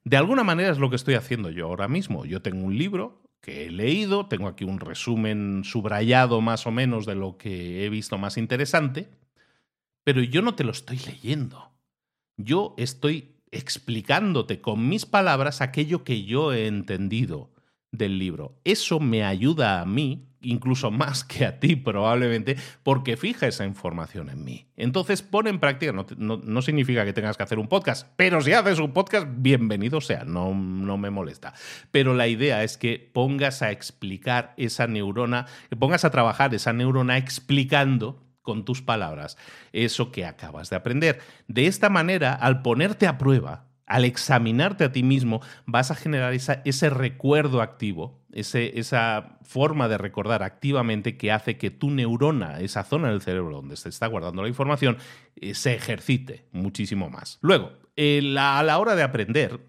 De 0.04 0.18
alguna 0.18 0.44
manera 0.44 0.72
es 0.72 0.78
lo 0.78 0.92
que 0.92 0.98
estoy 0.98 1.16
haciendo 1.16 1.50
yo 1.50 1.66
ahora 1.66 1.88
mismo. 1.88 2.26
Yo 2.26 2.44
tengo 2.44 2.64
un 2.64 2.78
libro 2.78 3.24
que 3.42 3.66
he 3.66 3.72
leído, 3.72 4.28
tengo 4.28 4.48
aquí 4.48 4.66
un 4.66 4.80
resumen 4.80 5.64
subrayado 5.64 6.42
más 6.42 6.68
o 6.68 6.72
menos 6.72 7.08
de 7.08 7.16
lo 7.16 7.38
que 7.38 7.84
he 7.84 7.90
visto 7.90 8.20
más 8.20 8.38
interesante, 8.38 9.10
pero 10.04 10.22
yo 10.22 10.42
no 10.42 10.56
te 10.56 10.64
lo 10.64 10.72
estoy 10.72 10.98
leyendo. 11.00 11.72
Yo 12.38 12.74
estoy 12.78 13.36
explicándote 13.52 14.62
con 14.62 14.90
mis 14.90 15.06
palabras 15.06 15.62
aquello 15.62 16.04
que 16.04 16.24
yo 16.24 16.54
he 16.54 16.68
entendido 16.68 17.52
del 17.92 18.18
libro. 18.18 18.60
Eso 18.64 19.00
me 19.00 19.24
ayuda 19.24 19.80
a 19.80 19.86
mí, 19.86 20.28
incluso 20.42 20.90
más 20.90 21.24
que 21.24 21.46
a 21.46 21.60
ti 21.60 21.76
probablemente, 21.76 22.58
porque 22.82 23.16
fija 23.16 23.48
esa 23.48 23.66
información 23.66 24.30
en 24.30 24.44
mí. 24.44 24.66
Entonces 24.76 25.22
pon 25.22 25.48
en 25.48 25.60
práctica, 25.60 25.94
no, 25.94 26.62
significa 26.62 27.06
que 27.06 27.14
tengas 27.14 27.38
que 27.38 27.44
hacer 27.44 27.60
un 27.60 27.68
podcast, 27.68 28.08
pero 28.18 28.42
si 28.42 28.52
haces 28.52 28.80
un 28.80 28.92
podcast, 28.92 29.28
bienvenido 29.30 30.02
sea, 30.02 30.26
no, 30.26 30.54
no 30.56 30.98
me 30.98 31.12
molesta. 31.12 31.54
Pero 31.92 32.16
la 32.16 32.28
idea 32.28 32.64
es 32.64 32.78
que 32.78 33.12
pongas 33.14 33.62
a 33.62 33.72
explicar 33.72 34.56
esa 34.58 34.88
neurona, 34.88 35.46
que 35.70 35.76
pongas 35.76 36.04
a 36.04 36.10
trabajar 36.10 36.54
esa 36.56 36.74
neurona 36.74 37.18
explicando 37.18 38.20
con 38.44 38.66
tus 38.66 38.82
palabras 38.84 39.38
eso 39.72 40.12
que 40.12 40.26
acabas 40.26 40.70
de 40.70 40.76
aprender. 40.76 41.20
De 41.48 41.66
esta 41.66 41.90
manera, 41.90 42.34
al 42.34 42.62
ponerte 42.62 43.08
a 43.08 43.18
prueba, 43.18 43.66
al 43.88 44.06
examinarte 44.06 44.84
a 44.84 44.92
ti 44.92 45.04
mismo, 45.04 45.42
vas 45.66 45.92
a 45.92 45.96
generar 45.96 46.34
ese 46.34 46.90
recuerdo 46.90 47.62
activo, 47.62 48.24
esa 48.32 49.38
forma 49.44 49.88
de 49.88 49.98
recordar 49.98 50.44
activamente 50.44 51.18
que 51.18 51.32
hace 51.32 51.58
que 51.58 51.72
tu 51.72 51.92
neurona, 51.92 52.60
esa 52.60 52.84
zona 52.84 53.10
del 53.10 53.22
cerebro 53.22 53.58
donde 53.58 53.76
se 53.76 53.90
está 53.90 54.08
guardando 54.08 54.42
la 54.42 54.48
información, 54.48 54.98
eh, 55.36 55.54
se 55.54 55.76
ejercite 55.76 56.48
muchísimo 56.52 57.10
más. 57.10 57.40
Luego, 57.42 57.72
a 57.98 58.64
la 58.64 58.80
hora 58.80 58.96
de 58.96 59.04
aprender, 59.04 59.60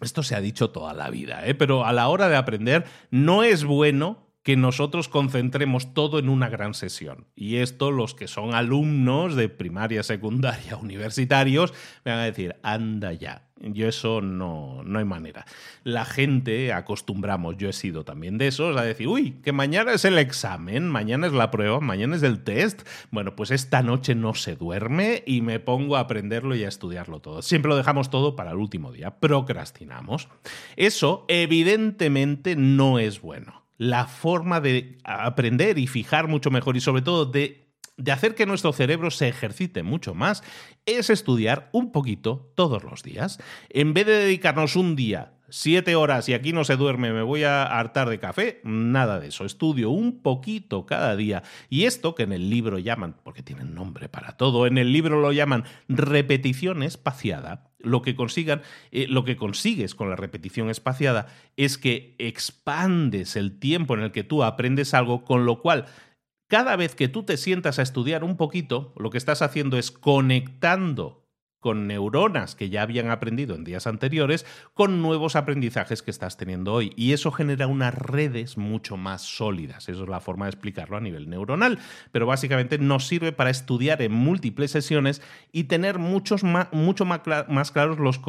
esto 0.00 0.22
se 0.22 0.34
ha 0.34 0.40
dicho 0.40 0.70
toda 0.70 0.94
la 0.94 1.10
vida, 1.10 1.46
¿eh? 1.46 1.54
pero 1.54 1.84
a 1.84 1.92
la 1.92 2.08
hora 2.08 2.28
de 2.28 2.36
aprender 2.36 2.84
no 3.10 3.42
es 3.42 3.64
bueno 3.64 4.23
que 4.44 4.56
nosotros 4.58 5.08
concentremos 5.08 5.94
todo 5.94 6.18
en 6.18 6.28
una 6.28 6.50
gran 6.50 6.74
sesión. 6.74 7.26
Y 7.34 7.56
esto 7.56 7.90
los 7.90 8.14
que 8.14 8.28
son 8.28 8.54
alumnos 8.54 9.34
de 9.36 9.48
primaria, 9.48 10.02
secundaria, 10.02 10.76
universitarios, 10.82 11.72
me 12.04 12.12
van 12.12 12.20
a 12.20 12.24
decir, 12.24 12.54
anda 12.62 13.12
ya. 13.14 13.48
Yo 13.60 13.88
eso 13.88 14.20
no, 14.20 14.82
no 14.84 14.98
hay 14.98 15.06
manera. 15.06 15.46
La 15.84 16.04
gente 16.04 16.74
acostumbramos, 16.74 17.56
yo 17.56 17.70
he 17.70 17.72
sido 17.72 18.04
también 18.04 18.36
de 18.36 18.48
esos, 18.48 18.76
a 18.76 18.82
decir, 18.82 19.08
uy, 19.08 19.40
que 19.42 19.52
mañana 19.52 19.94
es 19.94 20.04
el 20.04 20.18
examen, 20.18 20.90
mañana 20.90 21.26
es 21.26 21.32
la 21.32 21.50
prueba, 21.50 21.80
mañana 21.80 22.14
es 22.16 22.22
el 22.22 22.44
test. 22.44 22.86
Bueno, 23.10 23.34
pues 23.36 23.50
esta 23.50 23.82
noche 23.82 24.14
no 24.14 24.34
se 24.34 24.56
duerme 24.56 25.22
y 25.26 25.40
me 25.40 25.60
pongo 25.60 25.96
a 25.96 26.00
aprenderlo 26.00 26.54
y 26.54 26.64
a 26.64 26.68
estudiarlo 26.68 27.20
todo. 27.20 27.40
Siempre 27.40 27.70
lo 27.70 27.76
dejamos 27.76 28.10
todo 28.10 28.36
para 28.36 28.50
el 28.50 28.58
último 28.58 28.92
día, 28.92 29.18
procrastinamos. 29.20 30.28
Eso 30.76 31.24
evidentemente 31.28 32.56
no 32.56 32.98
es 32.98 33.22
bueno 33.22 33.63
la 33.76 34.06
forma 34.06 34.60
de 34.60 34.98
aprender 35.04 35.78
y 35.78 35.86
fijar 35.86 36.28
mucho 36.28 36.50
mejor 36.50 36.76
y 36.76 36.80
sobre 36.80 37.02
todo 37.02 37.26
de, 37.26 37.68
de, 37.96 38.12
hacer 38.12 38.34
que 38.34 38.46
nuestro 38.46 38.72
cerebro 38.72 39.10
se 39.10 39.28
ejercite 39.28 39.82
mucho 39.82 40.14
más 40.14 40.42
es 40.86 41.10
estudiar 41.10 41.70
un 41.72 41.92
poquito 41.92 42.52
todos 42.54 42.82
los 42.84 43.02
días. 43.02 43.38
En 43.70 43.94
vez 43.94 44.06
de 44.06 44.12
dedicarnos 44.12 44.76
un 44.76 44.96
día 44.96 45.33
siete 45.54 45.94
horas 45.94 46.28
y 46.28 46.34
aquí 46.34 46.52
no 46.52 46.64
se 46.64 46.74
duerme, 46.74 47.12
me 47.12 47.22
voy 47.22 47.44
a 47.44 47.62
hartar 47.62 48.08
de 48.08 48.18
café, 48.18 48.60
nada 48.64 49.20
de 49.20 49.28
eso. 49.28 49.44
Estudio 49.44 49.90
un 49.90 50.20
poquito 50.20 50.84
cada 50.84 51.14
día. 51.14 51.44
Y 51.70 51.84
esto 51.84 52.16
que 52.16 52.24
en 52.24 52.32
el 52.32 52.50
libro 52.50 52.80
llaman, 52.80 53.14
porque 53.22 53.44
tienen 53.44 53.72
nombre 53.72 54.08
para 54.08 54.36
todo, 54.36 54.66
en 54.66 54.78
el 54.78 54.92
libro 54.92 55.20
lo 55.20 55.30
llaman 55.30 55.62
repetición 55.86 56.82
espaciada, 56.82 57.70
lo 57.78 58.02
que 58.02 58.16
consigan, 58.16 58.62
eh, 58.90 59.06
lo 59.08 59.24
que 59.24 59.36
consigues 59.36 59.94
con 59.94 60.10
la 60.10 60.16
repetición 60.16 60.70
espaciada 60.70 61.28
es 61.56 61.78
que 61.78 62.16
expandes 62.18 63.36
el 63.36 63.60
tiempo 63.60 63.94
en 63.94 64.00
el 64.00 64.10
que 64.10 64.24
tú 64.24 64.42
aprendes 64.42 64.92
algo, 64.92 65.24
con 65.24 65.46
lo 65.46 65.60
cual 65.60 65.86
cada 66.48 66.74
vez 66.74 66.96
que 66.96 67.06
tú 67.06 67.22
te 67.22 67.36
sientas 67.36 67.78
a 67.78 67.82
estudiar 67.82 68.24
un 68.24 68.36
poquito, 68.36 68.92
lo 68.96 69.10
que 69.10 69.18
estás 69.18 69.40
haciendo 69.40 69.78
es 69.78 69.92
conectando 69.92 71.23
con 71.64 71.86
neuronas 71.86 72.54
que 72.54 72.68
ya 72.68 72.82
habían 72.82 73.08
aprendido 73.08 73.54
en 73.54 73.64
días 73.64 73.86
anteriores, 73.86 74.44
con 74.74 75.00
nuevos 75.00 75.34
aprendizajes 75.34 76.02
que 76.02 76.10
estás 76.10 76.36
teniendo 76.36 76.74
hoy. 76.74 76.92
Y 76.94 77.14
eso 77.14 77.32
genera 77.32 77.68
unas 77.68 77.94
redes 77.94 78.58
mucho 78.58 78.98
más 78.98 79.22
sólidas. 79.22 79.88
Eso 79.88 80.02
es 80.02 80.08
la 80.10 80.20
forma 80.20 80.44
de 80.44 80.50
explicarlo 80.50 80.98
a 80.98 81.00
nivel 81.00 81.30
neuronal. 81.30 81.78
Pero 82.12 82.26
básicamente 82.26 82.76
nos 82.76 83.06
sirve 83.06 83.32
para 83.32 83.48
estudiar 83.48 84.02
en 84.02 84.12
múltiples 84.12 84.72
sesiones 84.72 85.22
y 85.52 85.64
tener 85.64 85.98
muchos 85.98 86.44
más, 86.44 86.70
mucho 86.70 87.06
más, 87.06 87.22
claros 87.70 87.98
los, 87.98 88.20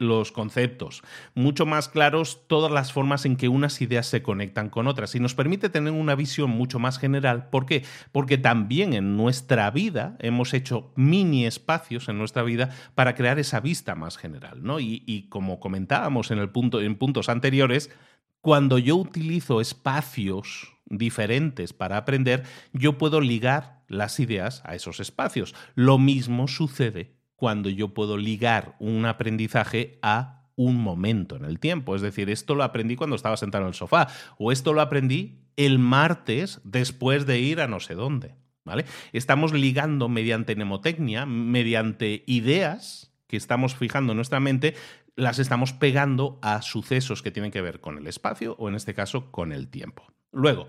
los 0.00 0.32
conceptos, 0.32 1.02
mucho 1.36 1.66
más 1.66 1.88
claros 1.88 2.40
todas 2.48 2.72
las 2.72 2.92
formas 2.92 3.24
en 3.24 3.36
que 3.36 3.48
unas 3.48 3.80
ideas 3.82 4.06
se 4.06 4.24
conectan 4.24 4.68
con 4.68 4.88
otras. 4.88 5.14
Y 5.14 5.20
nos 5.20 5.36
permite 5.36 5.68
tener 5.68 5.92
una 5.92 6.16
visión 6.16 6.50
mucho 6.50 6.80
más 6.80 6.98
general. 6.98 7.50
¿Por 7.50 7.66
qué? 7.66 7.84
Porque 8.10 8.36
también 8.36 8.94
en 8.94 9.16
nuestra 9.16 9.70
vida 9.70 10.16
hemos 10.18 10.54
hecho 10.54 10.90
mini 10.96 11.46
espacios 11.46 12.08
en 12.08 12.18
nuestra 12.18 12.42
vida 12.42 12.70
para 12.94 13.14
crear 13.14 13.38
esa 13.38 13.60
vista 13.60 13.94
más 13.94 14.16
general. 14.16 14.62
¿no? 14.62 14.80
Y, 14.80 15.26
como 15.28 15.60
comentábamos 15.60 16.30
en, 16.30 16.38
el 16.38 16.50
punto, 16.50 16.80
en 16.80 16.96
puntos 16.96 17.28
anteriores, 17.28 17.90
cuando 18.40 18.78
yo 18.78 18.96
utilizo 18.96 19.60
espacios 19.60 20.74
diferentes 20.86 21.72
para 21.72 21.96
aprender, 21.96 22.44
yo 22.72 22.98
puedo 22.98 23.20
ligar 23.20 23.82
las 23.88 24.18
ideas 24.20 24.62
a 24.64 24.74
esos 24.74 25.00
espacios. 25.00 25.54
Lo 25.74 25.98
mismo 25.98 26.48
sucede 26.48 27.16
cuando 27.36 27.70
yo 27.70 27.94
puedo 27.94 28.16
ligar 28.16 28.76
un 28.78 29.06
aprendizaje 29.06 29.98
a 30.02 30.40
un 30.56 30.76
momento 30.76 31.36
en 31.36 31.44
el 31.44 31.58
tiempo. 31.58 31.96
Es 31.96 32.02
decir, 32.02 32.28
esto 32.28 32.54
lo 32.54 32.64
aprendí 32.64 32.96
cuando 32.96 33.16
estaba 33.16 33.36
sentado 33.38 33.64
en 33.64 33.68
el 33.68 33.74
sofá 33.74 34.08
o 34.36 34.52
esto 34.52 34.74
lo 34.74 34.82
aprendí 34.82 35.40
el 35.56 35.78
martes 35.78 36.60
después 36.64 37.26
de 37.26 37.40
ir 37.40 37.60
a 37.60 37.66
no 37.66 37.80
sé 37.80 37.94
dónde. 37.94 38.34
Estamos 39.12 39.52
ligando 39.52 40.08
mediante 40.08 40.54
mnemotecnia, 40.54 41.26
mediante 41.26 42.24
ideas 42.26 43.12
que 43.26 43.36
estamos 43.36 43.76
fijando 43.76 44.12
en 44.12 44.16
nuestra 44.16 44.40
mente, 44.40 44.74
las 45.16 45.38
estamos 45.38 45.72
pegando 45.72 46.38
a 46.42 46.62
sucesos 46.62 47.22
que 47.22 47.30
tienen 47.30 47.50
que 47.50 47.60
ver 47.60 47.80
con 47.80 47.98
el 47.98 48.06
espacio 48.06 48.56
o 48.58 48.68
en 48.68 48.74
este 48.74 48.94
caso 48.94 49.30
con 49.30 49.52
el 49.52 49.68
tiempo. 49.68 50.04
Luego, 50.32 50.68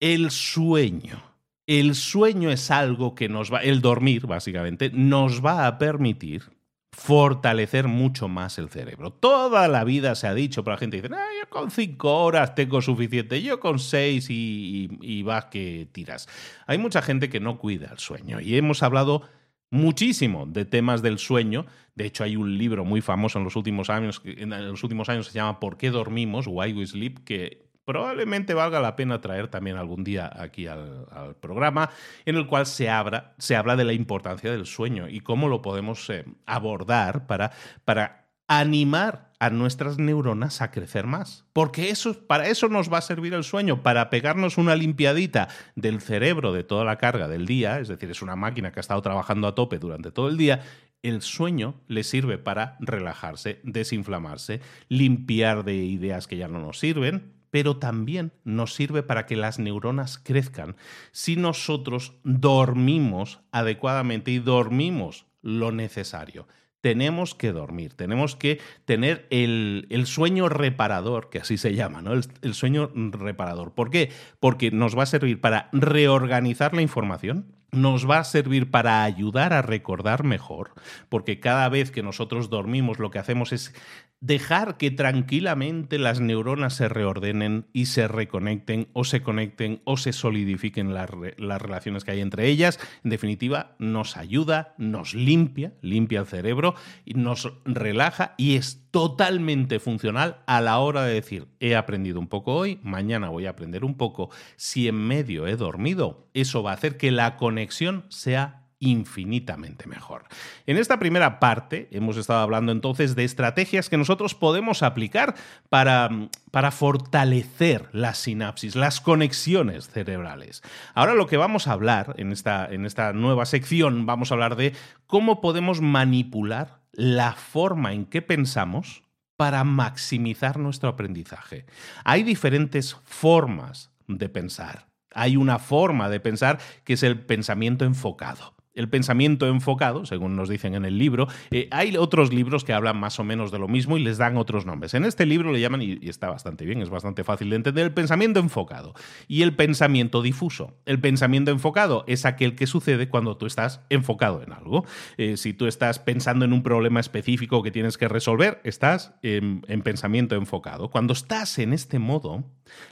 el 0.00 0.30
sueño. 0.30 1.22
El 1.66 1.96
sueño 1.96 2.50
es 2.50 2.70
algo 2.70 3.16
que 3.16 3.28
nos 3.28 3.52
va, 3.52 3.60
el 3.60 3.80
dormir 3.80 4.26
básicamente, 4.26 4.90
nos 4.90 5.44
va 5.44 5.66
a 5.66 5.78
permitir 5.78 6.55
fortalecer 6.96 7.88
mucho 7.88 8.26
más 8.26 8.56
el 8.56 8.70
cerebro. 8.70 9.12
Toda 9.12 9.68
la 9.68 9.84
vida 9.84 10.14
se 10.14 10.26
ha 10.26 10.34
dicho, 10.34 10.64
pero 10.64 10.76
la 10.76 10.78
gente 10.78 10.96
dice, 10.96 11.14
ah, 11.14 11.28
yo 11.38 11.48
con 11.50 11.70
cinco 11.70 12.24
horas 12.24 12.54
tengo 12.54 12.80
suficiente, 12.80 13.42
yo 13.42 13.60
con 13.60 13.78
seis 13.78 14.30
y, 14.30 14.88
y, 15.02 15.22
vas 15.22 15.44
que 15.44 15.88
tiras. 15.92 16.26
Hay 16.66 16.78
mucha 16.78 17.02
gente 17.02 17.28
que 17.28 17.38
no 17.38 17.58
cuida 17.58 17.90
el 17.92 17.98
sueño 17.98 18.40
y 18.40 18.56
hemos 18.56 18.82
hablado 18.82 19.28
muchísimo 19.68 20.46
de 20.46 20.64
temas 20.64 21.02
del 21.02 21.18
sueño. 21.18 21.66
De 21.94 22.06
hecho, 22.06 22.24
hay 22.24 22.34
un 22.34 22.56
libro 22.56 22.86
muy 22.86 23.02
famoso 23.02 23.38
en 23.38 23.44
los 23.44 23.56
últimos 23.56 23.90
años, 23.90 24.22
en 24.24 24.48
los 24.48 24.82
últimos 24.82 25.10
años 25.10 25.26
se 25.26 25.34
llama 25.34 25.60
¿Por 25.60 25.76
qué 25.76 25.90
dormimos? 25.90 26.46
Why 26.48 26.72
We 26.72 26.86
Sleep, 26.86 27.24
que 27.24 27.65
probablemente 27.86 28.52
valga 28.52 28.80
la 28.80 28.96
pena 28.96 29.20
traer 29.22 29.48
también 29.48 29.76
algún 29.76 30.04
día 30.04 30.30
aquí 30.34 30.66
al, 30.66 31.06
programa, 31.40 31.88
en 32.26 32.36
el 32.36 32.46
cual 32.46 32.66
se, 32.66 32.90
se, 33.38 33.56
habla 33.56 33.76
de 33.76 33.84
la 33.84 33.94
importancia 33.94 34.50
del 34.50 34.66
sueño 34.66 35.08
y 35.08 35.20
cómo 35.20 35.48
lo 35.48 35.62
podemos 35.62 36.10
eh, 36.10 36.24
abordar 36.44 37.26
para, 37.26 37.52
para 37.84 38.26
animar 38.48 39.32
a 39.38 39.50
nuestras 39.50 39.98
neuronas 39.98 40.62
a 40.62 40.70
crecer 40.70 41.06
más. 41.06 41.44
Porque 41.52 41.90
eso, 41.90 42.26
para 42.26 42.48
eso 42.48 42.68
nos 42.68 42.92
va 42.92 42.98
a 42.98 43.02
servir 43.02 43.34
el 43.34 43.44
sueño, 43.44 43.82
para 43.82 44.10
pegarnos 44.10 44.58
una 44.58 44.74
limpiadita 44.74 45.48
del 45.76 46.00
cerebro 46.00 46.52
de 46.52 46.64
toda 46.64 46.84
la 46.84 46.98
carga 46.98 47.28
del 47.28 47.46
día, 47.46 47.78
es 47.78 47.88
decir, 47.88 48.10
es 48.10 48.22
una 48.22 48.36
máquina 48.36 48.72
que 48.72 48.80
ha 48.80 48.82
estado 48.82 49.02
trabajando 49.02 49.46
a 49.46 49.54
tope 49.54 49.78
durante 49.78 50.10
todo 50.10 50.28
el 50.28 50.36
día, 50.36 50.62
el 51.02 51.22
sueño 51.22 51.74
le 51.86 52.02
sirve 52.02 52.38
para 52.38 52.76
relajarse, 52.80 53.60
desinflamarse, 53.62 54.60
limpiar 54.88 55.64
de 55.64 55.76
ideas 55.76 56.26
que 56.26 56.36
ya 56.36 56.48
no 56.48 56.58
nos 56.58 56.80
sirven, 56.80 57.35
pero 57.50 57.76
también 57.78 58.32
nos 58.44 58.74
sirve 58.74 59.02
para 59.02 59.26
que 59.26 59.36
las 59.36 59.58
neuronas 59.58 60.18
crezcan 60.18 60.76
si 61.12 61.36
nosotros 61.36 62.14
dormimos 62.24 63.40
adecuadamente 63.52 64.30
y 64.30 64.38
dormimos 64.38 65.26
lo 65.42 65.72
necesario. 65.72 66.46
Tenemos 66.80 67.34
que 67.34 67.52
dormir, 67.52 67.94
tenemos 67.94 68.36
que 68.36 68.60
tener 68.84 69.26
el, 69.30 70.04
sueño 70.06 70.48
reparador, 70.48 71.30
que 71.30 71.38
así 71.38 71.56
se 71.58 71.74
llama, 71.74 72.00
¿no? 72.02 72.12
el 72.12 72.54
sueño 72.54 72.92
reparador. 72.94 73.74
¿Por 73.74 73.90
qué? 73.90 74.12
Porque 74.38 74.70
nos 74.70 74.96
va 74.96 75.02
a 75.02 75.06
servir 75.06 75.40
para 75.40 75.68
reorganizar 75.72 76.74
la 76.74 76.82
información, 76.82 77.56
nos 77.72 78.08
va 78.08 78.18
a 78.18 78.24
servir 78.24 78.70
para 78.70 79.04
ayudar 79.04 79.52
a 79.52 79.62
recordar 79.62 80.24
mejor, 80.24 80.72
porque 81.08 81.40
cada 81.40 81.68
vez 81.68 81.90
que 81.90 82.02
nosotros 82.02 82.50
dormimos 82.50 82.98
lo 82.98 83.10
que 83.10 83.18
hacemos 83.18 83.52
es 83.52 83.74
dejar 84.20 84.76
que 84.78 84.90
tranquilamente 84.90 85.98
las 85.98 86.20
neuronas 86.20 86.74
se 86.74 86.88
reordenen 86.88 87.66
y 87.72 87.86
se 87.86 88.08
reconecten 88.08 88.88
o 88.92 89.04
se 89.04 89.22
conecten 89.22 89.80
o 89.84 89.96
se 89.96 90.12
solidifiquen 90.12 90.94
las, 90.94 91.10
relaciones 91.10 92.04
que 92.04 92.12
hay 92.12 92.20
entre 92.20 92.48
ellas. 92.48 92.80
En 93.04 93.10
definitiva, 93.10 93.76
nos 93.78 94.16
ayuda, 94.16 94.74
nos 94.78 95.14
limpia, 95.14 95.74
limpia 95.82 96.20
el 96.20 96.26
cerebro, 96.26 96.74
nos 97.04 97.52
relaja 97.64 98.34
y 98.38 98.56
es 98.56 98.85
totalmente 98.96 99.78
funcional 99.78 100.38
a 100.46 100.62
la 100.62 100.78
hora 100.78 101.04
de 101.04 101.12
decir, 101.12 101.48
he 101.60 101.76
aprendido 101.76 102.18
un 102.18 102.28
poco 102.28 102.54
hoy, 102.54 102.80
mañana 102.82 103.28
voy 103.28 103.44
a 103.44 103.50
aprender 103.50 103.84
un 103.84 103.98
poco. 103.98 104.30
Si 104.56 104.88
en 104.88 104.94
medio 104.94 105.46
he 105.46 105.54
dormido, 105.54 106.30
eso 106.32 106.62
va 106.62 106.70
a 106.70 106.74
hacer 106.76 106.96
que 106.96 107.10
la 107.10 107.36
conexión 107.36 108.06
sea 108.08 108.62
infinitamente 108.78 109.86
mejor. 109.86 110.24
En 110.64 110.78
esta 110.78 110.98
primera 110.98 111.40
parte 111.40 111.88
hemos 111.90 112.16
estado 112.16 112.40
hablando 112.40 112.72
entonces 112.72 113.14
de 113.14 113.24
estrategias 113.24 113.90
que 113.90 113.98
nosotros 113.98 114.34
podemos 114.34 114.82
aplicar 114.82 115.34
para, 115.68 116.08
para 116.50 116.70
fortalecer 116.70 117.90
la 117.92 118.14
sinapsis, 118.14 118.76
las 118.76 119.02
conexiones 119.02 119.90
cerebrales. 119.90 120.62
Ahora 120.94 121.12
lo 121.12 121.26
que 121.26 121.36
vamos 121.36 121.68
a 121.68 121.72
hablar 121.72 122.14
en 122.16 122.32
esta, 122.32 122.64
en 122.64 122.86
esta 122.86 123.12
nueva 123.12 123.44
sección, 123.44 124.06
vamos 124.06 124.30
a 124.30 124.34
hablar 124.36 124.56
de 124.56 124.72
cómo 125.06 125.42
podemos 125.42 125.82
manipular 125.82 126.85
la 126.96 127.32
forma 127.32 127.92
en 127.92 128.06
que 128.06 128.22
pensamos 128.22 129.04
para 129.36 129.64
maximizar 129.64 130.58
nuestro 130.58 130.88
aprendizaje. 130.88 131.66
Hay 132.04 132.22
diferentes 132.22 132.96
formas 133.04 133.90
de 134.08 134.28
pensar. 134.28 134.88
Hay 135.14 135.36
una 135.36 135.58
forma 135.58 136.08
de 136.08 136.20
pensar 136.20 136.58
que 136.84 136.94
es 136.94 137.02
el 137.02 137.20
pensamiento 137.20 137.84
enfocado 137.84 138.55
el 138.76 138.88
pensamiento 138.88 139.46
enfocado, 139.48 140.06
según 140.06 140.36
nos 140.36 140.48
dicen 140.48 140.74
en 140.74 140.84
el 140.84 140.98
libro. 140.98 141.26
Eh, 141.50 141.68
hay 141.72 141.96
otros 141.96 142.32
libros 142.32 142.62
que 142.62 142.72
hablan 142.72 142.98
más 142.98 143.18
o 143.18 143.24
menos 143.24 143.50
de 143.50 143.58
lo 143.58 143.66
mismo 143.68 143.96
y 143.96 144.04
les 144.04 144.18
dan 144.18 144.36
otros 144.36 144.66
nombres. 144.66 144.94
En 144.94 145.04
este 145.04 145.26
libro 145.26 145.52
le 145.52 145.60
llaman, 145.60 145.82
y, 145.82 145.98
está 146.02 146.28
bastante 146.28 146.64
bien, 146.64 146.80
es 146.82 146.90
bastante 146.90 147.24
fácil 147.24 147.50
de 147.50 147.56
entender, 147.56 147.86
el 147.86 147.92
pensamiento 147.92 148.38
enfocado 148.38 148.94
y 149.26 149.42
el 149.42 149.54
pensamiento 149.54 150.22
difuso. 150.22 150.74
El 150.84 151.00
pensamiento 151.00 151.50
enfocado 151.50 152.04
es 152.06 152.24
aquel 152.24 152.54
que 152.54 152.66
sucede 152.66 153.08
cuando 153.08 153.36
tú 153.36 153.46
estás 153.46 153.80
enfocado 153.90 154.42
en 154.42 154.52
algo. 154.52 154.84
Eh, 155.16 155.36
si 155.36 155.52
tú 155.52 155.66
estás 155.66 155.98
pensando 155.98 156.44
en 156.44 156.52
un 156.52 156.62
problema 156.62 157.00
específico 157.00 157.62
que 157.62 157.70
tienes 157.70 157.98
que 157.98 158.08
resolver, 158.08 158.60
estás 158.64 159.14
en 159.22 159.62
pensamiento 159.82 160.36
enfocado. 160.36 160.90
Cuando 160.90 161.12
estás 161.12 161.58
en 161.58 161.72
este 161.72 161.98
modo, 161.98 162.44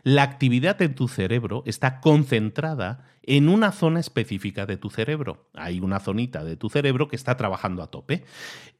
la 0.02 0.22
actividad 0.22 0.80
en 0.82 0.94
tu 0.94 1.08
cerebro 1.08 1.62
está 1.66 2.00
concentrada 2.00 3.04
en 3.22 3.48
una 3.48 3.72
zona 3.72 4.00
específica 4.00 4.66
de 4.66 4.76
tu 4.76 4.90
cerebro. 4.90 5.48
Hay 5.54 5.80
una 5.80 6.00
zonita 6.00 6.44
de 6.44 6.56
tu 6.56 6.68
cerebro 6.68 7.08
que 7.08 7.16
está 7.16 7.36
trabajando 7.36 7.82
a 7.82 7.90
tope. 7.90 8.24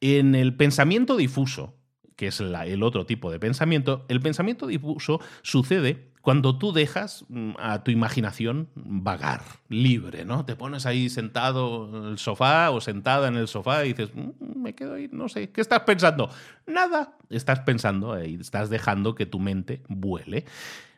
En 0.00 0.34
el 0.34 0.54
pensamiento 0.56 1.16
difuso, 1.16 1.74
que 2.16 2.28
es 2.28 2.40
el 2.40 2.82
otro 2.82 3.06
tipo 3.06 3.30
de 3.30 3.40
pensamiento, 3.40 4.04
el 4.08 4.20
pensamiento 4.20 4.66
difuso 4.66 5.20
sucede 5.42 6.13
cuando 6.24 6.56
tú 6.56 6.72
dejas 6.72 7.26
mm, 7.28 7.50
a 7.58 7.84
tu 7.84 7.90
imaginación 7.90 8.70
vagar, 8.74 9.42
libre, 9.68 10.24
¿no? 10.24 10.46
Te 10.46 10.56
pones 10.56 10.86
ahí 10.86 11.10
sentado 11.10 11.86
en 11.94 12.12
el 12.12 12.18
sofá 12.18 12.70
o 12.70 12.80
sentada 12.80 13.28
en 13.28 13.36
el 13.36 13.46
sofá 13.46 13.84
y 13.84 13.92
dices, 13.92 14.08
mm, 14.14 14.58
me 14.58 14.74
quedo 14.74 14.94
ahí, 14.94 15.10
no 15.12 15.28
sé, 15.28 15.50
¿qué 15.50 15.60
estás 15.60 15.80
pensando? 15.80 16.30
Nada, 16.66 17.18
estás 17.28 17.60
pensando 17.60 18.24
y 18.24 18.36
estás 18.36 18.70
dejando 18.70 19.14
que 19.14 19.26
tu 19.26 19.38
mente 19.38 19.82
vuele. 19.86 20.46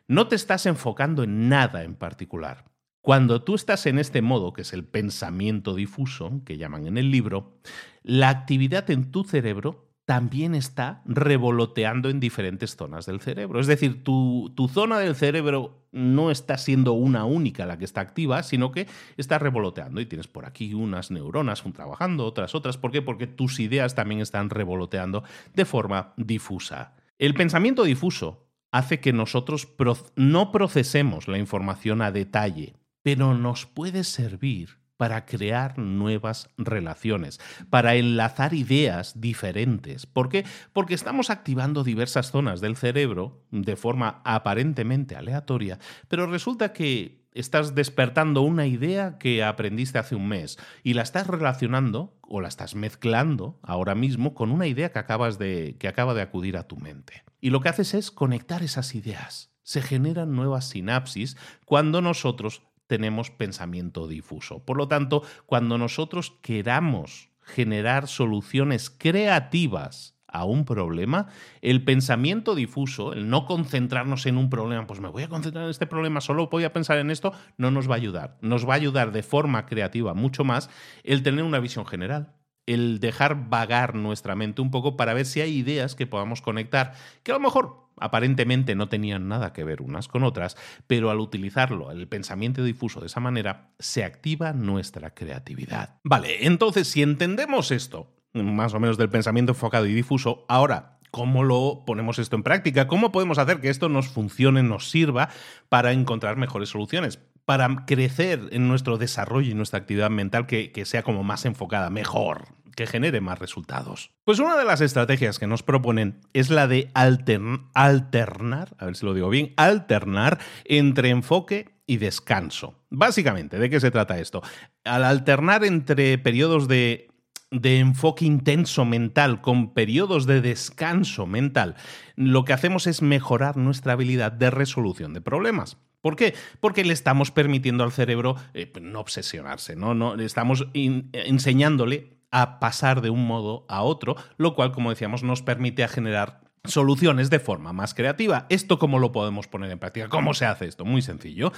No 0.07 0.29
te 0.29 0.37
estás 0.37 0.65
enfocando 0.65 1.23
en 1.23 1.49
nada 1.49 1.83
en 1.83 1.95
particular. 1.95 2.63
Cuando 3.01 3.43
tú 3.43 3.55
estás 3.55 3.85
en 3.85 3.99
este 3.99 4.21
modo, 4.21 4.53
que 4.53 4.61
es 4.61 4.71
el 4.71 4.85
pensamiento 4.85 5.75
difuso, 5.75 6.41
que 6.45 6.57
llaman 6.57 6.87
en 6.87 6.97
el 6.97 7.11
libro, 7.11 7.59
la 8.01 8.29
actividad 8.29 8.89
en 8.91 9.11
tu 9.11 9.25
cerebro 9.25 9.86
también 10.07 10.55
está 10.55 11.01
revoloteando 11.03 12.09
en 12.09 12.21
diferentes 12.21 12.77
zonas 12.77 13.05
del 13.05 13.19
cerebro. 13.19 13.59
Es 13.59 13.67
decir, 13.67 14.05
tu, 14.05 14.53
zona 14.73 14.99
del 14.99 15.15
cerebro 15.15 15.85
no 15.91 16.31
está 16.31 16.57
siendo 16.57 16.93
una 16.93 17.25
única 17.25 17.65
la 17.65 17.77
que 17.77 17.83
está 17.83 17.99
activa, 17.99 18.41
sino 18.41 18.71
que 18.71 18.87
está 19.17 19.37
revoloteando 19.37 19.99
y 19.99 20.05
tienes 20.05 20.29
por 20.29 20.45
aquí 20.45 20.73
unas 20.73 21.11
neuronas 21.11 21.61
trabajando, 21.73 22.25
otras 22.25 22.55
otras. 22.55 22.77
¿Por 22.77 22.91
qué? 22.91 23.01
Porque 23.01 23.27
tus 23.27 23.59
ideas 23.59 23.95
también 23.95 24.21
están 24.21 24.49
revoloteando 24.49 25.25
de 25.53 25.65
forma 25.65 26.13
difusa. 26.15 26.95
El 27.19 27.33
pensamiento 27.33 27.83
difuso 27.83 28.47
hace 28.71 29.01
que 29.01 29.11
nosotros 29.11 29.67
no 30.15 30.53
procesemos 30.53 31.27
la 31.27 31.37
información 31.37 32.01
a 32.01 32.13
detalle 32.13 32.75
pero 33.07 33.33
nos 33.33 33.65
puede 33.65 34.03
servir 34.03 34.79
para 34.97 35.25
crear 35.25 35.77
nuevas 35.77 36.49
relaciones, 36.57 37.39
para 37.69 37.95
enlazar 37.95 38.53
ideas 38.53 39.21
diferentes. 39.21 40.05
¿Por 40.05 40.29
qué? 40.29 40.45
Porque 40.73 40.95
estamos 40.95 41.29
activando 41.29 41.83
diversas 41.83 42.31
zonas 42.31 42.61
del 42.61 42.75
cerebro 42.75 43.45
de 43.51 43.75
forma 43.75 44.21
aparentemente 44.25 45.15
aleatoria, 45.15 45.79
pero 46.07 46.27
resulta 46.27 46.73
que 46.73 47.27
estás 47.39 47.75
despertando 47.75 48.41
una 48.41 48.65
idea 48.65 49.17
que 49.19 49.43
aprendiste 49.43 49.99
hace 49.99 50.15
un 50.15 50.27
mes 50.27 50.57
y 50.83 50.95
la 50.95 51.03
estás 51.03 51.27
relacionando 51.27 52.17
o 52.21 52.41
la 52.41 52.47
estás 52.47 52.73
mezclando 52.73 53.59
ahora 53.61 53.93
mismo 53.93 54.33
con 54.33 54.51
una 54.51 54.67
idea 54.67 54.91
que, 54.91 54.99
acabas 54.99 55.37
de, 55.37 55.75
que 55.79 55.87
acaba 55.87 56.13
de 56.15 56.23
acudir 56.23 56.57
a 56.57 56.67
tu 56.67 56.77
mente. 56.77 57.23
Y 57.39 57.51
lo 57.51 57.61
que 57.61 57.69
haces 57.69 57.93
es 57.93 58.09
conectar 58.09 58.63
esas 58.63 58.95
ideas. 58.95 59.51
Se 59.61 59.81
generan 59.81 60.35
nuevas 60.35 60.69
sinapsis 60.69 61.37
cuando 61.65 62.01
nosotros 62.01 62.63
tenemos 62.87 63.29
pensamiento 63.29 64.07
difuso. 64.07 64.65
Por 64.65 64.77
lo 64.77 64.87
tanto, 64.87 65.23
cuando 65.45 65.77
nosotros 65.77 66.37
queramos 66.41 67.29
generar 67.41 68.07
soluciones 68.07 68.89
creativas 68.89 70.15
a 70.27 70.43
un 70.43 70.65
problema, 70.65 71.27
el 71.61 71.83
pensamiento 71.83 72.53
difuso, 72.53 73.13
el 73.13 73.29
no 73.29 73.45
concentrarnos 73.45 74.25
en 74.25 74.37
un 74.37 74.49
problema, 74.49 74.85
pues 74.85 74.99
me 74.99 75.07
voy 75.09 75.23
a 75.23 75.29
concentrar 75.29 75.63
en 75.63 75.69
este 75.69 75.87
problema, 75.87 76.19
solo 76.19 76.47
voy 76.47 76.65
a 76.65 76.73
pensar 76.73 76.97
en 76.97 77.11
esto, 77.11 77.31
no 77.57 77.71
nos 77.71 77.89
va 77.89 77.93
a 77.93 77.97
ayudar. 77.97 78.37
Nos 78.41 78.67
va 78.67 78.73
a 78.73 78.77
ayudar 78.77 79.11
de 79.11 79.23
forma 79.23 79.65
creativa 79.65 80.13
mucho 80.13 80.43
más 80.43 80.69
el 81.03 81.23
tener 81.23 81.43
una 81.43 81.59
visión 81.59 81.85
general 81.85 82.33
el 82.67 82.99
dejar 82.99 83.49
vagar 83.49 83.95
nuestra 83.95 84.35
mente 84.35 84.61
un 84.61 84.71
poco 84.71 84.97
para 84.97 85.13
ver 85.13 85.25
si 85.25 85.41
hay 85.41 85.55
ideas 85.55 85.95
que 85.95 86.05
podamos 86.05 86.41
conectar, 86.41 86.93
que 87.23 87.31
a 87.31 87.35
lo 87.35 87.39
mejor 87.39 87.86
aparentemente 87.99 88.75
no 88.75 88.89
tenían 88.89 89.27
nada 89.27 89.53
que 89.53 89.63
ver 89.63 89.81
unas 89.81 90.07
con 90.07 90.23
otras, 90.23 90.57
pero 90.87 91.09
al 91.09 91.19
utilizarlo, 91.19 91.91
el 91.91 92.07
pensamiento 92.07 92.63
difuso 92.63 92.99
de 92.99 93.07
esa 93.07 93.19
manera, 93.19 93.71
se 93.79 94.03
activa 94.03 94.53
nuestra 94.53 95.13
creatividad. 95.13 95.99
Vale, 96.03 96.45
entonces 96.45 96.87
si 96.87 97.01
entendemos 97.01 97.71
esto, 97.71 98.15
más 98.33 98.73
o 98.73 98.79
menos 98.79 98.97
del 98.97 99.09
pensamiento 99.09 99.51
enfocado 99.53 99.85
y 99.85 99.93
difuso, 99.93 100.45
ahora 100.47 100.97
¿Cómo 101.11 101.43
lo 101.43 101.83
ponemos 101.85 102.19
esto 102.19 102.35
en 102.35 102.43
práctica? 102.43 102.87
¿Cómo 102.87 103.11
podemos 103.11 103.37
hacer 103.37 103.61
que 103.61 103.69
esto 103.69 103.89
nos 103.89 104.07
funcione, 104.09 104.61
nos 104.61 104.89
sirva 104.89 105.29
para 105.69 105.93
encontrar 105.93 106.35
mejores 106.35 106.69
soluciones? 106.69 107.17
Para 107.45 107.85
crecer 107.85 108.49
en 108.51 108.67
nuestro 108.67 108.97
desarrollo 108.97 109.49
y 109.49 109.55
nuestra 109.55 109.79
actividad 109.79 110.09
mental 110.09 110.47
que, 110.47 110.71
que 110.71 110.85
sea 110.85 111.03
como 111.03 111.23
más 111.23 111.45
enfocada, 111.45 111.89
mejor, 111.89 112.49
que 112.77 112.85
genere 112.85 113.21
más 113.21 113.39
resultados. 113.39 114.11
Pues 114.23 114.37
una 114.37 114.55
de 114.55 114.63
las 114.63 114.81
estrategias 114.81 115.39
que 115.39 115.47
nos 115.47 115.63
proponen 115.63 116.21
es 116.33 116.51
la 116.51 116.67
de 116.67 116.91
alternar, 116.93 118.75
a 118.77 118.85
ver 118.85 118.95
si 118.95 119.03
lo 119.03 119.15
digo 119.15 119.29
bien, 119.29 119.53
alternar 119.57 120.37
entre 120.63 121.09
enfoque 121.09 121.81
y 121.87 121.97
descanso. 121.97 122.75
Básicamente, 122.91 123.57
¿de 123.57 123.71
qué 123.71 123.79
se 123.79 123.89
trata 123.89 124.19
esto? 124.19 124.43
Al 124.83 125.03
alternar 125.03 125.65
entre 125.65 126.19
periodos 126.19 126.67
de 126.67 127.09
de 127.49 127.79
enfoque 127.79 128.25
intenso 128.25 128.83
mental 128.83 129.39
con 129.39 129.73
periodos 129.73 130.25
de 130.25 130.41
descanso 130.41 131.25
mental, 131.25 131.75
lo 132.17 132.43
que 132.43 132.51
hacemos 132.51 132.87
es 132.87 133.01
mejorar 133.01 133.55
nuestra 133.55 133.93
habilidad 133.93 134.33
de 134.33 134.51
resolución 134.51 135.13
de 135.13 135.21
problemas. 135.21 135.77
¿Por 136.01 136.17
qué? 136.17 136.35
Porque 136.59 136.83
le 136.83 136.91
estamos 136.91 137.31
permitiendo 137.31 137.85
al 137.85 137.93
cerebro 137.93 138.35
eh, 138.53 138.71
no 138.81 138.99
obsesionarse, 138.99 139.77
¿no? 139.77 139.93
no 139.93 140.15
estamos 140.15 140.67
enseñándole 140.73 142.16
a 142.31 142.59
pasar 142.59 143.01
de 143.01 143.09
un 143.09 143.25
modo 143.25 143.65
a 143.69 143.81
otro, 143.81 144.15
lo 144.37 144.55
cual, 144.55 144.71
como 144.71 144.89
decíamos, 144.89 145.23
nos 145.23 145.41
permite 145.41 145.83
a 145.83 145.87
generar 145.87 146.41
soluciones 146.67 147.29
de 147.29 147.39
forma 147.39 147.73
más 147.73 147.93
creativa. 147.93 148.45
¿Esto 148.49 148.79
cómo 148.79 148.99
lo 148.99 149.11
podemos 149.11 149.47
poner 149.47 149.71
en 149.71 149.79
práctica? 149.79 150.09
¿Cómo 150.09 150.33
se 150.33 150.45
hace 150.45 150.65
esto? 150.65 150.85
Muy 150.85 151.01
sencillo. 151.01 151.51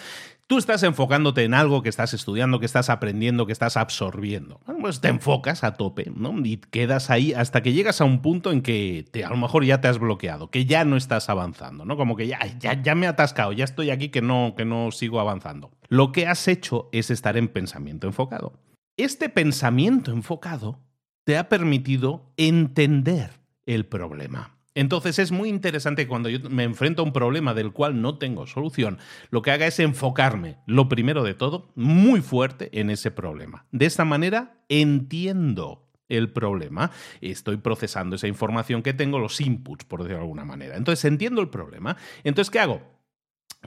Tú 0.48 0.58
estás 0.58 0.84
enfocándote 0.84 1.44
en 1.44 1.54
algo 1.54 1.84
que 1.84 1.90
estás 1.90 2.14
estudiando, 2.14 2.60
que 2.60 2.66
estás 2.66 2.90
aprendiendo, 2.90 3.46
que 3.46 3.52
estás 3.52 3.78
absorbiendo. 3.78 4.62
pues 4.82 5.02
te 5.02 5.10
enfocas 5.10 5.64
a 5.64 5.74
tope, 5.74 6.12
¿no? 6.16 6.34
Y 6.44 6.58
quedas 6.58 7.10
ahí 7.10 7.34
hasta 7.34 7.62
que 7.62 7.74
llegas 7.74 8.02
a 8.02 8.06
un 8.06 8.22
punto 8.22 8.52
en 8.52 8.62
que 8.62 9.06
te, 9.12 9.26
a 9.26 9.30
lo 9.30 9.38
mejor 9.38 9.66
ya 9.66 9.82
te 9.82 9.88
has 9.88 10.00
bloqueado, 10.00 10.50
que 10.50 10.66
ya 10.66 10.86
no 10.86 10.98
estás 10.98 11.30
avanzando, 11.30 11.86
¿no? 11.86 11.98
Como 11.98 12.16
que 12.16 12.28
ya, 12.28 12.40
ya, 12.60 12.82
ya 12.82 12.96
me 12.96 13.06
he 13.06 13.10
atascado, 13.10 13.52
ya 13.52 13.64
estoy 13.64 13.90
aquí 13.90 14.10
que 14.10 14.22
no, 14.22 14.54
que 14.56 14.66
no 14.66 14.92
sigo 14.92 15.20
avanzando. 15.20 15.72
Lo 15.88 16.12
que 16.12 16.28
has 16.28 16.48
hecho 16.48 16.90
es 16.92 17.12
estar 17.12 17.38
en 17.38 17.48
pensamiento 17.48 18.08
enfocado. 18.08 18.54
Este 19.00 19.30
pensamiento 19.30 20.12
enfocado 20.12 20.82
te 21.24 21.38
ha 21.38 21.48
permitido 21.48 22.34
entender 22.36 23.30
el 23.66 23.86
problema. 23.86 24.58
Entonces 24.76 25.20
es 25.20 25.32
muy 25.32 25.48
interesante 25.48 26.06
cuando 26.06 26.28
yo 26.28 26.50
me 26.50 26.66
enfrento 26.66 27.02
a 27.02 27.06
un 27.06 27.14
problema 27.14 27.54
del 27.54 27.72
cual 27.72 28.02
no 28.02 28.18
tengo 28.18 28.46
solución, 28.46 28.98
lo 29.30 29.42
que 29.42 29.52
haga 29.52 29.68
es 29.68 29.80
enfocarme, 29.80 30.58
lo 30.66 30.90
primero 30.90 31.24
de 31.24 31.34
todo, 31.34 31.72
muy 31.76 32.20
fuerte 32.20 32.78
en 32.78 32.90
ese 32.90 33.10
problema. 33.10 33.66
De 33.72 33.86
esta 33.86 34.04
manera 34.04 34.66
entiendo 34.68 35.88
el 36.10 36.34
problema, 36.34 36.92
estoy 37.22 37.56
procesando 37.56 38.18
esa 38.18 38.28
información 38.28 38.84
que 38.84 38.94
tengo, 38.94 39.18
los 39.18 39.40
inputs, 39.40 39.86
por 39.86 40.02
decirlo 40.02 40.18
de 40.18 40.24
alguna 40.24 40.44
manera. 40.44 40.76
Entonces 40.76 41.06
entiendo 41.06 41.40
el 41.40 41.48
problema. 41.48 41.96
Entonces, 42.26 42.52
¿qué 42.52 42.60
hago? 42.60 42.82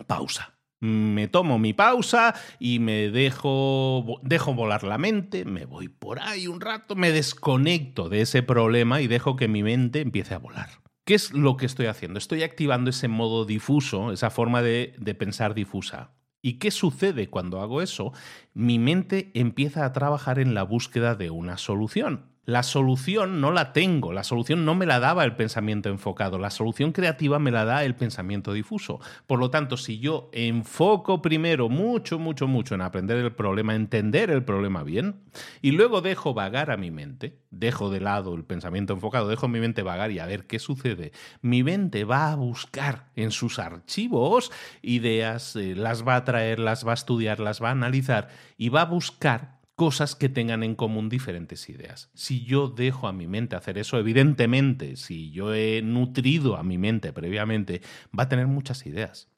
Pausa 0.06 0.58
me 0.82 1.28
tomo 1.28 1.60
mi 1.60 1.72
pausa 1.72 2.34
y 2.58 2.80
me 2.80 3.08
dejo, 3.08 4.18
dejo 4.22 4.52
volar 4.52 4.82
la 4.82 4.98
mente, 4.98 5.44
me 5.44 5.64
voy 5.64 5.86
por 5.88 6.20
ahí 6.20 6.48
un 6.48 6.60
rato, 6.60 6.96
me 6.96 7.12
desconecto 7.12 8.08
de 8.08 8.22
ese 8.22 8.42
problema 8.42 9.00
y 9.00 9.06
dejo 9.06 9.36
que 9.36 9.46
mi 9.46 9.62
mente 9.62 10.00
empiece 10.00 10.34
a 10.34 10.38
volar. 10.38 10.70
¿Qué 11.04 11.14
es 11.14 11.32
lo 11.32 11.56
que 11.56 11.66
estoy 11.66 11.86
haciendo? 11.86 12.18
Estoy 12.18 12.42
activando 12.42 12.90
ese 12.90 13.06
modo 13.06 13.44
difuso, 13.44 14.12
esa 14.12 14.30
forma 14.30 14.60
de, 14.60 14.94
de 14.98 15.14
pensar 15.14 15.54
difusa. 15.54 16.14
¿Y 16.42 16.54
qué 16.54 16.72
sucede 16.72 17.30
cuando 17.30 17.60
hago 17.60 17.80
eso? 17.80 18.12
Mi 18.52 18.80
mente 18.80 19.30
empieza 19.34 19.84
a 19.84 19.92
trabajar 19.92 20.40
en 20.40 20.54
la 20.54 20.64
búsqueda 20.64 21.14
de 21.14 21.30
una 21.30 21.58
solución. 21.58 22.31
La 22.44 22.64
solución 22.64 23.40
no 23.40 23.52
la 23.52 23.72
tengo, 23.72 24.12
la 24.12 24.24
solución 24.24 24.64
no 24.64 24.74
me 24.74 24.84
la 24.84 24.98
daba 24.98 25.22
el 25.22 25.36
pensamiento 25.36 25.90
enfocado, 25.90 26.40
la 26.40 26.50
solución 26.50 26.90
creativa 26.90 27.38
me 27.38 27.52
la 27.52 27.64
da 27.64 27.84
el 27.84 27.94
pensamiento 27.94 28.52
difuso. 28.52 28.98
Por 29.28 29.38
lo 29.38 29.48
tanto, 29.48 29.76
si 29.76 30.00
yo 30.00 30.28
enfoco 30.32 31.22
primero 31.22 31.68
mucho, 31.68 32.18
mucho, 32.18 32.48
mucho 32.48 32.74
en 32.74 32.80
aprender 32.80 33.18
el 33.18 33.32
problema, 33.32 33.76
entender 33.76 34.28
el 34.28 34.42
problema 34.42 34.82
bien, 34.82 35.20
y 35.60 35.70
luego 35.70 36.00
dejo 36.00 36.34
vagar 36.34 36.72
a 36.72 36.76
mi 36.76 36.90
mente, 36.90 37.38
dejo 37.52 37.90
de 37.90 38.00
lado 38.00 38.34
el 38.34 38.42
pensamiento 38.42 38.92
enfocado, 38.92 39.28
dejo 39.28 39.46
mi 39.46 39.60
mente 39.60 39.84
vagar 39.84 40.10
y 40.10 40.18
a 40.18 40.26
ver 40.26 40.48
qué 40.48 40.58
sucede, 40.58 41.12
mi 41.42 41.62
mente 41.62 42.02
va 42.02 42.32
a 42.32 42.34
buscar 42.34 43.12
en 43.14 43.30
sus 43.30 43.60
archivos 43.60 44.50
ideas, 44.82 45.54
eh, 45.54 45.76
las 45.76 46.04
va 46.04 46.16
a 46.16 46.24
traer, 46.24 46.58
las 46.58 46.84
va 46.84 46.90
a 46.90 46.94
estudiar, 46.94 47.38
las 47.38 47.62
va 47.62 47.68
a 47.68 47.72
analizar 47.72 48.30
y 48.56 48.68
va 48.68 48.80
a 48.80 48.86
buscar 48.86 49.61
cosas 49.74 50.14
que 50.14 50.28
tengan 50.28 50.62
en 50.62 50.74
común 50.74 51.08
diferentes 51.08 51.68
ideas. 51.68 52.10
Si 52.14 52.44
yo 52.44 52.68
dejo 52.68 53.08
a 53.08 53.12
mi 53.12 53.26
mente 53.26 53.56
hacer 53.56 53.78
eso, 53.78 53.98
evidentemente, 53.98 54.96
si 54.96 55.30
yo 55.30 55.54
he 55.54 55.82
nutrido 55.82 56.56
a 56.56 56.62
mi 56.62 56.78
mente 56.78 57.12
previamente, 57.12 57.82
va 58.16 58.24
a 58.24 58.28
tener 58.28 58.46
muchas 58.46 58.86
ideas. 58.86 59.28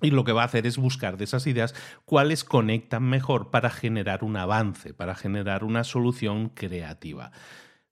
Y 0.00 0.10
lo 0.10 0.24
que 0.24 0.32
va 0.32 0.42
a 0.42 0.46
hacer 0.46 0.66
es 0.66 0.76
buscar 0.76 1.16
de 1.16 1.24
esas 1.24 1.46
ideas 1.46 1.74
cuáles 2.04 2.44
conectan 2.44 3.02
mejor 3.02 3.50
para 3.50 3.68
generar 3.68 4.22
un 4.22 4.36
avance, 4.36 4.94
para 4.94 5.16
generar 5.16 5.64
una 5.64 5.82
solución 5.82 6.50
creativa. 6.50 7.32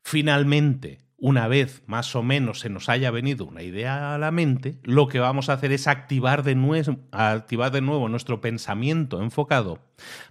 Finalmente, 0.05 1.06
una 1.19 1.49
vez 1.49 1.83
más 1.87 2.14
o 2.14 2.23
menos 2.23 2.61
se 2.61 2.69
nos 2.69 2.89
haya 2.89 3.11
venido 3.11 3.47
una 3.47 3.62
idea 3.62 4.14
a 4.14 4.19
la 4.19 4.31
mente, 4.31 4.79
lo 4.83 5.09
que 5.09 5.19
vamos 5.19 5.49
a 5.49 5.55
hacer 5.55 5.73
es 5.73 5.87
activar 5.87 6.43
de, 6.43 6.55
nuevo, 6.55 6.99
activar 7.12 7.73
de 7.73 7.81
nuevo 7.81 8.09
nuestro 8.09 8.41
pensamiento 8.41 9.23
enfocado 9.23 9.81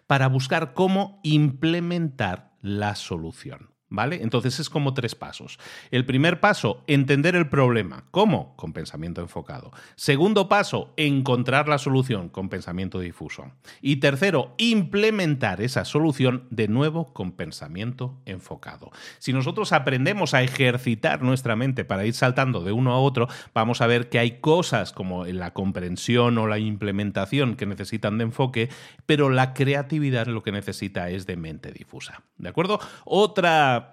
para 0.07 0.27
buscar 0.27 0.73
cómo 0.73 1.19
implementar 1.23 2.51
la 2.61 2.95
solución. 2.95 3.74
¿Vale? 3.95 4.19
Entonces 4.21 4.59
es 4.59 4.69
como 4.69 4.93
tres 4.93 5.15
pasos. 5.15 5.57
El 5.89 6.05
primer 6.05 6.41
paso, 6.41 6.83
entender 6.85 7.33
el 7.37 7.47
problema. 7.47 8.03
¿Cómo? 8.11 8.53
Con 8.57 8.73
pensamiento 8.73 9.21
enfocado. 9.21 9.71
Segundo 9.95 10.49
paso, 10.49 10.93
encontrar 10.97 11.69
la 11.69 11.77
solución 11.77 12.27
con 12.27 12.49
pensamiento 12.49 12.99
difuso. 12.99 13.53
Y 13.81 13.97
tercero, 13.97 14.53
implementar 14.57 15.61
esa 15.61 15.85
solución 15.85 16.45
de 16.49 16.67
nuevo 16.67 17.13
con 17.13 17.31
pensamiento 17.31 18.19
enfocado. 18.25 18.91
Si 19.19 19.31
nosotros 19.31 19.71
aprendemos 19.71 20.33
a 20.33 20.43
ejercitar 20.43 21.21
nuestra 21.21 21.55
mente 21.55 21.85
para 21.85 22.05
ir 22.05 22.15
saltando 22.15 22.65
de 22.65 22.73
uno 22.73 22.91
a 22.91 22.99
otro, 22.99 23.29
vamos 23.53 23.79
a 23.79 23.87
ver 23.87 24.09
que 24.09 24.19
hay 24.19 24.39
cosas 24.41 24.91
como 24.91 25.25
la 25.25 25.53
comprensión 25.53 26.37
o 26.37 26.47
la 26.47 26.59
implementación 26.59 27.55
que 27.55 27.65
necesitan 27.65 28.17
de 28.17 28.25
enfoque, 28.25 28.69
pero 29.05 29.29
la 29.29 29.53
creatividad 29.53 30.27
lo 30.27 30.43
que 30.43 30.51
necesita 30.51 31.09
es 31.09 31.25
de 31.25 31.37
mente 31.37 31.71
difusa. 31.71 32.23
¿De 32.37 32.49
acuerdo? 32.49 32.79
Otra 33.05 33.84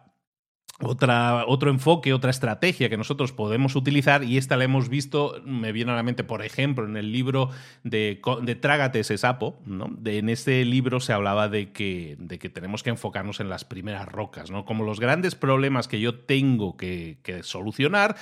otra, 0.83 1.45
otro 1.47 1.71
enfoque, 1.71 2.13
otra 2.13 2.31
estrategia 2.31 2.89
que 2.89 2.97
nosotros 2.97 3.33
podemos 3.33 3.77
utilizar, 3.77 4.25
y 4.25 4.37
esta 4.37 4.57
la 4.57 4.65
hemos 4.65 4.89
visto, 4.89 5.41
me 5.45 5.73
viene 5.73 5.93
a 5.93 5.97
la 5.97 6.03
mente, 6.03 6.25
por 6.25 6.43
ejemplo, 6.43 6.85
en 6.85 6.97
el 6.97 7.13
libro 7.13 7.51
de, 7.85 8.21
de 8.43 8.55
Trágate 8.55 9.01
ese 9.01 9.19
sapo, 9.19 9.61
¿no? 9.65 9.97
En 10.05 10.29
este 10.29 10.65
libro 10.65 11.01
se 11.01 11.13
hablaba 11.13 11.49
de 11.49 11.73
que, 11.73 12.17
de 12.19 12.39
que 12.39 12.49
tenemos 12.49 12.83
que 12.83 12.91
enfocarnos 12.91 13.41
en 13.41 13.49
las 13.49 13.65
primeras 13.65 14.09
rocas, 14.09 14.51
¿no? 14.51 14.65
Como 14.65 14.85
los 14.85 15.01
grandes 15.01 15.35
problemas 15.35 15.89
que 15.89 16.01
yo 16.01 16.17
tengo 16.17 16.77
que, 16.77 17.19
que 17.23 17.43
solucionar, 17.43 18.17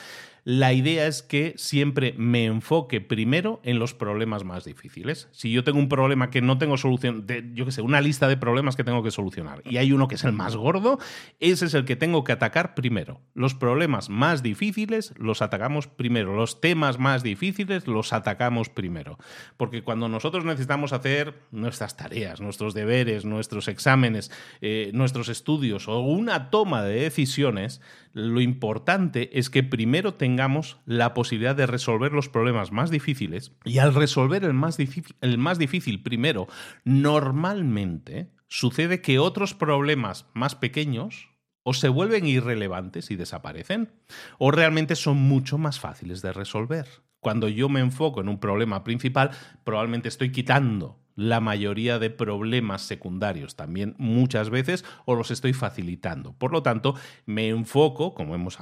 la 0.44 0.72
idea 0.72 1.06
es 1.06 1.22
que 1.22 1.54
siempre 1.56 2.14
me 2.16 2.46
enfoque 2.46 3.00
primero 3.00 3.60
en 3.62 3.78
los 3.78 3.94
problemas 3.94 4.44
más 4.44 4.64
difíciles. 4.64 5.28
Si 5.32 5.52
yo 5.52 5.64
tengo 5.64 5.78
un 5.78 5.88
problema 5.88 6.30
que 6.30 6.40
no 6.40 6.58
tengo 6.58 6.76
solución, 6.76 7.26
yo 7.54 7.66
qué 7.66 7.72
sé, 7.72 7.82
una 7.82 8.00
lista 8.00 8.28
de 8.28 8.36
problemas 8.36 8.76
que 8.76 8.84
tengo 8.84 9.02
que 9.02 9.10
solucionar 9.10 9.62
y 9.64 9.76
hay 9.76 9.92
uno 9.92 10.08
que 10.08 10.14
es 10.14 10.24
el 10.24 10.32
más 10.32 10.56
gordo, 10.56 10.98
ese 11.38 11.66
es 11.66 11.74
el 11.74 11.84
que 11.84 11.96
tengo 11.96 12.24
que 12.24 12.32
atacar 12.32 12.74
primero. 12.74 13.20
Los 13.34 13.54
problemas 13.54 14.08
más 14.08 14.42
difíciles 14.42 15.14
los 15.16 15.42
atacamos 15.42 15.86
primero, 15.86 16.34
los 16.34 16.60
temas 16.60 16.98
más 16.98 17.22
difíciles 17.22 17.86
los 17.86 18.12
atacamos 18.12 18.68
primero. 18.68 19.18
Porque 19.56 19.82
cuando 19.82 20.08
nosotros 20.08 20.44
necesitamos 20.44 20.92
hacer 20.92 21.34
nuestras 21.50 21.96
tareas, 21.96 22.40
nuestros 22.40 22.74
deberes, 22.74 23.24
nuestros 23.24 23.68
exámenes, 23.68 24.30
eh, 24.60 24.90
nuestros 24.94 25.28
estudios 25.28 25.88
o 25.88 26.00
una 26.00 26.50
toma 26.50 26.82
de 26.82 27.00
decisiones, 27.00 27.80
lo 28.12 28.40
importante 28.40 29.38
es 29.38 29.50
que 29.50 29.62
primero 29.62 30.14
tengamos 30.14 30.78
la 30.84 31.14
posibilidad 31.14 31.54
de 31.54 31.66
resolver 31.66 32.12
los 32.12 32.28
problemas 32.28 32.72
más 32.72 32.90
difíciles 32.90 33.52
y 33.64 33.78
al 33.78 33.94
resolver 33.94 34.44
el 34.44 34.54
más, 34.54 34.76
difícil 34.76 36.02
primero, 36.02 36.48
normalmente 36.84 38.30
sucede 38.48 39.00
que 39.00 39.18
otros 39.18 39.54
problemas 39.54 40.26
más 40.34 40.54
pequeños 40.54 41.28
o 41.62 41.74
se 41.74 41.88
vuelven 41.88 42.26
irrelevantes 42.26 43.10
y 43.10 43.16
desaparecen, 43.16 43.92
o 44.38 44.50
realmente 44.50 44.96
son 44.96 45.18
mucho 45.18 45.58
más 45.58 45.78
fáciles 45.78 46.22
de 46.22 46.32
resolver. 46.32 46.86
Cuando 47.20 47.48
yo 47.48 47.68
me 47.68 47.80
enfoco 47.80 48.22
en 48.22 48.28
un 48.30 48.40
problema 48.40 48.82
principal, 48.82 49.30
probablemente 49.62 50.08
estoy 50.08 50.32
quitando 50.32 50.99
la 51.16 51.40
mayoría 51.40 51.98
de 51.98 52.10
problemas 52.10 52.82
secundarios 52.82 53.56
también 53.56 53.94
muchas 53.98 54.50
veces 54.50 54.84
o 55.04 55.14
los 55.14 55.30
estoy 55.30 55.52
facilitando. 55.52 56.32
Por 56.32 56.52
lo 56.52 56.62
tanto, 56.62 56.94
me 57.26 57.48
enfoco, 57.48 58.14
como 58.14 58.34
hemos, 58.34 58.58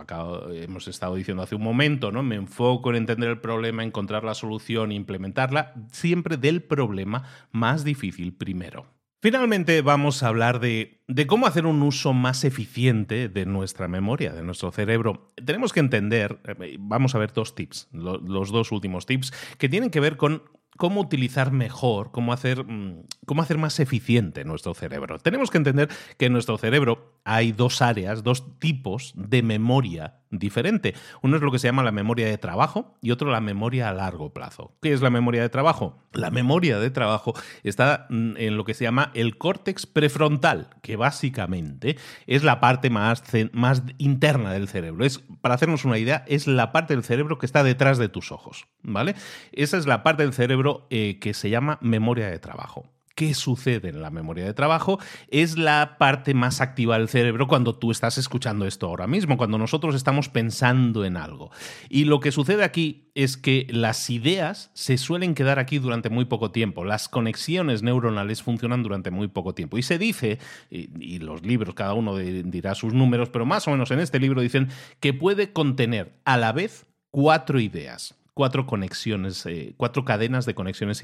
hemos 0.52 0.88
estado 0.88 1.14
diciendo 1.14 1.42
hace 1.42 1.54
un 1.54 1.62
momento, 1.62 2.12
¿no? 2.12 2.22
me 2.22 2.36
enfoco 2.36 2.90
en 2.90 2.96
entender 2.96 3.28
el 3.30 3.40
problema, 3.40 3.84
encontrar 3.84 4.24
la 4.24 4.34
solución 4.34 4.92
implementarla 4.92 5.74
siempre 5.90 6.36
del 6.36 6.62
problema 6.62 7.24
más 7.50 7.84
difícil 7.84 8.32
primero. 8.34 8.86
Finalmente 9.20 9.82
vamos 9.82 10.22
a 10.22 10.28
hablar 10.28 10.60
de, 10.60 11.02
de, 11.08 11.26
cómo 11.26 11.48
hacer 11.48 11.66
un 11.66 11.82
uso 11.82 12.12
más 12.12 12.44
eficiente 12.44 13.28
de 13.28 13.46
nuestra 13.46 13.88
memoria, 13.88 14.32
de 14.32 14.44
nuestro 14.44 14.70
cerebro. 14.70 15.32
Tenemos 15.44 15.72
que 15.72 15.80
entender, 15.80 16.38
eh, 16.44 16.76
vamos 16.78 17.16
a 17.16 17.18
ver 17.18 17.32
dos 17.32 17.56
tips, 17.56 17.88
los 17.90 18.52
dos 18.52 18.70
últimos 18.70 19.06
tips, 19.06 19.32
que 19.58 19.68
tienen 19.68 19.90
que 19.90 19.98
ver 19.98 20.16
con 20.16 20.44
cómo 20.78 21.00
utilizar 21.00 21.52
mejor, 21.52 22.12
cómo 22.12 22.32
hacer, 22.32 22.64
mm, 22.64 23.02
cómo 23.26 23.42
hacer 23.42 23.58
más 23.58 23.78
eficiente 23.80 24.44
nuestro 24.44 24.72
cerebro. 24.72 25.18
Tenemos 25.18 25.50
que 25.50 25.58
entender 25.58 25.88
que 26.16 26.26
en 26.26 26.32
nuestro 26.32 26.56
cerebro 26.56 27.20
hay 27.24 27.52
dos 27.52 27.82
áreas, 27.82 28.22
dos 28.22 28.58
tipos 28.58 29.12
de 29.16 29.42
memoria 29.42 30.20
diferente. 30.30 30.94
Uno 31.22 31.36
es 31.36 31.42
lo 31.42 31.50
que 31.50 31.58
se 31.58 31.68
llama 31.68 31.82
la 31.82 31.92
memoria 31.92 32.26
de 32.26 32.38
trabajo 32.38 32.96
y 33.00 33.10
otro 33.10 33.30
la 33.30 33.40
memoria 33.40 33.88
a 33.88 33.92
largo 33.92 34.32
plazo. 34.32 34.72
¿Qué 34.82 34.92
es 34.92 35.00
la 35.00 35.10
memoria 35.10 35.42
de 35.42 35.48
trabajo? 35.48 35.98
La 36.12 36.30
memoria 36.30 36.78
de 36.78 36.90
trabajo 36.90 37.34
está 37.62 38.06
mm, 38.10 38.36
en 38.36 38.56
lo 38.56 38.64
que 38.64 38.74
se 38.74 38.84
llama 38.84 39.10
el 39.14 39.38
córtex 39.38 39.86
prefrontal, 39.86 40.68
que 40.82 40.96
básicamente 40.96 41.96
es 42.26 42.44
la 42.44 42.60
parte 42.60 42.90
más, 42.90 43.22
más 43.52 43.82
interna 43.98 44.52
del 44.52 44.68
cerebro. 44.68 45.04
Es, 45.04 45.18
para 45.40 45.54
hacernos 45.54 45.84
una 45.84 45.98
idea, 45.98 46.24
es 46.26 46.46
la 46.46 46.72
parte 46.72 46.94
del 46.94 47.04
cerebro 47.04 47.38
que 47.38 47.46
está 47.46 47.62
detrás 47.62 47.98
de 47.98 48.08
tus 48.08 48.32
ojos. 48.32 48.66
¿vale? 48.82 49.14
Esa 49.52 49.76
es 49.76 49.86
la 49.86 50.02
parte 50.02 50.22
del 50.22 50.32
cerebro 50.32 50.86
eh, 50.90 51.18
que 51.20 51.34
se 51.34 51.50
llama 51.50 51.78
memoria 51.80 52.28
de 52.28 52.38
trabajo 52.38 52.86
qué 53.18 53.34
sucede 53.34 53.88
en 53.88 54.00
la 54.00 54.10
memoria 54.10 54.44
de 54.44 54.54
trabajo 54.54 55.00
es 55.26 55.58
la 55.58 55.96
parte 55.98 56.34
más 56.34 56.60
activa 56.60 56.96
del 56.96 57.08
cerebro 57.08 57.48
cuando 57.48 57.74
tú 57.74 57.90
estás 57.90 58.16
escuchando 58.16 58.64
esto 58.64 58.86
ahora 58.86 59.08
mismo, 59.08 59.36
cuando 59.36 59.58
nosotros 59.58 59.96
estamos 59.96 60.28
pensando 60.28 61.04
en 61.04 61.16
algo. 61.16 61.50
Y 61.88 62.04
lo 62.04 62.20
que 62.20 62.30
sucede 62.30 62.62
aquí 62.62 63.10
es 63.16 63.36
que 63.36 63.66
las 63.70 64.08
ideas 64.08 64.70
se 64.72 64.98
suelen 64.98 65.34
quedar 65.34 65.58
aquí 65.58 65.80
durante 65.80 66.10
muy 66.10 66.26
poco 66.26 66.52
tiempo, 66.52 66.84
las 66.84 67.08
conexiones 67.08 67.82
neuronales 67.82 68.44
funcionan 68.44 68.84
durante 68.84 69.10
muy 69.10 69.26
poco 69.26 69.52
tiempo. 69.52 69.78
Y 69.78 69.82
se 69.82 69.98
dice, 69.98 70.38
y, 70.70 71.18
los 71.18 71.42
libros, 71.42 71.74
cada 71.74 71.94
uno 71.94 72.16
dirá 72.16 72.76
sus 72.76 72.94
números, 72.94 73.30
pero 73.30 73.44
más 73.44 73.66
o 73.66 73.72
menos 73.72 73.90
en 73.90 73.98
este 73.98 74.20
libro 74.20 74.42
dicen 74.42 74.68
que 75.00 75.12
puede 75.12 75.52
contener 75.52 76.20
a 76.24 76.36
la 76.36 76.52
vez 76.52 76.86
cuatro 77.10 77.58
ideas 77.58 78.14
cuatro 78.38 78.66
conexiones, 78.66 79.44
eh, 79.46 79.74
cuatro 79.76 80.04
cadenas 80.04 80.46
de 80.46 80.54
conexiones 80.54 81.02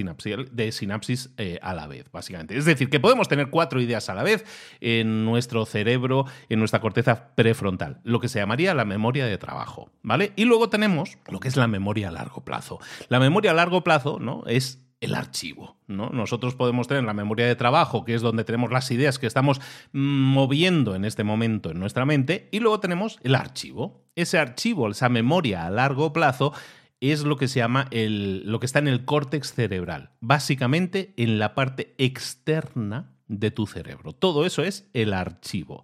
de 0.53 0.71
sinapsis 0.71 1.31
eh, 1.37 1.59
a 1.63 1.75
la 1.75 1.89
vez, 1.89 2.07
básicamente. 2.13 2.57
Es 2.57 2.65
decir, 2.65 2.89
que 2.89 3.01
podemos 3.01 3.27
tener 3.27 3.51
cuatro 3.51 3.81
ideas 3.81 4.09
a 4.09 4.15
la 4.15 4.23
vez 4.23 4.45
en 4.81 5.25
nuestro 5.25 5.67
cerebro, 5.67 6.27
en 6.49 6.61
nuestra 6.61 6.81
corteza 6.81 7.35
prefrontal, 7.35 7.99
lo 8.05 8.21
que 8.21 8.29
se 8.29 8.39
llamaría 8.39 8.73
la 8.73 8.85
memoria 8.85 9.27
de 9.27 9.37
trabajo, 9.37 9.91
¿vale? 10.05 10.33
Y 10.37 10.45
luego 10.45 10.69
tenemos 10.69 11.19
lo 11.27 11.41
que 11.41 11.49
es 11.49 11.57
la 11.57 11.67
memoria 11.67 12.11
a 12.11 12.13
largo 12.13 12.45
plazo. 12.45 12.79
La 13.09 13.19
memoria 13.19 13.51
a 13.51 13.55
largo 13.55 13.83
plazo, 13.83 14.21
¿no? 14.21 14.45
Es 14.47 14.85
el 15.01 15.17
archivo. 15.17 15.77
¿no? 15.89 16.11
Nosotros 16.11 16.55
podemos 16.55 16.87
tener 16.87 17.03
la 17.03 17.15
memoria 17.15 17.49
de 17.49 17.57
trabajo, 17.57 18.05
que 18.05 18.15
es 18.15 18.23
donde 18.23 18.45
tenemos 18.45 18.71
las 18.71 18.89
ideas 18.93 19.19
que 19.19 19.27
estamos 19.27 19.61
moviendo 19.91 20.95
en 20.95 21.05
este 21.05 21.25
momento 21.25 21.73
en 21.73 21.81
nuestra 21.81 22.07
mente, 22.07 22.49
y 22.53 22.61
luego 22.61 22.79
tenemos 22.79 23.19
el 23.25 23.35
archivo. 23.35 24.05
Ese 24.15 24.39
archivo, 24.39 24.89
esa 24.89 25.09
memoria 25.09 25.67
a 25.67 25.71
largo 25.71 26.13
plazo, 26.13 26.53
es 27.13 27.25
lo 27.25 27.37
que 27.37 27.49
se 27.49 27.61
llama 27.61 27.89
el, 27.91 28.43
lo 28.51 28.61
que 28.61 28.67
está 28.67 28.79
en 28.79 28.89
el 28.89 29.05
córtex 29.05 29.53
cerebral, 29.53 30.11
básicamente 30.21 31.13
en 31.17 31.39
la 31.39 31.55
parte 31.55 31.95
externa 31.99 33.15
de 33.29 33.51
tu 33.51 33.67
cerebro. 33.67 34.13
Todo 34.13 34.47
eso 34.47 34.63
es 34.63 34.89
el 34.93 35.13
archivo. 35.13 35.83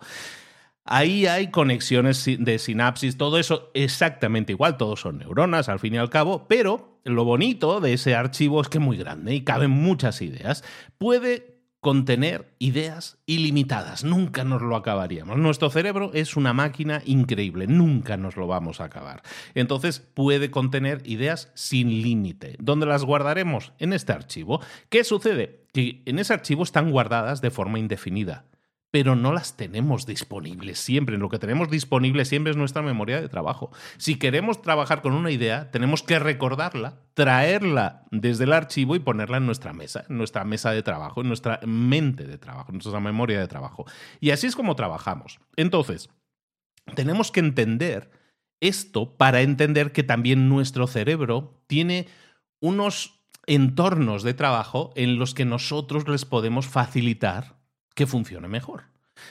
Ahí 0.84 1.26
hay 1.26 1.50
conexiones 1.50 2.24
de 2.38 2.58
sinapsis, 2.58 3.16
todo 3.16 3.38
eso 3.38 3.70
exactamente 3.74 4.52
igual, 4.52 4.76
todos 4.76 5.00
son 5.00 5.18
neuronas 5.18 5.68
al 5.68 5.78
fin 5.78 5.94
y 5.94 5.98
al 5.98 6.10
cabo, 6.10 6.48
pero 6.48 7.00
lo 7.04 7.24
bonito 7.24 7.80
de 7.80 7.92
ese 7.92 8.14
archivo 8.14 8.60
es 8.60 8.68
que 8.68 8.78
es 8.78 8.84
muy 8.84 8.96
grande 8.96 9.34
y 9.34 9.44
caben 9.44 9.70
muchas 9.70 10.20
ideas. 10.22 10.64
Puede 10.98 11.49
contener 11.80 12.54
ideas 12.58 13.18
ilimitadas. 13.26 14.04
Nunca 14.04 14.44
nos 14.44 14.60
lo 14.62 14.76
acabaríamos. 14.76 15.38
Nuestro 15.38 15.70
cerebro 15.70 16.10
es 16.12 16.36
una 16.36 16.52
máquina 16.52 17.02
increíble. 17.06 17.66
Nunca 17.66 18.16
nos 18.16 18.36
lo 18.36 18.46
vamos 18.46 18.80
a 18.80 18.84
acabar. 18.84 19.22
Entonces 19.54 20.00
puede 20.00 20.50
contener 20.50 21.02
ideas 21.04 21.50
sin 21.54 22.02
límite. 22.02 22.56
¿Dónde 22.58 22.86
las 22.86 23.04
guardaremos? 23.04 23.72
En 23.78 23.92
este 23.92 24.12
archivo. 24.12 24.60
¿Qué 24.90 25.04
sucede? 25.04 25.64
Que 25.72 26.02
en 26.04 26.18
ese 26.18 26.34
archivo 26.34 26.62
están 26.62 26.90
guardadas 26.90 27.40
de 27.40 27.50
forma 27.50 27.78
indefinida 27.78 28.44
pero 28.90 29.14
no 29.14 29.32
las 29.32 29.56
tenemos 29.56 30.04
disponibles 30.04 30.78
siempre. 30.78 31.16
Lo 31.16 31.28
que 31.28 31.38
tenemos 31.38 31.70
disponible 31.70 32.24
siempre 32.24 32.50
es 32.50 32.56
nuestra 32.56 32.82
memoria 32.82 33.20
de 33.20 33.28
trabajo. 33.28 33.70
Si 33.98 34.16
queremos 34.16 34.62
trabajar 34.62 35.00
con 35.00 35.12
una 35.12 35.30
idea, 35.30 35.70
tenemos 35.70 36.02
que 36.02 36.18
recordarla, 36.18 37.00
traerla 37.14 38.04
desde 38.10 38.44
el 38.44 38.52
archivo 38.52 38.96
y 38.96 39.00
ponerla 39.00 39.36
en 39.36 39.46
nuestra 39.46 39.72
mesa, 39.72 40.04
en 40.08 40.18
nuestra 40.18 40.44
mesa 40.44 40.72
de 40.72 40.82
trabajo, 40.82 41.20
en 41.20 41.28
nuestra 41.28 41.60
mente 41.64 42.26
de 42.26 42.38
trabajo, 42.38 42.72
en 42.72 42.78
nuestra 42.78 43.00
memoria 43.00 43.40
de 43.40 43.48
trabajo. 43.48 43.84
Y 44.18 44.30
así 44.30 44.46
es 44.46 44.56
como 44.56 44.74
trabajamos. 44.74 45.38
Entonces, 45.56 46.10
tenemos 46.96 47.30
que 47.30 47.40
entender 47.40 48.10
esto 48.60 49.16
para 49.16 49.42
entender 49.42 49.92
que 49.92 50.02
también 50.02 50.48
nuestro 50.48 50.86
cerebro 50.86 51.62
tiene 51.66 52.08
unos 52.60 53.20
entornos 53.46 54.22
de 54.22 54.34
trabajo 54.34 54.92
en 54.96 55.18
los 55.18 55.32
que 55.32 55.44
nosotros 55.44 56.08
les 56.08 56.24
podemos 56.24 56.66
facilitar 56.66 57.59
que 57.94 58.06
funcione 58.06 58.48
mejor. 58.48 58.84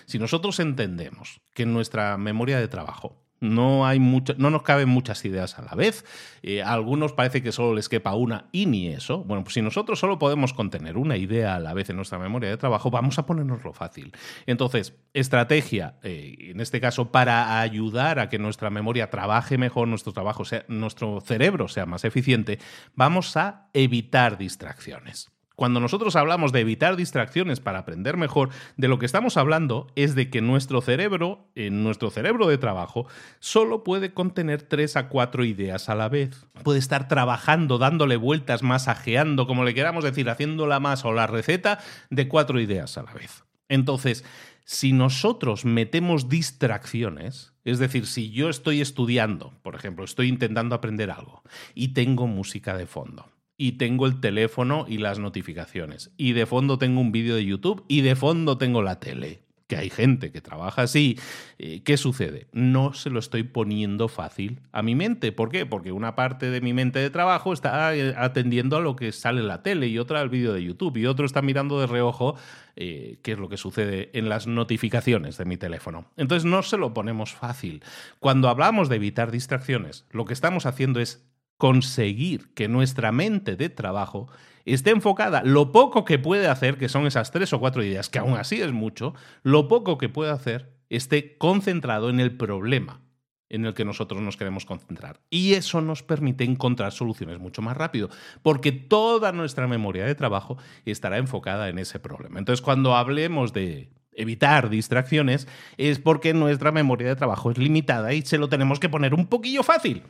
Si 0.06 0.20
nosotros 0.20 0.60
entendemos 0.60 1.42
que 1.54 1.64
en 1.64 1.74
nuestra 1.74 2.18
memoria 2.18 2.60
de 2.60 2.68
trabajo 2.68 3.18
no, 3.42 3.86
hay 3.86 4.00
mucha, 4.00 4.34
no 4.38 4.50
nos 4.50 4.64
caben 4.64 4.90
muchas 4.90 5.24
ideas 5.24 5.58
a 5.58 5.62
la 5.62 5.74
vez. 5.76 6.06
Eh, 6.42 6.62
a 6.62 6.74
algunos 6.74 7.14
parece 7.14 7.42
que 7.42 7.52
solo 7.52 7.74
les 7.74 7.88
quepa 7.88 8.14
una 8.14 8.50
y 8.52 8.66
ni 8.66 8.88
eso. 8.90 9.24
Bueno, 9.24 9.44
pues 9.44 9.54
si 9.54 9.62
nosotros 9.62 10.00
solo 10.00 10.20
podemos 10.20 10.54
contener 10.54 10.98
una 10.98 11.18
idea 11.18 11.56
a 11.56 11.60
la 11.60 11.74
vez 11.74 11.90
en 11.90 11.96
nuestra 11.96 12.20
memoria 12.20 12.50
de 12.50 12.58
trabajo, 12.58 12.92
vamos 12.92 13.18
a 13.18 13.26
ponernoslo 13.26 13.74
fácil. 13.74 14.12
Entonces, 14.46 14.94
estrategia, 15.14 15.96
eh, 16.04 16.36
en 16.52 16.60
este 16.60 16.82
caso, 16.82 17.12
para 17.12 17.62
ayudar 17.62 18.20
a 18.20 18.30
que 18.30 18.40
nuestra 18.40 18.70
memoria 18.70 19.10
trabaje 19.10 19.58
mejor, 19.58 19.88
nuestro 19.88 20.12
trabajo 20.12 20.44
sea, 20.44 20.66
nuestro 20.68 21.22
cerebro 21.22 21.68
sea 21.68 21.86
más 21.86 22.04
eficiente, 22.04 22.60
vamos 22.96 23.38
a 23.38 23.70
evitar 23.74 24.38
distracciones. 24.38 25.32
Cuando 25.60 25.82
nosotros 25.82 26.16
hablamos 26.16 26.54
de 26.54 26.62
evitar 26.62 26.96
distracciones 26.96 27.60
para 27.60 27.80
aprender 27.80 28.16
mejor, 28.16 28.48
de 28.78 28.88
lo 28.88 28.98
que 28.98 29.06
estamos 29.06 29.36
hablando 29.36 29.88
es 29.98 30.16
de 30.16 30.30
que 30.30 30.40
nuestro 30.40 30.80
cerebro, 30.80 31.50
en 31.54 31.84
nuestro 31.84 32.12
cerebro 32.12 32.48
de 32.48 32.58
trabajo, 32.58 33.08
solo 33.42 33.84
puede 33.84 34.14
contener 34.14 34.62
tres 34.62 34.96
a 34.96 35.10
cuatro 35.10 35.44
ideas 35.44 35.90
a 35.90 35.96
la 35.96 36.08
vez. 36.08 36.46
Puede 36.64 36.80
estar 36.80 37.10
trabajando, 37.10 37.78
dándole 37.78 38.16
vueltas, 38.16 38.64
masajeando, 38.64 39.48
como 39.48 39.66
le 39.66 39.74
queramos 39.74 40.06
decir, 40.06 40.30
haciendo 40.30 40.66
la 40.66 40.80
masa 40.80 41.10
o 41.10 41.12
la 41.12 41.28
receta 41.28 41.80
de 42.10 42.30
cuatro 42.30 42.62
ideas 42.62 42.98
a 42.98 43.04
la 43.04 43.12
vez. 43.12 43.44
Entonces, 43.68 44.24
si 44.64 44.94
nosotros 44.94 45.66
metemos 45.66 46.30
distracciones, 46.30 47.52
es 47.66 47.80
decir, 47.80 48.06
si 48.06 48.32
yo 48.32 48.48
estoy 48.48 48.80
estudiando, 48.80 49.52
por 49.62 49.76
ejemplo, 49.76 50.06
estoy 50.06 50.30
intentando 50.30 50.74
aprender 50.74 51.12
algo 51.12 51.44
y 51.76 51.90
tengo 51.90 52.28
música 52.28 52.78
de 52.78 52.86
fondo, 52.86 53.26
y 53.60 53.74
tengo 53.74 54.08
el 54.08 54.22
teléfono 54.22 54.86
y 54.88 55.00
las 55.00 55.20
notificaciones. 55.20 56.12
Y 56.16 56.32
de 56.32 56.46
fondo 56.46 56.80
tengo 56.80 57.02
un 57.02 57.12
vídeo 57.12 57.36
de 57.36 57.46
YouTube 57.46 57.84
y 57.90 58.02
de 58.02 58.16
fondo 58.16 58.58
tengo 58.58 58.82
la 58.82 59.00
tele. 59.02 59.42
que 59.68 59.78
hay 59.78 59.92
gente 59.92 60.32
que 60.32 60.42
trabaja 60.42 60.82
así, 60.82 61.20
eh, 61.60 61.84
¿qué 61.84 61.96
sucede? 61.96 62.48
No 62.54 62.94
se 62.94 63.12
lo 63.12 63.20
estoy 63.20 63.44
poniendo 63.44 64.08
fácil 64.08 64.62
a 64.72 64.82
mi 64.82 64.96
mente. 64.96 65.32
¿Por 65.32 65.50
qué? 65.50 65.68
Porque 65.68 65.92
una 65.92 66.16
parte 66.16 66.50
de 66.50 66.60
mi 66.60 66.74
mente 66.74 66.98
de 66.98 67.12
trabajo 67.12 67.54
está 67.54 67.96
eh, 67.96 68.16
atendiendo 68.18 68.78
a 68.78 68.82
lo 68.82 68.96
que 68.96 69.12
sale 69.12 69.42
en 69.42 69.48
la 69.48 69.62
tele 69.62 69.88
y 69.88 70.00
otra 70.00 70.22
al 70.22 70.30
vídeo 70.30 70.54
de 70.54 70.64
YouTube 70.64 70.98
y 70.98 71.06
otro 71.06 71.24
está 71.24 71.44
mirando 71.44 71.80
de 71.80 71.86
reojo 71.86 72.36
eh, 72.78 73.20
qué 73.22 73.34
es 73.34 73.38
lo 73.38 73.48
que 73.48 73.58
sucede 73.58 74.10
en 74.14 74.28
las 74.28 74.48
notificaciones 74.48 75.38
de 75.38 75.46
mi 75.46 75.58
teléfono. 75.58 76.06
Entonces 76.18 76.46
no 76.50 76.64
se 76.64 76.78
lo 76.78 76.96
ponemos 76.96 77.34
fácil. 77.34 77.84
Cuando 78.20 78.50
hablamos 78.50 78.90
de 78.90 78.96
evitar 78.96 79.30
distracciones, 79.30 80.08
lo 80.10 80.26
que 80.26 80.34
estamos 80.34 80.66
haciendo 80.66 81.00
es 81.00 81.29
conseguir 81.60 82.54
que 82.54 82.70
nuestra 82.70 83.12
mente 83.12 83.58
de 83.58 83.68
trabajo 83.68 84.30
esté 84.64 84.92
enfocada, 84.92 85.44
lo 85.44 85.74
poco 85.74 86.06
que 86.06 86.18
puede 86.18 86.48
hacer, 86.48 86.78
que 86.78 86.88
son 86.88 87.06
esas 87.06 87.32
tres 87.32 87.52
o 87.52 87.60
cuatro 87.60 87.84
ideas, 87.84 88.08
que 88.08 88.18
aún 88.18 88.38
así 88.38 88.62
es 88.62 88.72
mucho, 88.72 89.14
lo 89.44 89.68
poco 89.68 89.98
que 89.98 90.08
puede 90.08 90.32
hacer 90.32 90.72
esté 90.90 91.38
concentrado 91.38 92.10
en 92.10 92.22
el 92.22 92.38
problema 92.38 93.02
en 93.50 93.66
el 93.66 93.74
que 93.74 93.84
nosotros 93.84 94.22
nos 94.22 94.38
queremos 94.38 94.64
concentrar. 94.64 95.20
Y 95.30 95.54
eso 95.54 95.82
nos 95.82 96.02
permite 96.02 96.46
encontrar 96.46 96.94
soluciones 96.94 97.40
mucho 97.40 97.62
más 97.62 97.76
rápido, 97.76 98.10
porque 98.42 98.72
toda 98.72 99.34
nuestra 99.34 99.68
memoria 99.68 100.06
de 100.06 100.16
trabajo 100.16 100.58
estará 100.86 101.18
enfocada 101.18 101.68
en 101.68 101.78
ese 101.78 102.00
problema. 102.00 102.40
Entonces, 102.40 102.62
cuando 102.62 102.96
hablemos 102.96 103.52
de 103.52 103.90
evitar 104.14 104.70
distracciones, 104.70 105.48
es 105.78 106.00
porque 106.00 106.34
nuestra 106.34 106.72
memoria 106.72 107.08
de 107.08 107.16
trabajo 107.16 107.52
es 107.52 107.58
limitada 107.58 108.14
y 108.14 108.22
se 108.22 108.38
lo 108.38 108.50
tenemos 108.50 108.80
que 108.80 108.90
poner 108.90 109.14
un 109.14 109.28
poquillo 109.28 109.64
fácil. 109.64 110.04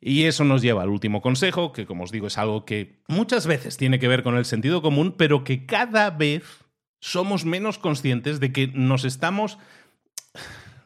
Y 0.00 0.24
eso 0.24 0.44
nos 0.44 0.62
lleva 0.62 0.82
al 0.82 0.90
último 0.90 1.22
consejo, 1.22 1.72
que 1.72 1.86
como 1.86 2.04
os 2.04 2.12
digo 2.12 2.26
es 2.26 2.38
algo 2.38 2.64
que 2.64 3.00
muchas 3.08 3.46
veces 3.46 3.76
tiene 3.76 3.98
que 3.98 4.08
ver 4.08 4.22
con 4.22 4.36
el 4.36 4.44
sentido 4.44 4.82
común, 4.82 5.14
pero 5.16 5.42
que 5.42 5.66
cada 5.66 6.10
vez 6.10 6.44
somos 7.00 7.44
menos 7.44 7.78
conscientes 7.78 8.40
de 8.40 8.52
que 8.52 8.68
nos 8.68 9.04
estamos 9.04 9.58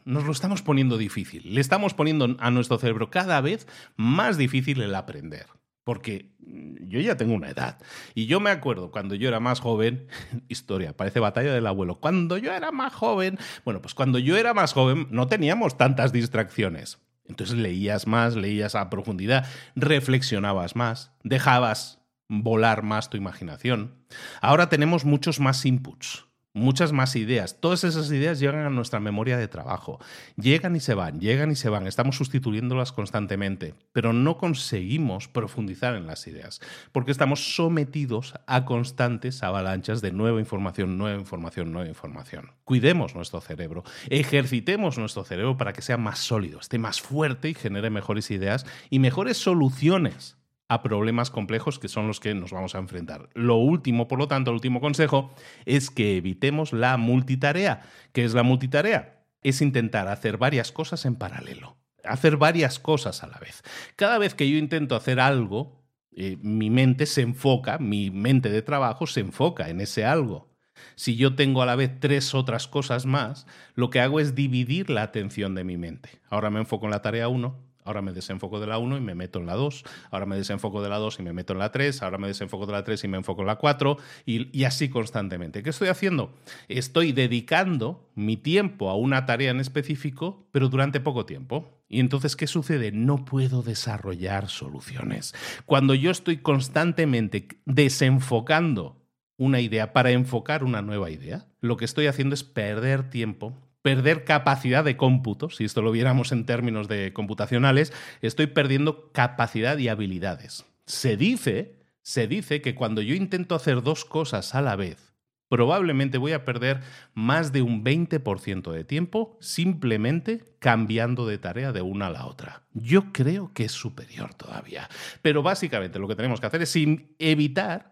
nos 0.05 0.23
lo 0.25 0.31
estamos 0.31 0.61
poniendo 0.61 0.97
difícil. 0.97 1.53
Le 1.53 1.61
estamos 1.61 1.93
poniendo 1.93 2.35
a 2.39 2.51
nuestro 2.51 2.77
cerebro 2.77 3.09
cada 3.09 3.39
vez 3.41 3.67
más 3.95 4.37
difícil 4.37 4.81
el 4.81 4.95
aprender. 4.95 5.47
Porque 5.83 6.31
yo 6.39 6.99
ya 6.99 7.17
tengo 7.17 7.33
una 7.33 7.49
edad. 7.49 7.79
Y 8.13 8.27
yo 8.27 8.39
me 8.39 8.51
acuerdo 8.51 8.91
cuando 8.91 9.15
yo 9.15 9.27
era 9.27 9.39
más 9.39 9.59
joven, 9.59 10.07
historia, 10.47 10.95
parece 10.95 11.19
batalla 11.19 11.53
del 11.53 11.67
abuelo, 11.67 11.99
cuando 11.99 12.37
yo 12.37 12.53
era 12.53 12.71
más 12.71 12.93
joven, 12.93 13.37
bueno, 13.65 13.81
pues 13.81 13.93
cuando 13.93 14.19
yo 14.19 14.37
era 14.37 14.53
más 14.53 14.73
joven 14.73 15.07
no 15.09 15.27
teníamos 15.27 15.77
tantas 15.77 16.11
distracciones. 16.11 16.99
Entonces 17.31 17.57
leías 17.57 18.07
más, 18.07 18.35
leías 18.35 18.75
a 18.75 18.89
profundidad, 18.89 19.45
reflexionabas 19.75 20.75
más, 20.75 21.13
dejabas 21.23 21.99
volar 22.27 22.83
más 22.83 23.09
tu 23.09 23.17
imaginación. 23.17 24.05
Ahora 24.41 24.67
tenemos 24.69 25.05
muchos 25.05 25.39
más 25.39 25.65
inputs 25.65 26.25
muchas 26.53 26.91
más 26.91 27.15
ideas. 27.15 27.59
Todas 27.59 27.83
esas 27.83 28.11
ideas 28.11 28.39
llegan 28.39 28.65
a 28.65 28.69
nuestra 28.69 28.99
memoria 28.99 29.37
de 29.37 29.47
trabajo. 29.47 29.99
Llegan 30.35 30.75
y 30.75 30.79
se 30.79 30.93
van, 30.93 31.19
llegan 31.19 31.51
y 31.51 31.55
se 31.55 31.69
van. 31.69 31.87
Estamos 31.87 32.17
sustituyéndolas 32.17 32.91
constantemente, 32.91 33.75
pero 33.93 34.13
no 34.13 34.37
conseguimos 34.37 35.27
profundizar 35.27 35.95
en 35.95 36.07
las 36.07 36.27
ideas, 36.27 36.59
porque 36.91 37.11
estamos 37.11 37.55
sometidos 37.55 38.33
a 38.47 38.65
constantes 38.65 39.43
avalanchas 39.43 40.01
de 40.01 40.11
nueva 40.11 40.39
información, 40.39 40.97
nueva 40.97 41.19
información, 41.19 41.71
nueva 41.71 41.89
información. 41.89 42.51
Cuidemos 42.63 43.15
nuestro 43.15 43.41
cerebro, 43.41 43.83
ejercitemos 44.09 44.97
nuestro 44.97 45.23
cerebro 45.23 45.57
para 45.57 45.73
que 45.73 45.81
sea 45.81 45.97
más 45.97 46.19
sólido, 46.19 46.59
esté 46.59 46.77
más 46.77 47.01
fuerte 47.01 47.49
y 47.49 47.53
genere 47.53 47.89
mejores 47.89 48.31
ideas 48.31 48.65
y 48.89 48.99
mejores 48.99 49.37
soluciones 49.37 50.40
a 50.71 50.81
problemas 50.81 51.29
complejos 51.31 51.79
que 51.79 51.89
son 51.89 52.07
los 52.07 52.21
que 52.21 52.33
nos 52.33 52.53
vamos 52.53 52.75
a 52.75 52.77
enfrentar. 52.77 53.27
Lo 53.33 53.57
último, 53.57 54.07
por 54.07 54.19
lo 54.19 54.29
tanto, 54.29 54.51
el 54.51 54.55
último 54.55 54.79
consejo 54.79 55.29
es 55.65 55.89
que 55.89 56.15
evitemos 56.15 56.71
la 56.71 56.95
multitarea. 56.95 57.81
¿Qué 58.13 58.23
es 58.23 58.33
la 58.33 58.43
multitarea? 58.43 59.21
Es 59.43 59.61
intentar 59.61 60.07
hacer 60.07 60.37
varias 60.37 60.71
cosas 60.71 61.05
en 61.05 61.17
paralelo, 61.17 61.75
hacer 62.05 62.37
varias 62.37 62.79
cosas 62.79 63.21
a 63.21 63.27
la 63.27 63.37
vez. 63.37 63.63
Cada 63.97 64.17
vez 64.17 64.33
que 64.33 64.49
yo 64.49 64.57
intento 64.57 64.95
hacer 64.95 65.19
algo, 65.19 65.83
eh, 66.15 66.37
mi 66.41 66.69
mente 66.69 67.05
se 67.05 67.21
enfoca, 67.21 67.77
mi 67.77 68.09
mente 68.09 68.49
de 68.49 68.61
trabajo 68.61 69.07
se 69.07 69.19
enfoca 69.19 69.67
en 69.67 69.81
ese 69.81 70.05
algo. 70.05 70.53
Si 70.95 71.17
yo 71.17 71.35
tengo 71.35 71.61
a 71.61 71.65
la 71.65 71.75
vez 71.75 71.99
tres 71.99 72.33
otras 72.33 72.69
cosas 72.69 73.05
más, 73.05 73.45
lo 73.75 73.89
que 73.89 73.99
hago 73.99 74.21
es 74.21 74.35
dividir 74.35 74.89
la 74.89 75.01
atención 75.01 75.53
de 75.53 75.65
mi 75.65 75.75
mente. 75.75 76.21
Ahora 76.29 76.49
me 76.49 76.61
enfoco 76.61 76.85
en 76.85 76.91
la 76.91 77.01
tarea 77.01 77.27
1, 77.27 77.70
Ahora 77.91 78.01
me 78.01 78.13
desenfoco 78.13 78.61
de 78.61 78.67
la 78.67 78.77
1 78.77 78.97
y 78.97 79.01
me 79.01 79.15
meto 79.15 79.39
en 79.39 79.47
la 79.47 79.55
2. 79.55 79.83
Ahora 80.11 80.25
me 80.25 80.37
desenfoco 80.37 80.81
de 80.81 80.87
la 80.87 80.97
2 80.97 81.19
y 81.19 81.23
me 81.23 81.33
meto 81.33 81.51
en 81.51 81.59
la 81.59 81.73
3. 81.73 82.01
Ahora 82.01 82.17
me 82.17 82.27
desenfoco 82.27 82.65
de 82.65 82.71
la 82.71 82.85
3 82.85 83.03
y 83.03 83.07
me 83.09 83.17
enfoco 83.17 83.41
en 83.41 83.47
la 83.47 83.57
4. 83.57 83.97
Y, 84.25 84.57
y, 84.57 84.63
así 84.63 84.87
constantemente. 84.87 85.61
¿Qué 85.61 85.71
estoy 85.71 85.89
haciendo? 85.89 86.33
Estoy 86.69 87.11
dedicando 87.11 88.09
mi 88.15 88.37
tiempo 88.37 88.89
a 88.89 88.95
una 88.95 89.25
tarea 89.25 89.51
en 89.51 89.59
específico, 89.59 90.47
pero 90.53 90.69
durante 90.69 91.01
poco 91.01 91.25
tiempo. 91.25 91.83
Y 91.89 91.99
entonces, 91.99 92.37
¿qué 92.37 92.47
sucede? 92.47 92.93
No 92.93 93.25
puedo 93.25 93.61
desarrollar 93.61 94.47
soluciones. 94.47 95.35
Cuando 95.65 95.93
yo 95.93 96.11
estoy 96.11 96.37
constantemente 96.37 97.49
desenfocando 97.65 99.01
una 99.35 99.59
idea 99.59 99.91
para 99.91 100.11
enfocar 100.11 100.63
una 100.63 100.81
nueva 100.81 101.09
idea, 101.11 101.47
lo 101.59 101.75
que 101.75 101.83
estoy 101.83 102.07
haciendo 102.07 102.35
es 102.35 102.45
perder 102.45 103.09
tiempo 103.09 103.53
perder 103.81 104.23
capacidad 104.23 104.83
de 104.83 104.97
cómputo, 104.97 105.49
si 105.49 105.65
esto 105.65 105.81
lo 105.81 105.91
viéramos 105.91 106.31
en 106.31 106.45
términos 106.45 106.87
de 106.87 107.13
computacionales, 107.13 107.93
estoy 108.21 108.47
perdiendo 108.47 109.11
capacidad 109.11 109.77
y 109.77 109.87
habilidades. 109.87 110.65
Se 110.85 111.17
dice, 111.17 111.75
se 112.01 112.27
dice 112.27 112.61
que 112.61 112.75
cuando 112.75 113.01
yo 113.01 113.15
intento 113.15 113.55
hacer 113.55 113.81
dos 113.81 114.05
cosas 114.05 114.55
a 114.55 114.61
la 114.61 114.75
vez, 114.75 115.13
probablemente 115.49 116.17
voy 116.17 116.31
a 116.31 116.45
perder 116.45 116.79
más 117.13 117.51
de 117.51 117.61
un 117.61 117.83
20% 117.83 118.71
de 118.71 118.83
tiempo 118.83 119.37
simplemente 119.41 120.45
cambiando 120.59 121.27
de 121.27 121.39
tarea 121.39 121.73
de 121.73 121.81
una 121.81 122.07
a 122.07 122.11
la 122.11 122.25
otra. 122.25 122.63
Yo 122.73 123.11
creo 123.11 123.51
que 123.53 123.65
es 123.65 123.73
superior 123.73 124.33
todavía. 124.33 124.89
Pero 125.21 125.43
básicamente 125.43 125.99
lo 125.99 126.07
que 126.07 126.15
tenemos 126.15 126.39
que 126.39 126.47
hacer 126.47 126.61
es 126.61 126.73
evitar 127.19 127.91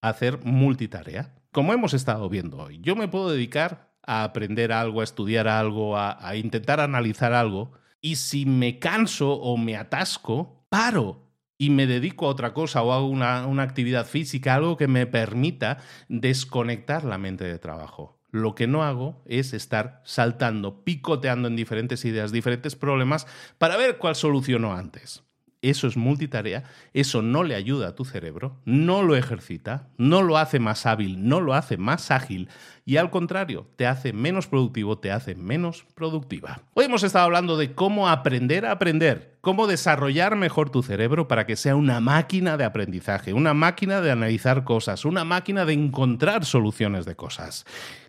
hacer 0.00 0.38
multitarea. 0.44 1.34
Como 1.52 1.72
hemos 1.72 1.92
estado 1.92 2.28
viendo 2.28 2.56
hoy, 2.58 2.78
yo 2.80 2.96
me 2.96 3.08
puedo 3.08 3.30
dedicar 3.30 3.93
a 4.06 4.24
aprender 4.24 4.72
algo, 4.72 5.00
a 5.00 5.04
estudiar 5.04 5.48
algo, 5.48 5.96
a, 5.96 6.36
intentar 6.36 6.80
analizar 6.80 7.32
algo. 7.32 7.72
Y 8.00 8.16
si 8.16 8.46
me 8.46 8.78
canso 8.78 9.32
o 9.32 9.56
me 9.56 9.76
atasco, 9.76 10.66
paro 10.68 11.22
y 11.56 11.70
me 11.70 11.86
dedico 11.86 12.26
a 12.26 12.30
otra 12.30 12.52
cosa 12.52 12.82
o 12.82 12.92
hago 12.92 13.08
una, 13.08 13.46
una, 13.46 13.62
actividad 13.62 14.06
física, 14.06 14.54
algo 14.54 14.76
que 14.76 14.88
me 14.88 15.06
permita 15.06 15.78
desconectar 16.08 17.04
la 17.04 17.18
mente 17.18 17.44
de 17.44 17.58
trabajo. 17.58 18.20
Lo 18.30 18.54
que 18.54 18.66
no 18.66 18.82
hago 18.82 19.22
es 19.26 19.54
estar 19.54 20.02
saltando, 20.04 20.84
picoteando 20.84 21.48
en 21.48 21.56
diferentes 21.56 22.04
ideas, 22.04 22.32
diferentes 22.32 22.76
problemas, 22.76 23.26
para 23.58 23.76
ver 23.76 23.96
cuál 23.98 24.16
soluciono 24.16 24.74
antes. 24.74 25.23
Eso 25.64 25.86
es 25.86 25.96
multitarea, 25.96 26.64
eso 26.92 27.22
no 27.22 27.42
le 27.42 27.54
ayuda 27.54 27.88
a 27.88 27.94
tu 27.94 28.04
cerebro, 28.04 28.60
no 28.66 29.02
lo 29.02 29.16
ejercita, 29.16 29.88
no 29.96 30.20
lo 30.20 30.36
hace 30.36 30.58
más 30.58 30.84
hábil, 30.84 31.26
no 31.26 31.40
lo 31.40 31.54
hace 31.54 31.78
más 31.78 32.10
ágil 32.10 32.50
y 32.86 32.98
al 32.98 33.10
contrario, 33.10 33.66
te 33.76 33.86
hace 33.86 34.12
menos 34.12 34.46
productivo, 34.46 34.98
te 34.98 35.10
hace 35.10 35.34
menos 35.34 35.86
productiva. 35.94 36.60
Hoy 36.74 36.84
hemos 36.84 37.02
estado 37.02 37.24
hablando 37.24 37.56
de 37.56 37.72
cómo 37.72 38.10
aprender 38.10 38.66
a 38.66 38.72
aprender, 38.72 39.38
cómo 39.40 39.66
desarrollar 39.66 40.36
mejor 40.36 40.68
tu 40.68 40.82
cerebro 40.82 41.26
para 41.26 41.46
que 41.46 41.56
sea 41.56 41.76
una 41.76 42.00
máquina 42.00 42.58
de 42.58 42.64
aprendizaje, 42.64 43.32
una 43.32 43.54
máquina 43.54 44.02
de 44.02 44.10
analizar 44.10 44.64
cosas, 44.64 45.06
una 45.06 45.24
máquina 45.24 45.64
de 45.64 45.72
encontrar 45.72 46.44
soluciones 46.44 47.06
de 47.06 47.16
cosas. 47.16 47.64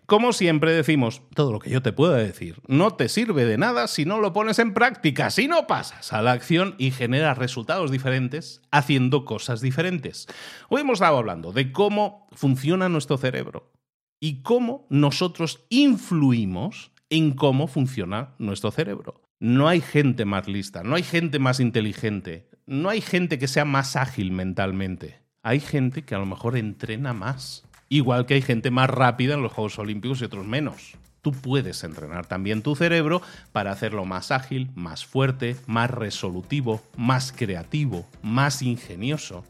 Como 0.06 0.32
siempre 0.32 0.72
decimos, 0.72 1.22
todo 1.34 1.50
lo 1.50 1.58
que 1.58 1.68
yo 1.68 1.82
te 1.82 1.92
pueda 1.92 2.16
decir 2.16 2.60
no 2.68 2.92
te 2.92 3.08
sirve 3.08 3.44
de 3.44 3.58
nada 3.58 3.88
si 3.88 4.04
no 4.04 4.20
lo 4.20 4.32
pones 4.32 4.60
en 4.60 4.72
práctica, 4.72 5.30
si 5.30 5.48
no 5.48 5.66
pasas 5.66 6.12
a 6.12 6.22
la 6.22 6.30
acción 6.30 6.76
y 6.78 6.92
generas 6.92 7.36
resultados 7.36 7.90
diferentes 7.90 8.62
haciendo 8.70 9.24
cosas 9.24 9.60
diferentes. 9.60 10.28
Hoy 10.68 10.82
hemos 10.82 10.98
estado 10.98 11.18
hablando 11.18 11.52
de 11.52 11.72
cómo 11.72 12.28
funciona 12.30 12.88
nuestro 12.88 13.18
cerebro 13.18 13.72
y 14.20 14.42
cómo 14.42 14.86
nosotros 14.90 15.64
influimos 15.70 16.92
en 17.10 17.32
cómo 17.32 17.66
funciona 17.66 18.36
nuestro 18.38 18.70
cerebro. 18.70 19.22
No 19.40 19.66
hay 19.66 19.80
gente 19.80 20.24
más 20.24 20.46
lista, 20.46 20.84
no 20.84 20.94
hay 20.94 21.02
gente 21.02 21.40
más 21.40 21.58
inteligente, 21.58 22.48
no 22.64 22.90
hay 22.90 23.00
gente 23.00 23.40
que 23.40 23.48
sea 23.48 23.64
más 23.64 23.96
ágil 23.96 24.30
mentalmente. 24.30 25.20
Hay 25.42 25.60
gente 25.60 26.02
que 26.02 26.14
a 26.14 26.18
lo 26.18 26.26
mejor 26.26 26.56
entrena 26.56 27.12
más. 27.12 27.65
Igual 27.88 28.26
que 28.26 28.34
hay 28.34 28.42
gente 28.42 28.70
más 28.70 28.90
rápida 28.90 29.34
en 29.34 29.42
los 29.42 29.52
Juegos 29.52 29.78
Olímpicos 29.78 30.20
y 30.20 30.24
otros 30.24 30.46
menos. 30.46 30.94
Tú 31.22 31.32
puedes 31.32 31.82
entrenar 31.82 32.26
también 32.26 32.62
tu 32.62 32.76
cerebro 32.76 33.20
para 33.52 33.72
hacerlo 33.72 34.04
más 34.04 34.30
ágil, 34.30 34.70
más 34.74 35.04
fuerte, 35.04 35.56
más 35.66 35.90
resolutivo, 35.90 36.82
más 36.96 37.32
creativo, 37.32 38.06
más 38.22 38.62
ingenioso. 38.62 39.44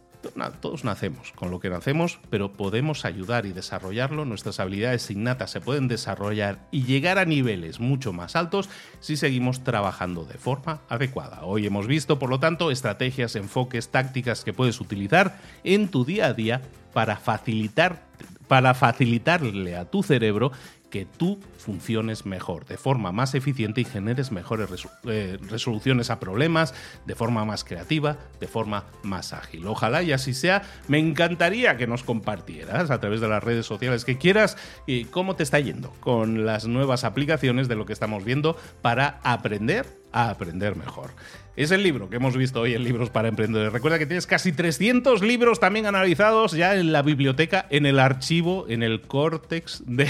Todos 0.61 0.85
nacemos 0.85 1.33
con 1.33 1.51
lo 1.51 1.61
que 1.61 1.71
nacemos, 1.71 2.19
pero 2.31 2.53
podemos 2.53 3.05
ayudar 3.05 3.47
y 3.47 3.53
desarrollarlo. 3.53 4.25
Nuestras 4.25 4.61
habilidades 4.61 5.11
innatas 5.11 5.51
se 5.51 5.61
pueden 5.61 5.89
desarrollar 5.89 6.59
y 6.71 6.85
llegar 6.85 7.19
a 7.19 7.25
niveles 7.25 7.81
mucho 7.81 8.13
más 8.13 8.37
altos 8.37 8.69
si 9.01 9.17
seguimos 9.17 9.65
trabajando 9.65 10.25
de 10.25 10.39
forma 10.39 10.81
adecuada. 10.89 11.45
Hoy 11.45 11.67
hemos 11.67 11.87
visto, 11.87 12.19
por 12.19 12.31
lo 12.31 12.41
tanto, 12.41 12.71
estrategias, 12.71 13.37
enfoques, 13.37 13.89
tácticas 13.89 14.45
que 14.45 14.53
puedes 14.53 14.81
utilizar 14.81 15.39
en 15.65 15.89
tu 15.89 16.05
día 16.05 16.27
a 16.27 16.33
día 16.33 16.63
para 16.93 17.17
facilitar 17.17 18.07
para 18.49 18.75
facilitarle 18.75 19.77
a 19.77 19.87
tu 19.87 20.03
cerebro 20.03 20.53
que 20.97 21.05
tú 21.05 21.39
funciones 21.59 22.25
mejor, 22.25 22.65
de 22.65 22.79
forma 22.79 23.13
más 23.13 23.35
eficiente 23.35 23.83
y 23.83 23.85
generes 23.85 24.33
mejores 24.33 24.71
eh, 25.05 25.37
resoluciones 25.43 26.09
a 26.09 26.19
problemas, 26.19 26.73
de 27.05 27.15
forma 27.15 27.45
más 27.45 27.65
creativa, 27.65 28.17
de 28.41 28.47
forma 28.49 28.85
más 29.03 29.35
ágil. 29.35 29.67
Ojalá 29.67 30.03
y 30.03 30.13
así 30.13 30.33
sea. 30.33 30.63
Me 30.89 30.99
encantaría 30.99 31.77
que 31.77 31.87
nos 31.87 32.03
compartieras 32.03 32.91
a 32.91 32.99
través 32.99 33.21
de 33.21 33.29
las 33.29 33.45
redes 33.45 33.67
sociales 33.67 34.07
que 34.07 34.17
quieras 34.17 34.57
y 34.87 35.05
cómo 35.05 35.37
te 35.37 35.43
está 35.43 35.61
yendo 35.61 35.91
con 36.01 36.47
las 36.47 36.67
nuevas 36.67 37.05
aplicaciones 37.05 37.69
de 37.69 37.77
lo 37.77 37.85
que 37.85 37.93
estamos 37.93 38.25
viendo 38.25 38.57
para 38.81 39.21
aprender 39.23 39.85
a 40.17 40.31
aprender 40.31 40.77
mejor. 40.77 41.11
Es 41.57 41.71
el 41.71 41.83
libro 41.83 42.11
que 42.11 42.17
hemos 42.17 42.37
visto 42.37 42.61
hoy 42.61 42.75
en 42.75 42.85
Libros 42.85 43.09
para 43.09 43.29
Emprendedores. 43.29 43.73
Recuerda 43.73 43.99
que 43.99 44.05
tienes 44.05 44.27
casi 44.27 44.53
300 44.53 45.23
libros 45.23 45.59
también 45.59 45.87
analizados 45.87 46.53
ya 46.53 46.75
en 46.75 46.93
la 46.93 47.01
biblioteca, 47.01 47.67
en 47.71 47.87
el 47.87 47.99
archivo, 47.99 48.67
en 48.69 48.83
el 48.83 49.01
córtex 49.01 49.83
de, 49.87 50.07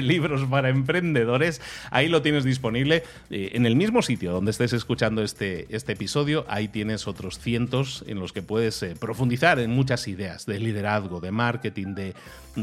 libros 0.00 0.46
para 0.48 0.70
emprendedores. 0.70 1.60
Ahí 1.90 2.08
lo 2.08 2.22
tienes 2.22 2.44
disponible. 2.44 3.04
Eh, 3.28 3.50
en 3.52 3.66
el 3.66 3.76
mismo 3.76 4.00
sitio 4.00 4.32
donde 4.32 4.50
estés 4.50 4.72
escuchando 4.72 5.22
este, 5.22 5.66
este 5.74 5.92
episodio, 5.92 6.46
ahí 6.48 6.68
tienes 6.68 7.06
otros 7.06 7.38
cientos 7.38 8.02
en 8.06 8.18
los 8.18 8.32
que 8.32 8.40
puedes 8.40 8.82
eh, 8.82 8.94
profundizar 8.98 9.58
en 9.58 9.70
muchas 9.70 10.08
ideas 10.08 10.46
de 10.46 10.58
liderazgo, 10.58 11.20
de 11.20 11.30
marketing, 11.32 11.94
de, 11.94 12.14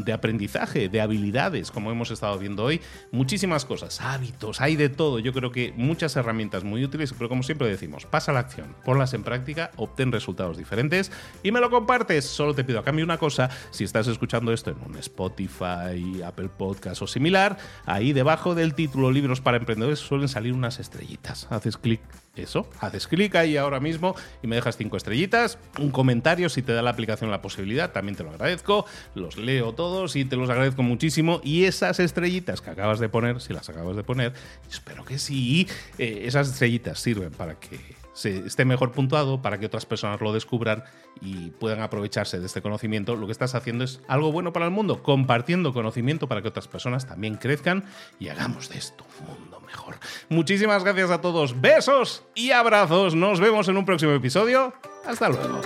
de 0.04 0.12
aprendizaje, 0.12 0.88
de 0.88 1.00
habilidades, 1.00 1.70
como 1.70 1.90
hemos 1.90 2.10
estado 2.10 2.38
viendo 2.38 2.64
hoy. 2.64 2.80
Muchísimas 3.12 3.64
cosas, 3.64 4.00
hábitos, 4.00 4.60
hay 4.60 4.76
de 4.76 4.88
todo. 4.88 5.18
Yo 5.18 5.32
creo 5.32 5.52
que 5.52 5.72
muchas 5.76 6.16
herramientas 6.16 6.64
muy 6.76 6.84
útiles, 6.84 7.14
pero 7.16 7.30
como 7.30 7.42
siempre 7.42 7.68
decimos, 7.68 8.04
pasa 8.04 8.32
la 8.32 8.40
acción, 8.40 8.76
ponlas 8.84 9.14
en 9.14 9.22
práctica, 9.22 9.70
obtén 9.76 10.12
resultados 10.12 10.58
diferentes 10.58 11.10
y 11.42 11.50
me 11.50 11.60
lo 11.60 11.70
compartes. 11.70 12.26
Solo 12.26 12.54
te 12.54 12.64
pido 12.64 12.80
a 12.80 12.84
cambio 12.84 13.02
una 13.02 13.16
cosa, 13.16 13.48
si 13.70 13.84
estás 13.84 14.06
escuchando 14.08 14.52
esto 14.52 14.70
en 14.70 14.76
un 14.86 14.96
Spotify, 14.98 16.22
Apple 16.22 16.50
Podcast 16.50 17.00
o 17.00 17.06
similar, 17.06 17.56
ahí 17.86 18.12
debajo 18.12 18.54
del 18.54 18.74
título 18.74 19.10
Libros 19.10 19.40
para 19.40 19.56
Emprendedores 19.56 20.00
suelen 20.00 20.28
salir 20.28 20.52
unas 20.52 20.78
estrellitas. 20.78 21.46
Haces 21.50 21.78
clic 21.78 22.00
eso, 22.42 22.68
haces 22.80 23.06
clic 23.06 23.34
ahí 23.34 23.56
ahora 23.56 23.80
mismo 23.80 24.14
y 24.42 24.46
me 24.46 24.56
dejas 24.56 24.76
cinco 24.76 24.96
estrellitas, 24.96 25.58
un 25.78 25.90
comentario 25.90 26.48
si 26.48 26.62
te 26.62 26.72
da 26.72 26.82
la 26.82 26.90
aplicación 26.90 27.30
la 27.30 27.42
posibilidad, 27.42 27.92
también 27.92 28.16
te 28.16 28.22
lo 28.22 28.30
agradezco, 28.30 28.86
los 29.14 29.36
leo 29.36 29.72
todos 29.72 30.16
y 30.16 30.24
te 30.24 30.36
los 30.36 30.50
agradezco 30.50 30.82
muchísimo. 30.82 31.40
Y 31.42 31.64
esas 31.64 32.00
estrellitas 32.00 32.60
que 32.60 32.70
acabas 32.70 32.98
de 32.98 33.08
poner, 33.08 33.40
si 33.40 33.52
las 33.52 33.68
acabas 33.68 33.96
de 33.96 34.04
poner, 34.04 34.32
espero 34.70 35.04
que 35.04 35.18
sí, 35.18 35.66
eh, 35.98 36.22
esas 36.24 36.48
estrellitas 36.48 36.98
sirven 36.98 37.32
para 37.32 37.54
que 37.54 37.95
se 38.16 38.38
esté 38.46 38.64
mejor 38.64 38.92
puntuado, 38.92 39.42
para 39.42 39.58
que 39.58 39.66
otras 39.66 39.84
personas 39.84 40.20
lo 40.22 40.32
descubran 40.32 40.84
y 41.20 41.50
puedan 41.50 41.82
aprovecharse 41.82 42.40
de 42.40 42.46
este 42.46 42.62
conocimiento. 42.62 43.14
Lo 43.14 43.26
que 43.26 43.32
estás 43.32 43.54
haciendo 43.54 43.84
es 43.84 44.00
algo 44.08 44.32
bueno 44.32 44.54
para 44.54 44.64
el 44.64 44.70
mundo, 44.70 45.02
compartiendo 45.02 45.74
conocimiento 45.74 46.26
para 46.26 46.40
que 46.40 46.48
otras 46.48 46.66
personas 46.66 47.06
también 47.06 47.36
crezcan 47.36 47.84
y 48.18 48.28
hagamos 48.28 48.70
de 48.70 48.78
esto 48.78 49.04
un 49.20 49.26
mundo 49.26 49.60
mejor. 49.60 49.96
Muchísimas 50.30 50.82
gracias 50.82 51.10
a 51.10 51.20
todos, 51.20 51.60
besos 51.60 52.24
y 52.34 52.52
abrazos. 52.52 53.14
Nos 53.14 53.38
vemos 53.38 53.68
en 53.68 53.76
un 53.76 53.84
próximo 53.84 54.12
episodio. 54.12 54.72
Hasta 55.04 55.28
luego. 55.28 55.60